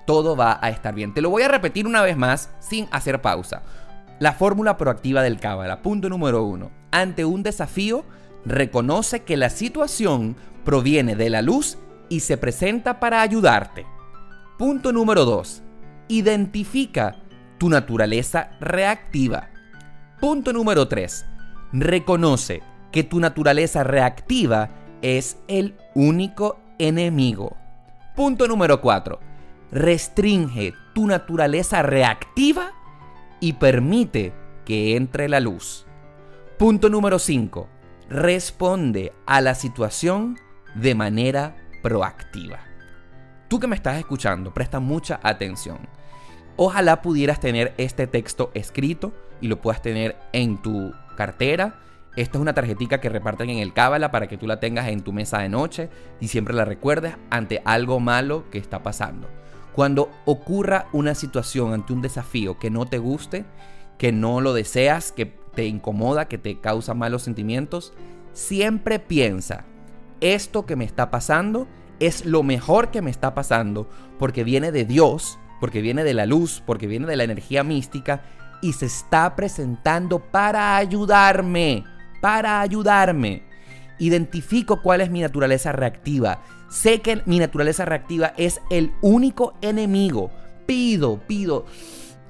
todo 0.07 0.37
va 0.37 0.59
a 0.63 0.71
estar 0.71 0.95
bien. 0.95 1.13
Te 1.13 1.21
lo 1.21 1.31
voy 1.31 1.43
a 1.43 1.49
repetir 1.49 1.87
una 1.87 2.03
vez 2.03 2.17
más 2.17 2.51
sin 2.61 2.89
hacer 2.91 3.21
pausa. 3.21 3.63
La 4.19 4.33
fórmula 4.33 4.79
proactiva 4.79 5.23
del 5.23 5.39
Cábala. 5.39 5.83
Punto 5.83 6.09
número 6.09 6.45
uno. 6.45 6.71
Ante 6.91 7.25
un 7.25 7.43
desafío, 7.43 8.05
reconoce 8.45 9.25
que 9.25 9.37
la 9.37 9.51
situación 9.51 10.37
proviene 10.65 11.17
de 11.17 11.29
la 11.29 11.43
luz 11.43 11.77
y 12.09 12.21
se 12.21 12.39
presenta 12.39 12.99
para 13.01 13.21
ayudarte. 13.21 13.85
Punto 14.59 14.93
número 14.93 15.25
2. 15.25 15.63
Identifica 16.09 17.17
tu 17.59 17.69
naturaleza 17.69 18.51
reactiva. 18.61 19.51
Punto 20.21 20.53
número 20.53 20.89
3. 20.89 21.27
Reconoce 21.73 22.63
que 22.91 23.05
tu 23.05 23.21
naturaleza 23.21 23.85
reactiva 23.85 24.71
es 25.03 25.37
el 25.49 25.77
único 25.95 26.59
enemigo. 26.79 27.57
Punto 28.15 28.49
número 28.49 28.81
4. 28.81 29.26
Restringe 29.73 30.75
tu 30.95 31.07
naturaleza 31.07 31.83
reactiva 31.83 32.73
y 33.41 33.55
permite 33.55 34.33
que 34.65 34.97
entre 34.97 35.29
la 35.29 35.41
luz. 35.41 35.87
Punto 36.59 36.89
número 36.89 37.19
5. 37.19 37.69
Responde 38.09 39.13
a 39.27 39.41
la 39.41 39.55
situación 39.55 40.39
de 40.75 40.95
manera 40.95 41.57
proactiva. 41.83 42.61
Tú 43.49 43.61
que 43.61 43.67
me 43.67 43.77
estás 43.77 43.99
escuchando, 43.99 44.55
presta 44.55 44.81
mucha 44.81 45.21
atención. 45.23 45.79
Ojalá 46.57 47.03
pudieras 47.03 47.41
tener 47.41 47.75
este 47.77 48.07
texto 48.07 48.51
escrito 48.55 49.13
y 49.41 49.49
lo 49.49 49.61
puedas 49.61 49.83
tener 49.83 50.17
en 50.33 50.63
tu 50.63 50.93
cartera. 51.17 51.81
Esta 52.17 52.39
es 52.39 52.43
una 52.43 52.55
tarjetita 52.55 53.01
que 53.01 53.11
reparten 53.11 53.51
en 53.51 53.59
el 53.59 53.75
Cábala 53.75 54.11
para 54.11 54.27
que 54.27 54.39
tú 54.39 54.47
la 54.47 54.59
tengas 54.59 54.89
en 54.89 55.03
tu 55.03 55.13
mesa 55.13 55.41
de 55.41 55.51
noche 55.51 55.91
y 56.21 56.29
siempre 56.29 56.55
la 56.55 56.65
recuerdes 56.65 57.17
ante 57.31 57.61
algo 57.65 58.01
malo 58.01 58.49
que 58.51 58.59
está 58.59 58.83
pasando. 58.83 59.29
Cuando 59.77 60.11
ocurra 60.25 60.87
una 60.95 61.15
situación 61.15 61.75
ante 61.75 61.93
un 61.93 62.01
desafío 62.01 62.59
que 62.59 62.71
no 62.71 62.87
te 62.87 62.97
guste, 62.97 63.45
que 63.99 64.11
no 64.11 64.41
lo 64.41 64.55
deseas, 64.55 65.13
que 65.13 65.27
te 65.27 65.67
incomoda, 65.67 66.29
que 66.29 66.39
te 66.39 66.59
causa 66.61 66.95
malos 66.95 67.25
sentimientos, 67.25 67.93
siempre 68.33 68.99
piensa, 68.99 69.67
esto 70.23 70.65
que 70.65 70.77
me 70.77 70.87
está 70.87 71.11
pasando 71.11 71.69
es 72.01 72.25
lo 72.25 72.43
mejor 72.43 72.91
que 72.91 73.03
me 73.03 73.11
está 73.11 73.35
pasando 73.35 73.87
porque 74.19 74.45
viene 74.45 74.73
de 74.73 74.87
Dios, 74.87 75.39
porque 75.61 75.83
viene 75.83 76.05
de 76.05 76.15
la 76.15 76.25
luz, 76.25 76.63
porque 76.65 76.87
viene 76.87 77.07
de 77.07 77.17
la 77.17 77.25
energía 77.25 77.63
mística 77.63 78.23
y 78.63 78.73
se 78.73 78.87
está 78.87 79.37
presentando 79.37 80.21
para 80.21 80.79
ayudarme, 80.79 81.85
para 82.23 82.63
ayudarme. 82.63 83.43
Identifico 83.99 84.83
cuál 84.83 85.01
es 85.01 85.11
mi 85.11 85.21
naturaleza 85.21 85.73
reactiva. 85.73 86.43
Sé 86.69 87.01
que 87.01 87.23
mi 87.27 87.39
naturaleza 87.39 87.85
reactiva 87.85 88.35
es 88.37 88.61
el 88.71 88.93
único 89.01 89.55
enemigo. 89.63 90.31
Pido, 90.67 91.21
pido, 91.27 91.65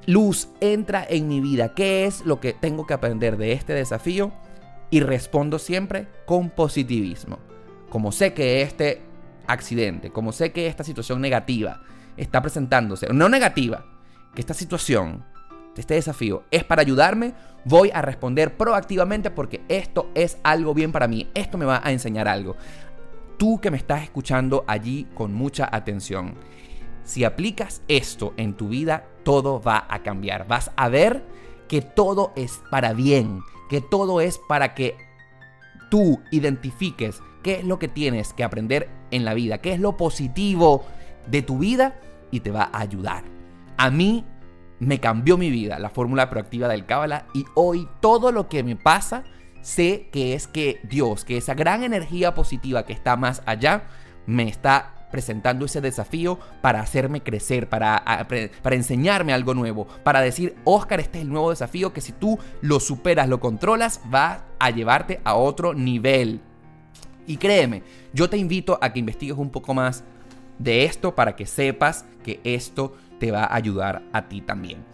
luz 0.06 0.48
entra 0.60 1.04
en 1.08 1.28
mi 1.28 1.40
vida. 1.40 1.74
¿Qué 1.74 2.06
es 2.06 2.24
lo 2.24 2.40
que 2.40 2.52
tengo 2.52 2.86
que 2.86 2.94
aprender 2.94 3.36
de 3.36 3.52
este 3.52 3.72
desafío? 3.72 4.32
Y 4.90 5.00
respondo 5.00 5.58
siempre 5.58 6.06
con 6.26 6.50
positivismo. 6.50 7.38
Como 7.88 8.12
sé 8.12 8.34
que 8.34 8.62
este 8.62 9.02
accidente, 9.46 10.10
como 10.10 10.32
sé 10.32 10.52
que 10.52 10.66
esta 10.66 10.84
situación 10.84 11.20
negativa 11.20 11.82
está 12.16 12.42
presentándose, 12.42 13.08
no 13.12 13.28
negativa, 13.28 13.84
que 14.34 14.40
esta 14.40 14.54
situación, 14.54 15.24
este 15.80 15.94
desafío 15.94 16.44
es 16.50 16.64
para 16.64 16.82
ayudarme, 16.82 17.34
voy 17.64 17.90
a 17.92 18.02
responder 18.02 18.56
proactivamente 18.56 19.30
porque 19.30 19.62
esto 19.68 20.10
es 20.14 20.38
algo 20.42 20.74
bien 20.74 20.92
para 20.92 21.08
mí, 21.08 21.28
esto 21.34 21.58
me 21.58 21.64
va 21.64 21.80
a 21.82 21.92
enseñar 21.92 22.28
algo 22.28 22.56
tú 23.36 23.60
que 23.60 23.70
me 23.70 23.76
estás 23.76 24.02
escuchando 24.02 24.64
allí 24.66 25.06
con 25.14 25.34
mucha 25.34 25.68
atención. 25.70 26.34
Si 27.04 27.24
aplicas 27.24 27.82
esto 27.88 28.34
en 28.36 28.54
tu 28.54 28.68
vida, 28.68 29.04
todo 29.22 29.60
va 29.60 29.86
a 29.88 30.02
cambiar. 30.02 30.46
Vas 30.48 30.70
a 30.76 30.88
ver 30.88 31.22
que 31.68 31.80
todo 31.80 32.32
es 32.36 32.60
para 32.70 32.92
bien, 32.92 33.40
que 33.68 33.80
todo 33.80 34.20
es 34.20 34.40
para 34.48 34.74
que 34.74 34.96
tú 35.90 36.20
identifiques 36.30 37.20
qué 37.42 37.60
es 37.60 37.64
lo 37.64 37.78
que 37.78 37.88
tienes 37.88 38.32
que 38.32 38.44
aprender 38.44 38.88
en 39.10 39.24
la 39.24 39.34
vida, 39.34 39.58
qué 39.58 39.72
es 39.72 39.80
lo 39.80 39.96
positivo 39.96 40.84
de 41.28 41.42
tu 41.42 41.58
vida 41.58 42.00
y 42.30 42.40
te 42.40 42.50
va 42.50 42.70
a 42.72 42.80
ayudar. 42.80 43.24
A 43.76 43.90
mí 43.90 44.24
me 44.78 45.00
cambió 45.00 45.38
mi 45.38 45.50
vida 45.50 45.78
la 45.78 45.90
fórmula 45.90 46.28
proactiva 46.30 46.68
del 46.68 46.86
Cábala 46.86 47.26
y 47.34 47.44
hoy 47.54 47.88
todo 48.00 48.32
lo 48.32 48.48
que 48.48 48.62
me 48.62 48.76
pasa 48.76 49.24
sé 49.62 50.08
que 50.12 50.34
es 50.34 50.46
que 50.46 50.80
Dios, 50.84 51.24
que 51.24 51.36
esa 51.36 51.54
gran 51.54 51.82
energía 51.82 52.34
positiva 52.34 52.84
que 52.86 52.92
está 52.92 53.16
más 53.16 53.42
allá, 53.46 53.84
me 54.26 54.48
está 54.48 55.08
presentando 55.10 55.64
ese 55.64 55.80
desafío 55.80 56.38
para 56.60 56.80
hacerme 56.80 57.22
crecer, 57.22 57.68
para, 57.68 58.26
para 58.62 58.76
enseñarme 58.76 59.32
algo 59.32 59.54
nuevo, 59.54 59.86
para 60.04 60.20
decir, 60.20 60.54
Oscar, 60.64 61.00
este 61.00 61.18
es 61.18 61.24
el 61.24 61.30
nuevo 61.30 61.50
desafío 61.50 61.92
que 61.92 62.00
si 62.00 62.12
tú 62.12 62.38
lo 62.60 62.80
superas, 62.80 63.28
lo 63.28 63.40
controlas, 63.40 64.00
va 64.12 64.44
a 64.58 64.70
llevarte 64.70 65.20
a 65.24 65.34
otro 65.34 65.74
nivel. 65.74 66.40
Y 67.26 67.36
créeme, 67.36 67.82
yo 68.12 68.30
te 68.30 68.36
invito 68.36 68.78
a 68.80 68.92
que 68.92 69.00
investigues 69.00 69.36
un 69.36 69.50
poco 69.50 69.74
más 69.74 70.04
de 70.58 70.84
esto 70.84 71.14
para 71.14 71.34
que 71.34 71.46
sepas 71.46 72.04
que 72.24 72.40
esto 72.44 72.96
te 73.18 73.30
va 73.30 73.44
a 73.44 73.54
ayudar 73.54 74.02
a 74.12 74.28
ti 74.28 74.40
también. 74.40 74.84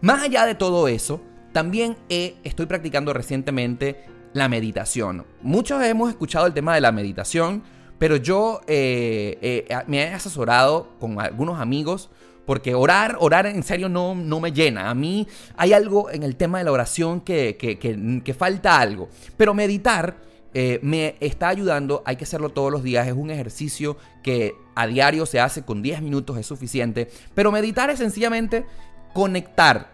Más 0.00 0.22
allá 0.22 0.46
de 0.46 0.54
todo 0.54 0.88
eso, 0.88 1.20
también 1.52 1.96
estoy 2.08 2.66
practicando 2.66 3.12
recientemente 3.12 4.04
la 4.32 4.48
meditación. 4.48 5.24
Muchos 5.42 5.82
hemos 5.84 6.10
escuchado 6.10 6.46
el 6.46 6.54
tema 6.54 6.74
de 6.74 6.80
la 6.80 6.92
meditación, 6.92 7.62
pero 7.98 8.16
yo 8.16 8.60
eh, 8.66 9.38
eh, 9.42 9.76
me 9.86 9.98
he 9.98 10.08
asesorado 10.08 10.88
con 10.98 11.20
algunos 11.20 11.60
amigos 11.60 12.10
porque 12.46 12.74
orar, 12.74 13.16
orar 13.20 13.46
en 13.46 13.62
serio 13.62 13.88
no, 13.88 14.14
no 14.14 14.40
me 14.40 14.52
llena. 14.52 14.90
A 14.90 14.94
mí 14.94 15.28
hay 15.56 15.72
algo 15.72 16.10
en 16.10 16.22
el 16.22 16.36
tema 16.36 16.58
de 16.58 16.64
la 16.64 16.72
oración 16.72 17.20
que, 17.20 17.56
que, 17.56 18.34
falta 18.34 18.80
algo. 18.80 19.08
Pero 19.36 19.54
meditar 19.54 20.16
eh, 20.54 20.80
me 20.82 21.16
está 21.20 21.48
ayudando, 21.48 22.02
hay 22.04 22.16
que 22.16 22.24
hacerlo 22.24 22.50
todos 22.50 22.70
los 22.70 22.82
días, 22.82 23.06
es 23.06 23.14
un 23.14 23.30
ejercicio 23.30 23.96
que 24.22 24.54
a 24.74 24.86
diario 24.86 25.24
se 25.26 25.40
hace 25.40 25.64
con 25.64 25.82
10 25.82 26.02
minutos, 26.02 26.36
es 26.36 26.46
suficiente. 26.46 27.10
Pero 27.34 27.52
meditar 27.52 27.90
es 27.90 27.98
sencillamente 27.98 28.66
conectar 29.14 29.92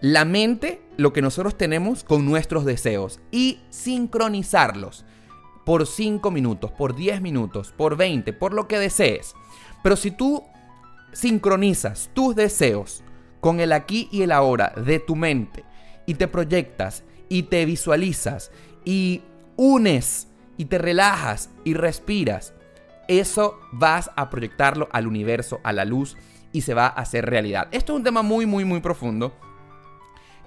la 0.00 0.24
mente, 0.24 0.80
lo 0.96 1.12
que 1.12 1.22
nosotros 1.22 1.56
tenemos 1.56 2.04
con 2.04 2.24
nuestros 2.24 2.64
deseos 2.64 3.20
y 3.30 3.60
sincronizarlos 3.70 5.04
por 5.64 5.86
5 5.86 6.30
minutos, 6.30 6.70
por 6.70 6.94
10 6.94 7.20
minutos, 7.20 7.72
por 7.76 7.96
20, 7.96 8.32
por 8.32 8.54
lo 8.54 8.68
que 8.68 8.78
desees. 8.78 9.34
Pero 9.82 9.96
si 9.96 10.12
tú 10.12 10.44
sincronizas 11.12 12.10
tus 12.14 12.36
deseos 12.36 13.02
con 13.40 13.58
el 13.58 13.72
aquí 13.72 14.08
y 14.12 14.22
el 14.22 14.32
ahora 14.32 14.72
de 14.76 15.00
tu 15.00 15.16
mente 15.16 15.64
y 16.04 16.14
te 16.14 16.28
proyectas 16.28 17.04
y 17.28 17.44
te 17.44 17.64
visualizas 17.64 18.50
y 18.84 19.22
unes 19.56 20.28
y 20.56 20.66
te 20.66 20.78
relajas 20.78 21.50
y 21.64 21.74
respiras, 21.74 22.54
eso 23.08 23.58
vas 23.72 24.10
a 24.16 24.30
proyectarlo 24.30 24.88
al 24.92 25.06
universo, 25.06 25.60
a 25.62 25.72
la 25.72 25.84
luz 25.84 26.16
y 26.52 26.62
se 26.62 26.74
va 26.74 26.86
a 26.86 27.00
hacer 27.00 27.26
realidad. 27.26 27.68
Esto 27.70 27.92
es 27.92 27.98
un 27.98 28.04
tema 28.04 28.22
muy, 28.22 28.46
muy, 28.46 28.64
muy 28.64 28.80
profundo 28.80 29.32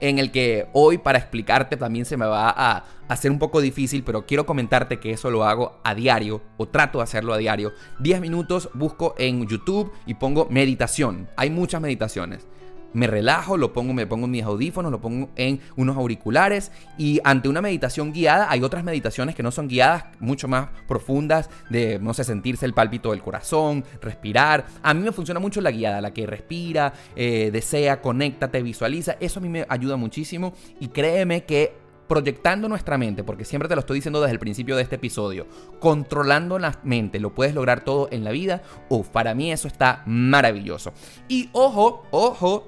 en 0.01 0.19
el 0.19 0.31
que 0.31 0.67
hoy 0.73 0.97
para 0.97 1.17
explicarte 1.17 1.77
también 1.77 2.05
se 2.05 2.17
me 2.17 2.25
va 2.25 2.49
a 2.49 2.85
hacer 3.07 3.31
un 3.31 3.39
poco 3.39 3.61
difícil, 3.61 4.03
pero 4.03 4.25
quiero 4.25 4.45
comentarte 4.45 4.99
que 4.99 5.11
eso 5.11 5.29
lo 5.29 5.43
hago 5.43 5.79
a 5.83 5.93
diario 5.93 6.41
o 6.57 6.67
trato 6.67 6.99
de 6.99 7.03
hacerlo 7.03 7.33
a 7.33 7.37
diario. 7.37 7.73
10 7.99 8.21
minutos 8.21 8.69
busco 8.73 9.15
en 9.17 9.45
YouTube 9.47 9.91
y 10.05 10.13
pongo 10.13 10.47
meditación. 10.49 11.29
Hay 11.35 11.49
muchas 11.49 11.81
meditaciones 11.81 12.47
me 12.93 13.07
relajo, 13.07 13.57
lo 13.57 13.73
pongo, 13.73 13.93
me 13.93 14.07
pongo 14.07 14.25
en 14.25 14.31
mis 14.31 14.43
audífonos, 14.43 14.91
lo 14.91 15.01
pongo 15.01 15.29
en 15.35 15.59
unos 15.75 15.97
auriculares 15.97 16.71
y 16.97 17.19
ante 17.23 17.49
una 17.49 17.61
meditación 17.61 18.11
guiada 18.13 18.47
hay 18.49 18.63
otras 18.63 18.83
meditaciones 18.83 19.35
que 19.35 19.43
no 19.43 19.51
son 19.51 19.67
guiadas, 19.67 20.05
mucho 20.19 20.47
más 20.47 20.69
profundas, 20.87 21.49
de, 21.69 21.99
no 21.99 22.13
sé, 22.13 22.23
sentirse 22.23 22.65
el 22.65 22.73
pálpito 22.73 23.11
del 23.11 23.21
corazón, 23.21 23.83
respirar. 24.01 24.65
A 24.81 24.93
mí 24.93 25.01
me 25.01 25.11
funciona 25.11 25.39
mucho 25.39 25.61
la 25.61 25.71
guiada, 25.71 26.01
la 26.01 26.13
que 26.13 26.25
respira, 26.25 26.93
eh, 27.15 27.49
desea, 27.51 28.01
conéctate, 28.01 28.61
visualiza. 28.61 29.17
Eso 29.19 29.39
a 29.39 29.43
mí 29.43 29.49
me 29.49 29.65
ayuda 29.69 29.95
muchísimo 29.95 30.53
y 30.79 30.87
créeme 30.87 31.43
que 31.45 31.73
proyectando 32.09 32.67
nuestra 32.67 32.97
mente, 32.97 33.23
porque 33.23 33.45
siempre 33.45 33.69
te 33.69 33.75
lo 33.75 33.81
estoy 33.81 33.99
diciendo 33.99 34.19
desde 34.19 34.33
el 34.33 34.39
principio 34.39 34.75
de 34.75 34.81
este 34.81 34.95
episodio, 34.95 35.45
controlando 35.79 36.57
la 36.57 36.79
mente, 36.83 37.19
lo 37.19 37.35
puedes 37.35 37.53
lograr 37.53 37.83
todo 37.83 38.09
en 38.11 38.23
la 38.23 38.31
vida. 38.31 38.63
Uf, 38.89 39.09
para 39.09 39.35
mí 39.35 39.51
eso 39.51 39.67
está 39.67 40.01
maravilloso. 40.07 40.91
Y 41.27 41.49
ojo, 41.53 42.07
ojo, 42.09 42.67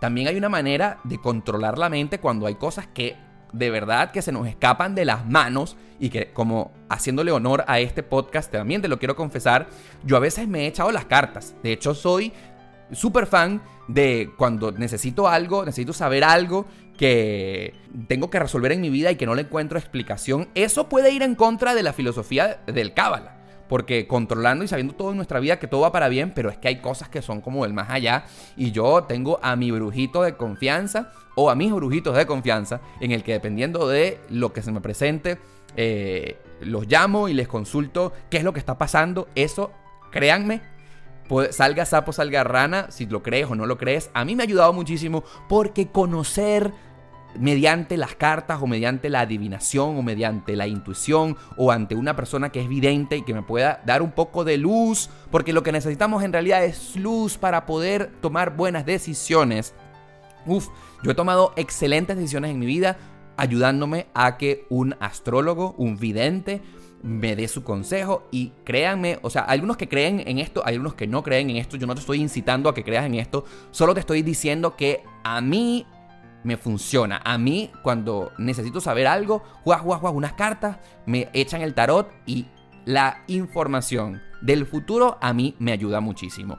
también 0.00 0.28
hay 0.28 0.36
una 0.36 0.48
manera 0.48 0.98
de 1.04 1.20
controlar 1.20 1.78
la 1.78 1.88
mente 1.88 2.18
cuando 2.18 2.46
hay 2.46 2.56
cosas 2.56 2.88
que 2.88 3.16
de 3.52 3.70
verdad 3.70 4.10
que 4.12 4.22
se 4.22 4.32
nos 4.32 4.46
escapan 4.46 4.94
de 4.94 5.04
las 5.04 5.26
manos 5.26 5.76
y 5.98 6.08
que 6.08 6.32
como 6.32 6.72
haciéndole 6.88 7.32
honor 7.32 7.64
a 7.66 7.80
este 7.80 8.02
podcast 8.02 8.50
también 8.50 8.80
te 8.80 8.88
lo 8.88 8.98
quiero 8.98 9.16
confesar, 9.16 9.68
yo 10.04 10.16
a 10.16 10.20
veces 10.20 10.48
me 10.48 10.60
he 10.62 10.66
echado 10.66 10.90
las 10.92 11.04
cartas. 11.04 11.54
De 11.62 11.72
hecho 11.72 11.94
soy 11.94 12.32
súper 12.92 13.26
fan 13.26 13.60
de 13.88 14.30
cuando 14.36 14.72
necesito 14.72 15.28
algo, 15.28 15.64
necesito 15.64 15.92
saber 15.92 16.24
algo 16.24 16.66
que 16.96 17.74
tengo 18.08 18.30
que 18.30 18.38
resolver 18.38 18.72
en 18.72 18.80
mi 18.80 18.90
vida 18.90 19.10
y 19.10 19.16
que 19.16 19.26
no 19.26 19.34
le 19.34 19.42
encuentro 19.42 19.78
explicación, 19.78 20.48
eso 20.54 20.88
puede 20.88 21.10
ir 21.10 21.22
en 21.22 21.34
contra 21.34 21.74
de 21.74 21.82
la 21.82 21.92
filosofía 21.92 22.60
del 22.66 22.94
Cábala. 22.94 23.39
Porque 23.70 24.06
controlando 24.06 24.64
y 24.64 24.68
sabiendo 24.68 24.94
todo 24.94 25.12
en 25.12 25.16
nuestra 25.16 25.40
vida 25.40 25.58
que 25.58 25.66
todo 25.66 25.80
va 25.80 25.92
para 25.92 26.08
bien, 26.08 26.32
pero 26.34 26.50
es 26.50 26.58
que 26.58 26.68
hay 26.68 26.80
cosas 26.80 27.08
que 27.08 27.22
son 27.22 27.40
como 27.40 27.64
el 27.64 27.72
más 27.72 27.88
allá. 27.88 28.24
Y 28.56 28.72
yo 28.72 29.04
tengo 29.04 29.40
a 29.42 29.56
mi 29.56 29.70
brujito 29.70 30.22
de 30.22 30.36
confianza 30.36 31.12
o 31.36 31.48
a 31.48 31.54
mis 31.54 31.72
brujitos 31.72 32.16
de 32.16 32.26
confianza 32.26 32.82
en 33.00 33.12
el 33.12 33.22
que 33.22 33.32
dependiendo 33.32 33.88
de 33.88 34.20
lo 34.28 34.52
que 34.52 34.60
se 34.60 34.72
me 34.72 34.82
presente, 34.82 35.38
eh, 35.76 36.36
los 36.60 36.86
llamo 36.86 37.28
y 37.28 37.32
les 37.32 37.48
consulto 37.48 38.12
qué 38.28 38.38
es 38.38 38.44
lo 38.44 38.52
que 38.52 38.58
está 38.58 38.76
pasando. 38.76 39.28
Eso, 39.34 39.70
créanme, 40.10 40.62
salga 41.50 41.86
sapo, 41.86 42.12
salga 42.12 42.44
rana, 42.44 42.90
si 42.90 43.06
lo 43.06 43.22
crees 43.22 43.48
o 43.48 43.54
no 43.54 43.66
lo 43.66 43.78
crees, 43.78 44.10
a 44.14 44.24
mí 44.24 44.34
me 44.34 44.42
ha 44.42 44.46
ayudado 44.46 44.72
muchísimo 44.72 45.22
porque 45.48 45.88
conocer 45.88 46.72
mediante 47.38 47.96
las 47.96 48.14
cartas 48.14 48.60
o 48.62 48.66
mediante 48.66 49.08
la 49.08 49.20
adivinación 49.20 49.96
o 49.96 50.02
mediante 50.02 50.56
la 50.56 50.66
intuición 50.66 51.36
o 51.56 51.70
ante 51.70 51.94
una 51.94 52.16
persona 52.16 52.50
que 52.50 52.60
es 52.60 52.68
vidente 52.68 53.16
y 53.16 53.22
que 53.22 53.34
me 53.34 53.42
pueda 53.42 53.82
dar 53.86 54.02
un 54.02 54.12
poco 54.12 54.44
de 54.44 54.56
luz, 54.56 55.10
porque 55.30 55.52
lo 55.52 55.62
que 55.62 55.72
necesitamos 55.72 56.22
en 56.22 56.32
realidad 56.32 56.64
es 56.64 56.96
luz 56.96 57.38
para 57.38 57.66
poder 57.66 58.10
tomar 58.20 58.56
buenas 58.56 58.84
decisiones. 58.86 59.74
Uf, 60.46 60.68
yo 61.02 61.10
he 61.10 61.14
tomado 61.14 61.52
excelentes 61.56 62.16
decisiones 62.16 62.50
en 62.50 62.58
mi 62.58 62.66
vida 62.66 62.96
ayudándome 63.36 64.06
a 64.12 64.36
que 64.36 64.66
un 64.68 64.96
astrólogo, 65.00 65.74
un 65.78 65.98
vidente, 65.98 66.60
me 67.02 67.36
dé 67.36 67.48
su 67.48 67.64
consejo 67.64 68.28
y 68.30 68.52
créanme, 68.64 69.18
o 69.22 69.30
sea, 69.30 69.42
algunos 69.42 69.76
que 69.76 69.88
creen 69.88 70.22
en 70.26 70.38
esto, 70.38 70.62
hay 70.64 70.74
algunos 70.74 70.94
que 70.94 71.06
no 71.06 71.22
creen 71.22 71.50
en 71.50 71.56
esto, 71.56 71.76
yo 71.76 71.86
no 71.86 71.94
te 71.94 72.00
estoy 72.00 72.20
incitando 72.20 72.68
a 72.68 72.74
que 72.74 72.84
creas 72.84 73.06
en 73.06 73.14
esto, 73.14 73.44
solo 73.70 73.94
te 73.94 74.00
estoy 74.00 74.22
diciendo 74.22 74.76
que 74.76 75.02
a 75.24 75.40
mí 75.40 75.86
me 76.44 76.56
funciona. 76.56 77.20
A 77.24 77.38
mí, 77.38 77.70
cuando 77.82 78.32
necesito 78.38 78.80
saber 78.80 79.06
algo, 79.06 79.42
juas, 79.62 79.80
juas, 79.80 80.12
unas 80.14 80.32
cartas, 80.34 80.78
me 81.06 81.28
echan 81.32 81.62
el 81.62 81.74
tarot 81.74 82.10
y 82.26 82.46
la 82.84 83.22
información 83.26 84.22
del 84.40 84.66
futuro 84.66 85.18
a 85.20 85.32
mí 85.32 85.54
me 85.58 85.72
ayuda 85.72 86.00
muchísimo. 86.00 86.56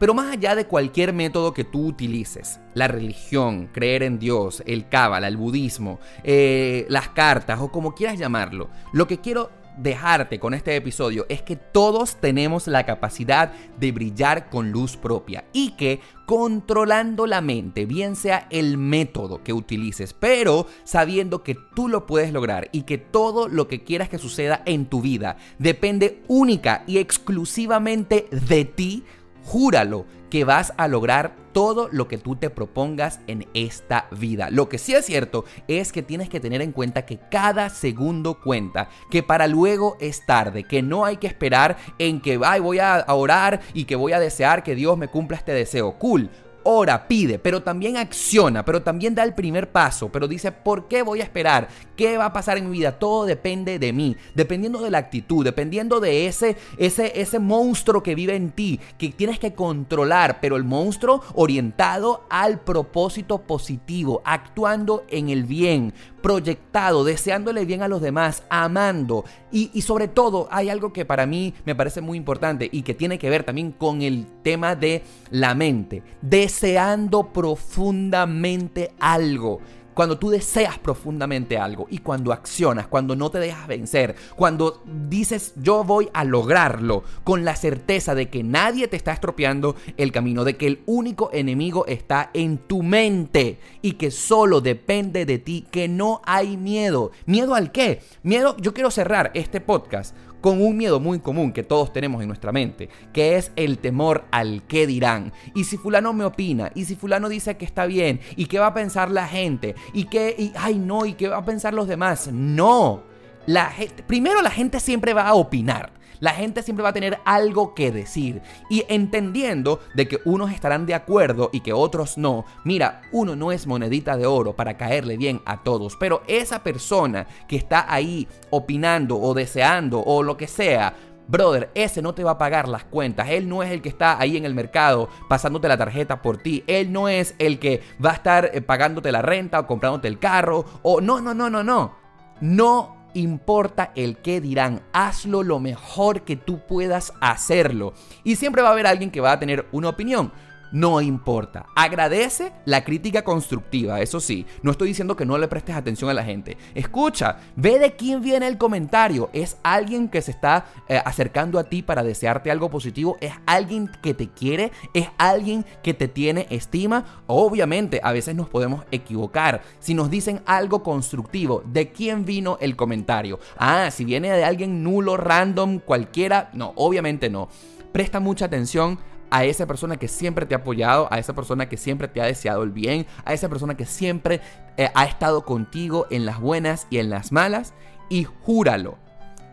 Pero 0.00 0.14
más 0.14 0.32
allá 0.32 0.54
de 0.54 0.66
cualquier 0.66 1.12
método 1.12 1.52
que 1.52 1.62
tú 1.62 1.86
utilices, 1.86 2.58
la 2.72 2.88
religión, 2.88 3.68
creer 3.70 4.02
en 4.02 4.18
Dios, 4.18 4.62
el 4.66 4.88
cábala, 4.88 5.28
el 5.28 5.36
budismo, 5.36 6.00
eh, 6.24 6.86
las 6.88 7.10
cartas 7.10 7.60
o 7.60 7.70
como 7.70 7.94
quieras 7.94 8.18
llamarlo, 8.18 8.70
lo 8.94 9.06
que 9.06 9.20
quiero 9.20 9.50
dejarte 9.76 10.38
con 10.38 10.54
este 10.54 10.76
episodio 10.76 11.26
es 11.28 11.42
que 11.42 11.56
todos 11.56 12.16
tenemos 12.16 12.66
la 12.66 12.84
capacidad 12.84 13.52
de 13.78 13.92
brillar 13.92 14.50
con 14.50 14.70
luz 14.70 14.96
propia 14.96 15.44
y 15.52 15.72
que 15.72 16.00
controlando 16.26 17.26
la 17.26 17.40
mente, 17.40 17.86
bien 17.86 18.14
sea 18.14 18.46
el 18.50 18.78
método 18.78 19.42
que 19.42 19.52
utilices, 19.52 20.14
pero 20.14 20.66
sabiendo 20.84 21.42
que 21.42 21.56
tú 21.74 21.88
lo 21.88 22.06
puedes 22.06 22.32
lograr 22.32 22.68
y 22.70 22.82
que 22.82 22.98
todo 22.98 23.48
lo 23.48 23.66
que 23.66 23.82
quieras 23.82 24.08
que 24.08 24.18
suceda 24.18 24.62
en 24.64 24.86
tu 24.86 25.00
vida 25.00 25.36
depende 25.58 26.22
única 26.28 26.84
y 26.86 26.98
exclusivamente 26.98 28.28
de 28.30 28.64
ti, 28.64 29.04
júralo 29.44 30.06
que 30.30 30.44
vas 30.44 30.72
a 30.76 30.88
lograr 30.88 31.34
todo 31.52 31.88
lo 31.90 32.06
que 32.06 32.18
tú 32.18 32.36
te 32.36 32.50
propongas 32.50 33.20
en 33.26 33.48
esta 33.54 34.06
vida. 34.12 34.48
Lo 34.50 34.68
que 34.68 34.78
sí 34.78 34.94
es 34.94 35.04
cierto 35.04 35.44
es 35.66 35.92
que 35.92 36.02
tienes 36.02 36.28
que 36.28 36.40
tener 36.40 36.62
en 36.62 36.72
cuenta 36.72 37.04
que 37.04 37.18
cada 37.30 37.68
segundo 37.68 38.40
cuenta, 38.40 38.88
que 39.10 39.22
para 39.22 39.48
luego 39.48 39.96
es 40.00 40.24
tarde, 40.24 40.64
que 40.64 40.82
no 40.82 41.04
hay 41.04 41.16
que 41.16 41.26
esperar 41.26 41.76
en 41.98 42.20
que 42.20 42.38
Ay, 42.44 42.60
voy 42.60 42.78
a 42.78 43.04
orar 43.08 43.60
y 43.74 43.84
que 43.84 43.96
voy 43.96 44.12
a 44.12 44.20
desear 44.20 44.62
que 44.62 44.74
Dios 44.74 44.96
me 44.96 45.08
cumpla 45.08 45.36
este 45.36 45.52
deseo. 45.52 45.98
Cool 45.98 46.30
ora, 46.62 47.08
pide, 47.08 47.38
pero 47.38 47.62
también 47.62 47.96
acciona, 47.96 48.64
pero 48.64 48.82
también 48.82 49.14
da 49.14 49.22
el 49.22 49.34
primer 49.34 49.70
paso, 49.70 50.10
pero 50.10 50.28
dice, 50.28 50.52
¿por 50.52 50.88
qué 50.88 51.02
voy 51.02 51.20
a 51.20 51.24
esperar? 51.24 51.68
¿Qué 51.96 52.16
va 52.16 52.26
a 52.26 52.32
pasar 52.32 52.58
en 52.58 52.70
mi 52.70 52.78
vida? 52.78 52.98
Todo 52.98 53.26
depende 53.26 53.78
de 53.78 53.92
mí, 53.92 54.16
dependiendo 54.34 54.80
de 54.80 54.90
la 54.90 54.98
actitud, 54.98 55.44
dependiendo 55.44 56.00
de 56.00 56.26
ese, 56.26 56.56
ese, 56.78 57.20
ese 57.20 57.38
monstruo 57.38 58.02
que 58.02 58.14
vive 58.14 58.34
en 58.34 58.50
ti, 58.50 58.80
que 58.98 59.10
tienes 59.10 59.38
que 59.38 59.54
controlar, 59.54 60.40
pero 60.40 60.56
el 60.56 60.64
monstruo 60.64 61.22
orientado 61.34 62.24
al 62.30 62.60
propósito 62.60 63.42
positivo, 63.42 64.22
actuando 64.24 65.04
en 65.08 65.28
el 65.28 65.44
bien, 65.44 65.94
proyectado, 66.20 67.04
deseándole 67.04 67.64
bien 67.64 67.82
a 67.82 67.88
los 67.88 68.00
demás, 68.00 68.42
amando. 68.48 69.24
Y, 69.50 69.70
y, 69.74 69.82
sobre 69.82 70.08
todo 70.08 70.48
hay 70.50 70.68
algo 70.68 70.92
que 70.92 71.04
para 71.04 71.26
mí 71.26 71.54
me 71.64 71.74
parece 71.74 72.00
muy 72.00 72.16
importante 72.18 72.68
y 72.70 72.82
que 72.82 72.94
tiene 72.94 73.18
que 73.18 73.30
ver 73.30 73.44
también 73.44 73.72
con 73.72 74.02
el 74.02 74.26
tema 74.42 74.76
de 74.76 75.02
la 75.30 75.54
mente. 75.54 76.02
Deseando 76.22 77.32
profundamente 77.32 78.92
algo 79.00 79.60
cuando 79.94 80.18
tú 80.18 80.30
deseas 80.30 80.78
profundamente 80.78 81.58
algo 81.58 81.86
y 81.90 81.98
cuando 81.98 82.32
accionas, 82.32 82.86
cuando 82.86 83.16
no 83.16 83.30
te 83.30 83.38
dejas 83.38 83.66
vencer, 83.66 84.14
cuando 84.36 84.82
dices 85.08 85.54
yo 85.56 85.84
voy 85.84 86.08
a 86.12 86.24
lograrlo 86.24 87.04
con 87.24 87.44
la 87.44 87.56
certeza 87.56 88.14
de 88.14 88.28
que 88.28 88.42
nadie 88.42 88.88
te 88.88 88.96
está 88.96 89.12
estropeando 89.12 89.76
el 89.96 90.12
camino, 90.12 90.44
de 90.44 90.56
que 90.56 90.66
el 90.66 90.82
único 90.86 91.30
enemigo 91.32 91.86
está 91.86 92.30
en 92.34 92.58
tu 92.58 92.82
mente 92.82 93.58
y 93.82 93.92
que 93.92 94.10
solo 94.10 94.60
depende 94.60 95.26
de 95.26 95.38
ti, 95.38 95.66
que 95.70 95.88
no 95.88 96.20
hay 96.24 96.56
miedo. 96.56 97.10
¿Miedo 97.26 97.54
al 97.54 97.72
qué? 97.72 98.00
Miedo, 98.22 98.56
yo 98.58 98.74
quiero 98.74 98.90
cerrar 98.90 99.30
este 99.34 99.60
podcast 99.60 100.14
con 100.40 100.62
un 100.62 100.76
miedo 100.76 101.00
muy 101.00 101.20
común 101.20 101.52
que 101.52 101.62
todos 101.62 101.92
tenemos 101.92 102.22
en 102.22 102.28
nuestra 102.28 102.52
mente, 102.52 102.88
que 103.12 103.36
es 103.36 103.52
el 103.56 103.78
temor 103.78 104.24
al 104.30 104.62
qué 104.66 104.86
dirán. 104.86 105.32
Y 105.54 105.64
si 105.64 105.76
fulano 105.76 106.12
me 106.12 106.24
opina, 106.24 106.70
y 106.74 106.84
si 106.84 106.96
fulano 106.96 107.28
dice 107.28 107.56
que 107.56 107.64
está 107.64 107.86
bien, 107.86 108.20
y 108.36 108.46
qué 108.46 108.58
va 108.58 108.68
a 108.68 108.74
pensar 108.74 109.10
la 109.10 109.26
gente, 109.26 109.74
y 109.92 110.04
qué, 110.04 110.34
y, 110.38 110.52
ay 110.56 110.78
no, 110.78 111.06
y 111.06 111.14
qué 111.14 111.28
va 111.28 111.38
a 111.38 111.44
pensar 111.44 111.74
los 111.74 111.88
demás. 111.88 112.30
No. 112.32 113.02
La 113.46 113.72
primero 114.06 114.42
la 114.42 114.50
gente 114.50 114.80
siempre 114.80 115.14
va 115.14 115.26
a 115.26 115.34
opinar 115.34 115.99
la 116.20 116.32
gente 116.32 116.62
siempre 116.62 116.82
va 116.82 116.90
a 116.90 116.94
tener 116.94 117.18
algo 117.24 117.74
que 117.74 117.90
decir. 117.90 118.42
Y 118.68 118.84
entendiendo 118.88 119.80
de 119.94 120.06
que 120.06 120.20
unos 120.24 120.52
estarán 120.52 120.86
de 120.86 120.94
acuerdo 120.94 121.50
y 121.52 121.60
que 121.60 121.72
otros 121.72 122.18
no, 122.18 122.44
mira, 122.64 123.02
uno 123.12 123.36
no 123.36 123.52
es 123.52 123.66
monedita 123.66 124.16
de 124.16 124.26
oro 124.26 124.54
para 124.54 124.76
caerle 124.76 125.16
bien 125.16 125.40
a 125.44 125.62
todos, 125.62 125.96
pero 125.96 126.22
esa 126.26 126.62
persona 126.62 127.26
que 127.48 127.56
está 127.56 127.92
ahí 127.92 128.28
opinando 128.50 129.18
o 129.18 129.34
deseando 129.34 130.00
o 130.00 130.22
lo 130.22 130.36
que 130.36 130.46
sea, 130.46 130.94
Brother, 131.30 131.70
ese 131.76 132.02
no 132.02 132.12
te 132.12 132.24
va 132.24 132.32
a 132.32 132.38
pagar 132.38 132.66
las 132.66 132.82
cuentas. 132.82 133.28
Él 133.28 133.48
no 133.48 133.62
es 133.62 133.70
el 133.70 133.82
que 133.82 133.88
está 133.88 134.18
ahí 134.18 134.36
en 134.36 134.44
el 134.44 134.52
mercado 134.52 135.08
pasándote 135.28 135.68
la 135.68 135.76
tarjeta 135.76 136.22
por 136.22 136.38
ti. 136.38 136.64
Él 136.66 136.90
no 136.90 137.08
es 137.08 137.36
el 137.38 137.60
que 137.60 137.82
va 138.04 138.10
a 138.10 138.14
estar 138.14 138.50
eh, 138.52 138.60
pagándote 138.60 139.12
la 139.12 139.22
renta 139.22 139.60
o 139.60 139.66
comprándote 139.68 140.08
el 140.08 140.18
carro. 140.18 140.64
O 140.82 141.00
no, 141.00 141.20
no, 141.20 141.32
no, 141.32 141.48
no, 141.48 141.62
no. 141.62 141.94
No 142.40 142.99
importa 143.14 143.92
el 143.94 144.18
qué 144.18 144.40
dirán, 144.40 144.82
hazlo 144.92 145.42
lo 145.42 145.60
mejor 145.60 146.22
que 146.22 146.36
tú 146.36 146.60
puedas 146.66 147.12
hacerlo. 147.20 147.94
Y 148.24 148.36
siempre 148.36 148.62
va 148.62 148.68
a 148.68 148.72
haber 148.72 148.86
alguien 148.86 149.10
que 149.10 149.20
va 149.20 149.32
a 149.32 149.40
tener 149.40 149.66
una 149.72 149.88
opinión 149.88 150.32
no 150.72 151.00
importa. 151.00 151.66
Agradece 151.74 152.52
la 152.64 152.84
crítica 152.84 153.22
constructiva, 153.22 154.00
eso 154.00 154.20
sí. 154.20 154.46
No 154.62 154.70
estoy 154.70 154.88
diciendo 154.88 155.16
que 155.16 155.26
no 155.26 155.38
le 155.38 155.48
prestes 155.48 155.76
atención 155.76 156.10
a 156.10 156.14
la 156.14 156.24
gente. 156.24 156.56
Escucha, 156.74 157.38
ve 157.56 157.78
de 157.78 157.96
quién 157.96 158.20
viene 158.20 158.46
el 158.46 158.58
comentario. 158.58 159.30
¿Es 159.32 159.56
alguien 159.62 160.08
que 160.08 160.22
se 160.22 160.30
está 160.30 160.66
eh, 160.88 161.00
acercando 161.04 161.58
a 161.58 161.64
ti 161.64 161.82
para 161.82 162.02
desearte 162.02 162.50
algo 162.50 162.70
positivo? 162.70 163.16
¿Es 163.20 163.32
alguien 163.46 163.90
que 164.02 164.14
te 164.14 164.28
quiere? 164.28 164.72
¿Es 164.94 165.08
alguien 165.18 165.64
que 165.82 165.94
te 165.94 166.08
tiene 166.08 166.46
estima? 166.50 167.22
Obviamente, 167.26 168.00
a 168.02 168.12
veces 168.12 168.34
nos 168.34 168.48
podemos 168.48 168.84
equivocar. 168.90 169.62
Si 169.78 169.94
nos 169.94 170.10
dicen 170.10 170.42
algo 170.46 170.82
constructivo, 170.82 171.62
¿de 171.66 171.90
quién 171.90 172.24
vino 172.24 172.58
el 172.60 172.76
comentario? 172.76 173.38
Ah, 173.56 173.90
si 173.90 174.04
viene 174.04 174.30
de 174.30 174.44
alguien 174.44 174.82
nulo, 174.82 175.16
random, 175.16 175.78
cualquiera. 175.78 176.50
No, 176.52 176.72
obviamente 176.76 177.30
no. 177.30 177.48
Presta 177.92 178.20
mucha 178.20 178.44
atención 178.44 179.00
a 179.30 179.44
esa 179.44 179.66
persona 179.66 179.96
que 179.96 180.08
siempre 180.08 180.46
te 180.46 180.54
ha 180.54 180.58
apoyado, 180.58 181.08
a 181.10 181.18
esa 181.18 181.34
persona 181.34 181.68
que 181.68 181.76
siempre 181.76 182.08
te 182.08 182.20
ha 182.20 182.26
deseado 182.26 182.62
el 182.62 182.70
bien, 182.70 183.06
a 183.24 183.32
esa 183.32 183.48
persona 183.48 183.76
que 183.76 183.86
siempre 183.86 184.40
eh, 184.76 184.90
ha 184.94 185.04
estado 185.04 185.44
contigo 185.44 186.06
en 186.10 186.26
las 186.26 186.40
buenas 186.40 186.86
y 186.90 186.98
en 186.98 187.10
las 187.10 187.32
malas, 187.32 187.74
y 188.08 188.24
júralo 188.24 188.98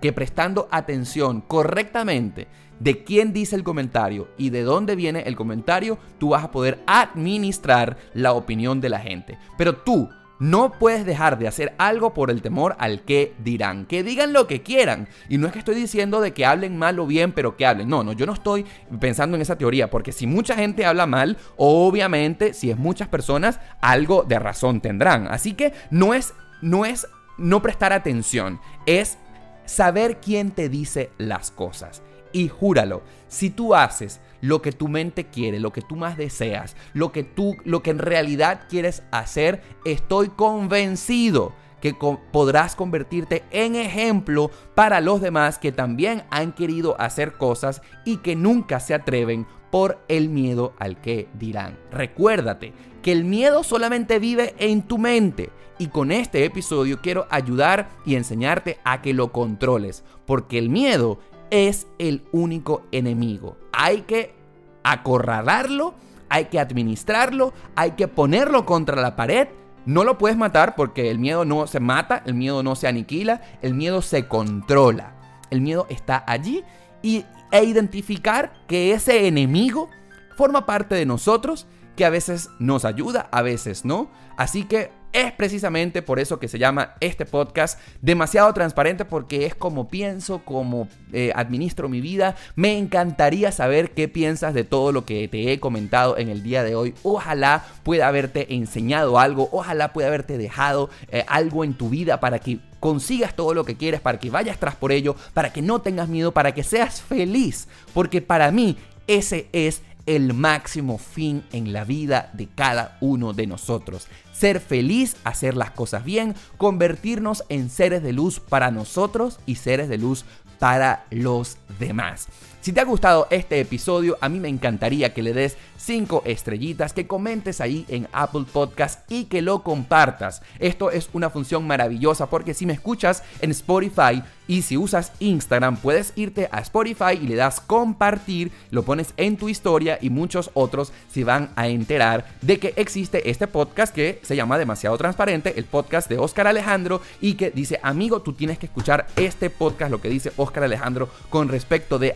que 0.01 0.13
prestando 0.13 0.67
atención 0.71 1.41
correctamente 1.41 2.47
de 2.80 3.03
quién 3.03 3.34
dice 3.34 3.55
el 3.55 3.63
comentario 3.63 4.28
y 4.38 4.51
de 4.51 4.63
dónde 4.63 4.95
viene 4.95 5.21
el 5.21 5.36
comentario, 5.36 5.97
tú 6.19 6.30
vas 6.30 6.43
a 6.43 6.51
poder 6.51 6.84
administrar 6.86 7.97
la 8.13 8.34
opinión 8.34 8.82
de 8.82 8.89
la 8.89 8.99
gente. 8.99 9.38
Pero 9.57 9.78
tú 9.78 10.09
no 10.40 10.72
puedes 10.74 11.06
dejar 11.06 11.40
de 11.40 11.48
hacer 11.48 11.74
algo 11.78 12.14
por 12.14 12.30
el 12.30 12.42
temor 12.42 12.76
al 12.80 13.02
que 13.02 13.34
dirán. 13.40 13.86
Que 13.86 14.04
digan 14.04 14.34
lo 14.34 14.48
que 14.48 14.62
quieran. 14.62 15.08
Y 15.30 15.38
no 15.38 15.48
es 15.48 15.54
que 15.54 15.60
estoy 15.60 15.76
diciendo 15.76 16.22
de 16.22 16.34
que 16.34 16.46
hablen 16.46 16.78
mal 16.78 17.00
o 17.00 17.08
bien, 17.08 17.32
pero 17.32 17.58
que 17.58 17.66
hablen. 17.66 17.90
No, 17.90 18.04
no, 18.04 18.14
yo 18.14 18.26
no 18.26 18.34
estoy 18.34 18.66
pensando 19.00 19.36
en 19.36 19.42
esa 19.42 19.58
teoría. 19.58 19.90
Porque 19.90 20.12
si 20.12 20.28
mucha 20.28 20.56
gente 20.56 20.86
habla 20.86 21.06
mal, 21.06 21.38
obviamente, 21.58 22.54
si 22.54 22.70
es 22.70 22.78
muchas 22.78 23.08
personas, 23.08 23.60
algo 23.82 24.24
de 24.24 24.40
razón 24.40 24.82
tendrán. 24.82 25.28
Así 25.28 25.54
que 25.54 25.74
no 25.90 26.14
es, 26.14 26.34
no 26.62 26.86
es 26.86 27.08
no 27.38 27.62
prestar 27.62 27.94
atención. 27.94 28.60
Es 28.86 29.18
saber 29.66 30.18
quién 30.18 30.52
te 30.52 30.70
dice 30.70 31.12
las 31.18 31.52
cosas. 31.52 32.02
Y 32.32 32.47
júralo, 32.47 33.01
si 33.28 33.49
tú 33.49 33.75
haces 33.75 34.19
lo 34.41 34.61
que 34.61 34.71
tu 34.71 34.88
mente 34.88 35.25
quiere, 35.25 35.59
lo 35.59 35.71
que 35.71 35.82
tú 35.82 35.95
más 35.95 36.17
deseas, 36.17 36.75
lo 36.93 37.11
que 37.11 37.23
tú, 37.23 37.55
lo 37.65 37.82
que 37.82 37.91
en 37.91 37.99
realidad 37.99 38.61
quieres 38.69 39.03
hacer, 39.11 39.61
estoy 39.86 40.30
convencido 40.30 41.53
que 41.82 41.95
podrás 42.32 42.75
convertirte 42.75 43.43
en 43.51 43.75
ejemplo 43.75 44.49
para 44.75 44.99
los 44.99 45.21
demás 45.21 45.59
que 45.59 45.71
también 45.71 46.23
han 46.30 46.53
querido 46.53 46.99
hacer 46.99 47.34
cosas 47.34 47.82
y 48.03 48.17
que 48.17 48.36
nunca 48.36 48.80
se 48.80 48.93
atreven 48.93 49.45
por 49.71 49.99
el 50.07 50.30
miedo 50.30 50.73
al 50.80 50.99
que 51.01 51.28
dirán. 51.34 51.78
Recuérdate 51.91 52.73
que 53.01 53.11
el 53.11 53.25
miedo 53.25 53.63
solamente 53.63 54.19
vive 54.19 54.55
en 54.57 54.82
tu 54.82 54.97
mente 54.97 55.51
y 55.78 55.88
con 55.88 56.11
este 56.11 56.43
episodio 56.45 56.99
quiero 57.01 57.28
ayudar 57.30 57.89
y 58.05 58.15
enseñarte 58.15 58.80
a 58.84 59.01
que 59.01 59.13
lo 59.13 59.32
controles, 59.32 60.03
porque 60.25 60.57
el 60.57 60.69
miedo 60.69 61.19
es 61.52 61.88
el 62.00 62.24
único 62.32 62.84
enemigo. 62.91 63.58
Hay 63.72 64.02
que 64.02 64.36
acorralarlo, 64.84 65.93
hay 66.30 66.45
que 66.45 66.60
administrarlo, 66.60 67.54
hay 67.76 67.91
que 67.91 68.08
ponerlo 68.08 68.66
contra 68.66 69.02
la 69.02 69.16
pared. 69.16 69.48
No 69.86 70.04
lo 70.04 70.18
puedes 70.18 70.38
matar 70.38 70.76
porque 70.76 71.10
el 71.10 71.20
miedo 71.20 71.45
no 71.45 71.68
se 71.68 71.80
mata, 71.80 72.22
el 72.26 72.34
miedo 72.34 72.64
no 72.64 72.76
se 72.76 72.88
aniquila, 72.88 73.41
el 73.62 73.74
miedo 73.74 74.02
se 74.02 74.28
controla. 74.28 75.14
El 75.50 75.62
miedo 75.62 75.88
está 75.89 76.24
allí 76.28 76.64
y, 77.02 77.26
e 77.52 77.64
identificar 77.64 78.52
que 78.68 78.91
ese 78.91 79.28
enemigo 79.28 79.89
forma 80.36 80.66
parte 80.66 80.95
de 80.95 81.06
nosotros, 81.06 81.68
que 81.95 82.06
a 82.06 82.10
veces 82.10 82.50
nos 82.60 82.84
ayuda, 82.84 83.30
a 83.32 83.41
veces 83.41 83.86
no. 83.86 84.12
Así 84.36 84.66
que 84.66 84.91
es 85.14 85.32
precisamente 85.32 86.01
por 86.01 86.20
eso 86.20 86.39
que 86.39 86.47
se 86.47 86.60
llama 86.60 86.95
este 86.99 87.26
podcast 87.26 87.80
demasiado 88.01 88.53
transparente 88.53 89.05
porque 89.05 89.45
es 89.45 89.55
como 89.55 89.88
pienso, 89.88 90.39
como 90.45 90.88
eh, 91.14 91.32
administro 91.36 91.89
mi 91.89 92.01
vida. 92.01 92.36
Me 92.55 92.78
encantaría 92.78 93.51
saber 93.51 93.91
qué 93.91 94.08
piensas 94.08 94.53
de 94.53 94.64
todo 94.64 94.91
lo 94.91 95.05
que 95.05 95.28
te 95.28 95.51
he 95.51 95.60
comentado 95.60 96.18
en 96.18 96.30
el 96.30 96.43
día 96.43 96.64
de 96.64 96.76
hoy. 96.76 96.93
Ojalá 97.03 97.66
pueda 97.84 98.08
haberte 98.08 98.53
enseñado 98.53 99.20
algo, 99.20 99.49
ojalá 99.51 99.93
pueda 99.93 100.08
haberte 100.08 100.38
dejado 100.38 100.89
eh, 101.12 101.24
algo 101.28 101.64
en 101.64 101.74
tu 101.74 101.89
vida 101.89 102.20
para 102.20 102.39
que 102.39 102.60
consigas 102.80 103.36
todo 103.36 103.53
lo 103.53 103.66
que 103.66 103.76
quieres, 103.76 104.01
para 104.01 104.20
que 104.20 104.30
vayas 104.30 104.60
tras 104.60 104.76
por 104.76 104.91
ello, 104.91 105.16
para 105.34 105.51
que 105.51 105.62
no 105.62 105.82
tengas 105.82 106.10
miedo, 106.10 106.32
para 106.32 106.53
que 106.53 106.64
seas 106.64 107.01
feliz. 107.01 107.68
Porque 107.93 108.22
para 108.22 108.51
mí 108.51 108.78
ese 109.08 109.47
es 109.51 109.82
el 110.08 110.34
máximo 110.34 110.97
fin 110.97 111.43
en 111.51 111.74
la 111.74 111.84
vida 111.84 112.32
de 112.34 112.47
cada 112.47 112.97
uno 113.01 113.34
de 113.34 113.45
nosotros. 113.45 114.08
Ser 114.34 114.60
feliz, 114.60 115.18
hacer 115.24 115.55
las 115.55 115.72
cosas 115.72 116.03
bien, 116.03 116.34
convertirnos 116.58 117.43
en 117.49 117.70
seres 117.70 118.01
de 118.01 118.14
luz 118.14 118.39
para 118.39 118.72
nosotros 118.72 119.39
y 119.45 119.55
seres 119.55 119.89
de 119.89 119.99
luz 119.99 120.26
para 120.60 121.05
los 121.12 121.58
demás. 121.78 122.28
Si 122.68 122.74
te 122.74 122.82
ha 122.82 122.84
gustado 122.84 123.28
este 123.30 123.61
episodio, 123.61 124.18
a 124.20 124.28
mí 124.28 124.41
me 124.41 124.49
encantaría 124.49 125.13
que 125.13 125.24
le 125.24 125.32
des 125.32 125.55
5 125.78 126.24
estrellitas, 126.26 126.91
que 126.91 127.07
comentes 127.07 127.61
ahí 127.61 127.86
en 127.88 128.09
Apple 128.11 128.43
Podcast 128.51 129.09
y 129.09 129.24
que 129.24 129.41
lo 129.41 129.63
compartas. 129.63 130.41
Esto 130.59 130.91
es 130.91 131.09
una 131.13 131.30
función 131.30 131.65
maravillosa 131.65 132.30
porque 132.30 132.53
si 132.53 132.65
me 132.65 132.74
escuchas 132.74 133.24
en 133.39 133.51
Spotify 133.51 134.22
y 134.47 134.61
si 134.61 134.78
usas 134.78 135.11
Instagram, 135.20 135.78
puedes 135.78 136.13
irte 136.15 136.49
a 136.51 136.59
Spotify 136.59 137.20
y 137.22 137.28
le 137.28 137.36
das 137.36 137.59
compartir, 137.59 138.51
lo 138.72 138.84
pones 138.84 139.13
en 139.18 139.38
tu 139.38 139.49
historia 139.49 139.97
y 140.01 140.09
muchos 140.09 140.51
otros 140.53 140.93
se 141.11 141.24
van 141.24 141.49
a 141.55 141.68
enterar 141.68 142.26
de 142.41 142.57
que 142.57 142.74
existe 142.78 143.30
este 143.30 143.47
podcast 143.47 143.93
que 143.93 144.20
se 144.24 144.36
llama 144.36 144.57
Demasiado 144.57 144.97
Transparente, 144.97 145.53
el 145.57 145.65
podcast 145.65 146.09
de 146.09 146.18
Oscar 146.18 146.47
Alejandro 146.47 147.01
y 147.22 147.34
que 147.36 147.51
dice, 147.51 147.80
amigo, 147.84 148.22
tú 148.22 148.34
tienes 148.34 148.57
que 148.57 148.68
escuchar 148.68 149.07
este 149.15 149.49
podcast, 149.49 149.91
lo 149.91 150.01
que 150.01 150.09
dice 150.09 150.32
Oscar 150.38 150.63
Alejandro 150.63 151.09
con 151.30 151.49
respecto 151.49 151.99
de 151.99 152.15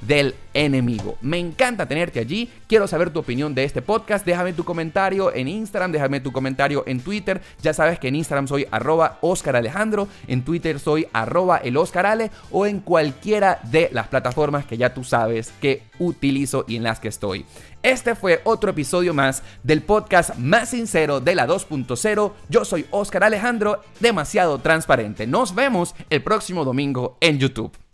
Del 0.00 0.34
enemigo. 0.54 1.16
Me 1.20 1.38
encanta 1.38 1.86
tenerte 1.86 2.20
allí. 2.20 2.50
Quiero 2.66 2.86
saber 2.86 3.10
tu 3.10 3.20
opinión 3.20 3.54
de 3.54 3.64
este 3.64 3.82
podcast. 3.82 4.24
Déjame 4.24 4.52
tu 4.52 4.64
comentario 4.64 5.34
en 5.34 5.48
Instagram, 5.48 5.92
déjame 5.92 6.20
tu 6.20 6.32
comentario 6.32 6.84
en 6.86 7.00
Twitter. 7.00 7.40
Ya 7.62 7.74
sabes 7.74 7.98
que 7.98 8.08
en 8.08 8.16
Instagram 8.16 8.48
soy 8.48 8.66
arroba 8.70 9.18
Oscar 9.20 9.56
Alejandro, 9.56 10.08
en 10.26 10.42
Twitter 10.42 10.78
soy 10.78 11.06
arroba 11.12 11.58
el 11.58 11.76
Oscar 11.76 12.06
Ale 12.06 12.30
o 12.50 12.66
en 12.66 12.80
cualquiera 12.80 13.60
de 13.64 13.88
las 13.92 14.08
plataformas 14.08 14.66
que 14.66 14.76
ya 14.76 14.94
tú 14.94 15.04
sabes 15.04 15.52
que 15.60 15.82
utilizo 15.98 16.64
y 16.68 16.76
en 16.76 16.82
las 16.82 17.00
que 17.00 17.08
estoy. 17.08 17.44
Este 17.82 18.16
fue 18.16 18.40
otro 18.44 18.70
episodio 18.70 19.14
más 19.14 19.42
del 19.62 19.82
podcast 19.82 20.34
más 20.38 20.70
sincero 20.70 21.20
de 21.20 21.34
la 21.36 21.46
2.0. 21.46 22.32
Yo 22.48 22.64
soy 22.64 22.86
Oscar 22.90 23.22
Alejandro, 23.22 23.80
demasiado 24.00 24.58
transparente. 24.58 25.26
Nos 25.26 25.54
vemos 25.54 25.94
el 26.10 26.22
próximo 26.22 26.64
domingo 26.64 27.16
en 27.20 27.38
YouTube. 27.38 27.85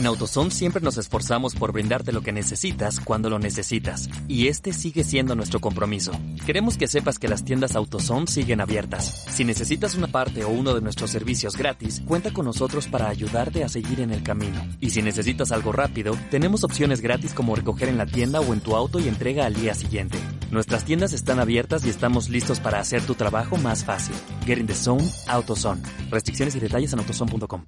En 0.00 0.06
AutoZone 0.06 0.50
siempre 0.50 0.80
nos 0.80 0.96
esforzamos 0.96 1.54
por 1.54 1.72
brindarte 1.72 2.10
lo 2.10 2.22
que 2.22 2.32
necesitas 2.32 3.00
cuando 3.00 3.28
lo 3.28 3.38
necesitas. 3.38 4.08
Y 4.28 4.48
este 4.48 4.72
sigue 4.72 5.04
siendo 5.04 5.34
nuestro 5.34 5.60
compromiso. 5.60 6.12
Queremos 6.46 6.78
que 6.78 6.86
sepas 6.86 7.18
que 7.18 7.28
las 7.28 7.44
tiendas 7.44 7.76
AutoZone 7.76 8.26
siguen 8.26 8.62
abiertas. 8.62 9.26
Si 9.28 9.44
necesitas 9.44 9.96
una 9.96 10.06
parte 10.06 10.42
o 10.42 10.48
uno 10.48 10.72
de 10.72 10.80
nuestros 10.80 11.10
servicios 11.10 11.54
gratis, 11.54 12.00
cuenta 12.06 12.32
con 12.32 12.46
nosotros 12.46 12.88
para 12.88 13.10
ayudarte 13.10 13.62
a 13.62 13.68
seguir 13.68 14.00
en 14.00 14.10
el 14.10 14.22
camino. 14.22 14.66
Y 14.80 14.88
si 14.88 15.02
necesitas 15.02 15.52
algo 15.52 15.70
rápido, 15.70 16.16
tenemos 16.30 16.64
opciones 16.64 17.02
gratis 17.02 17.34
como 17.34 17.54
recoger 17.54 17.90
en 17.90 17.98
la 17.98 18.06
tienda 18.06 18.40
o 18.40 18.54
en 18.54 18.62
tu 18.62 18.76
auto 18.76 19.00
y 19.00 19.06
entrega 19.06 19.44
al 19.44 19.52
día 19.52 19.74
siguiente. 19.74 20.18
Nuestras 20.50 20.86
tiendas 20.86 21.12
están 21.12 21.40
abiertas 21.40 21.84
y 21.84 21.90
estamos 21.90 22.30
listos 22.30 22.58
para 22.58 22.80
hacer 22.80 23.02
tu 23.02 23.16
trabajo 23.16 23.58
más 23.58 23.84
fácil. 23.84 24.14
Get 24.46 24.56
in 24.56 24.66
the 24.66 24.74
zone, 24.74 25.06
AutoZone. 25.28 25.82
Restricciones 26.10 26.56
y 26.56 26.60
detalles 26.60 26.90
en 26.94 27.00
autozone.com. 27.00 27.66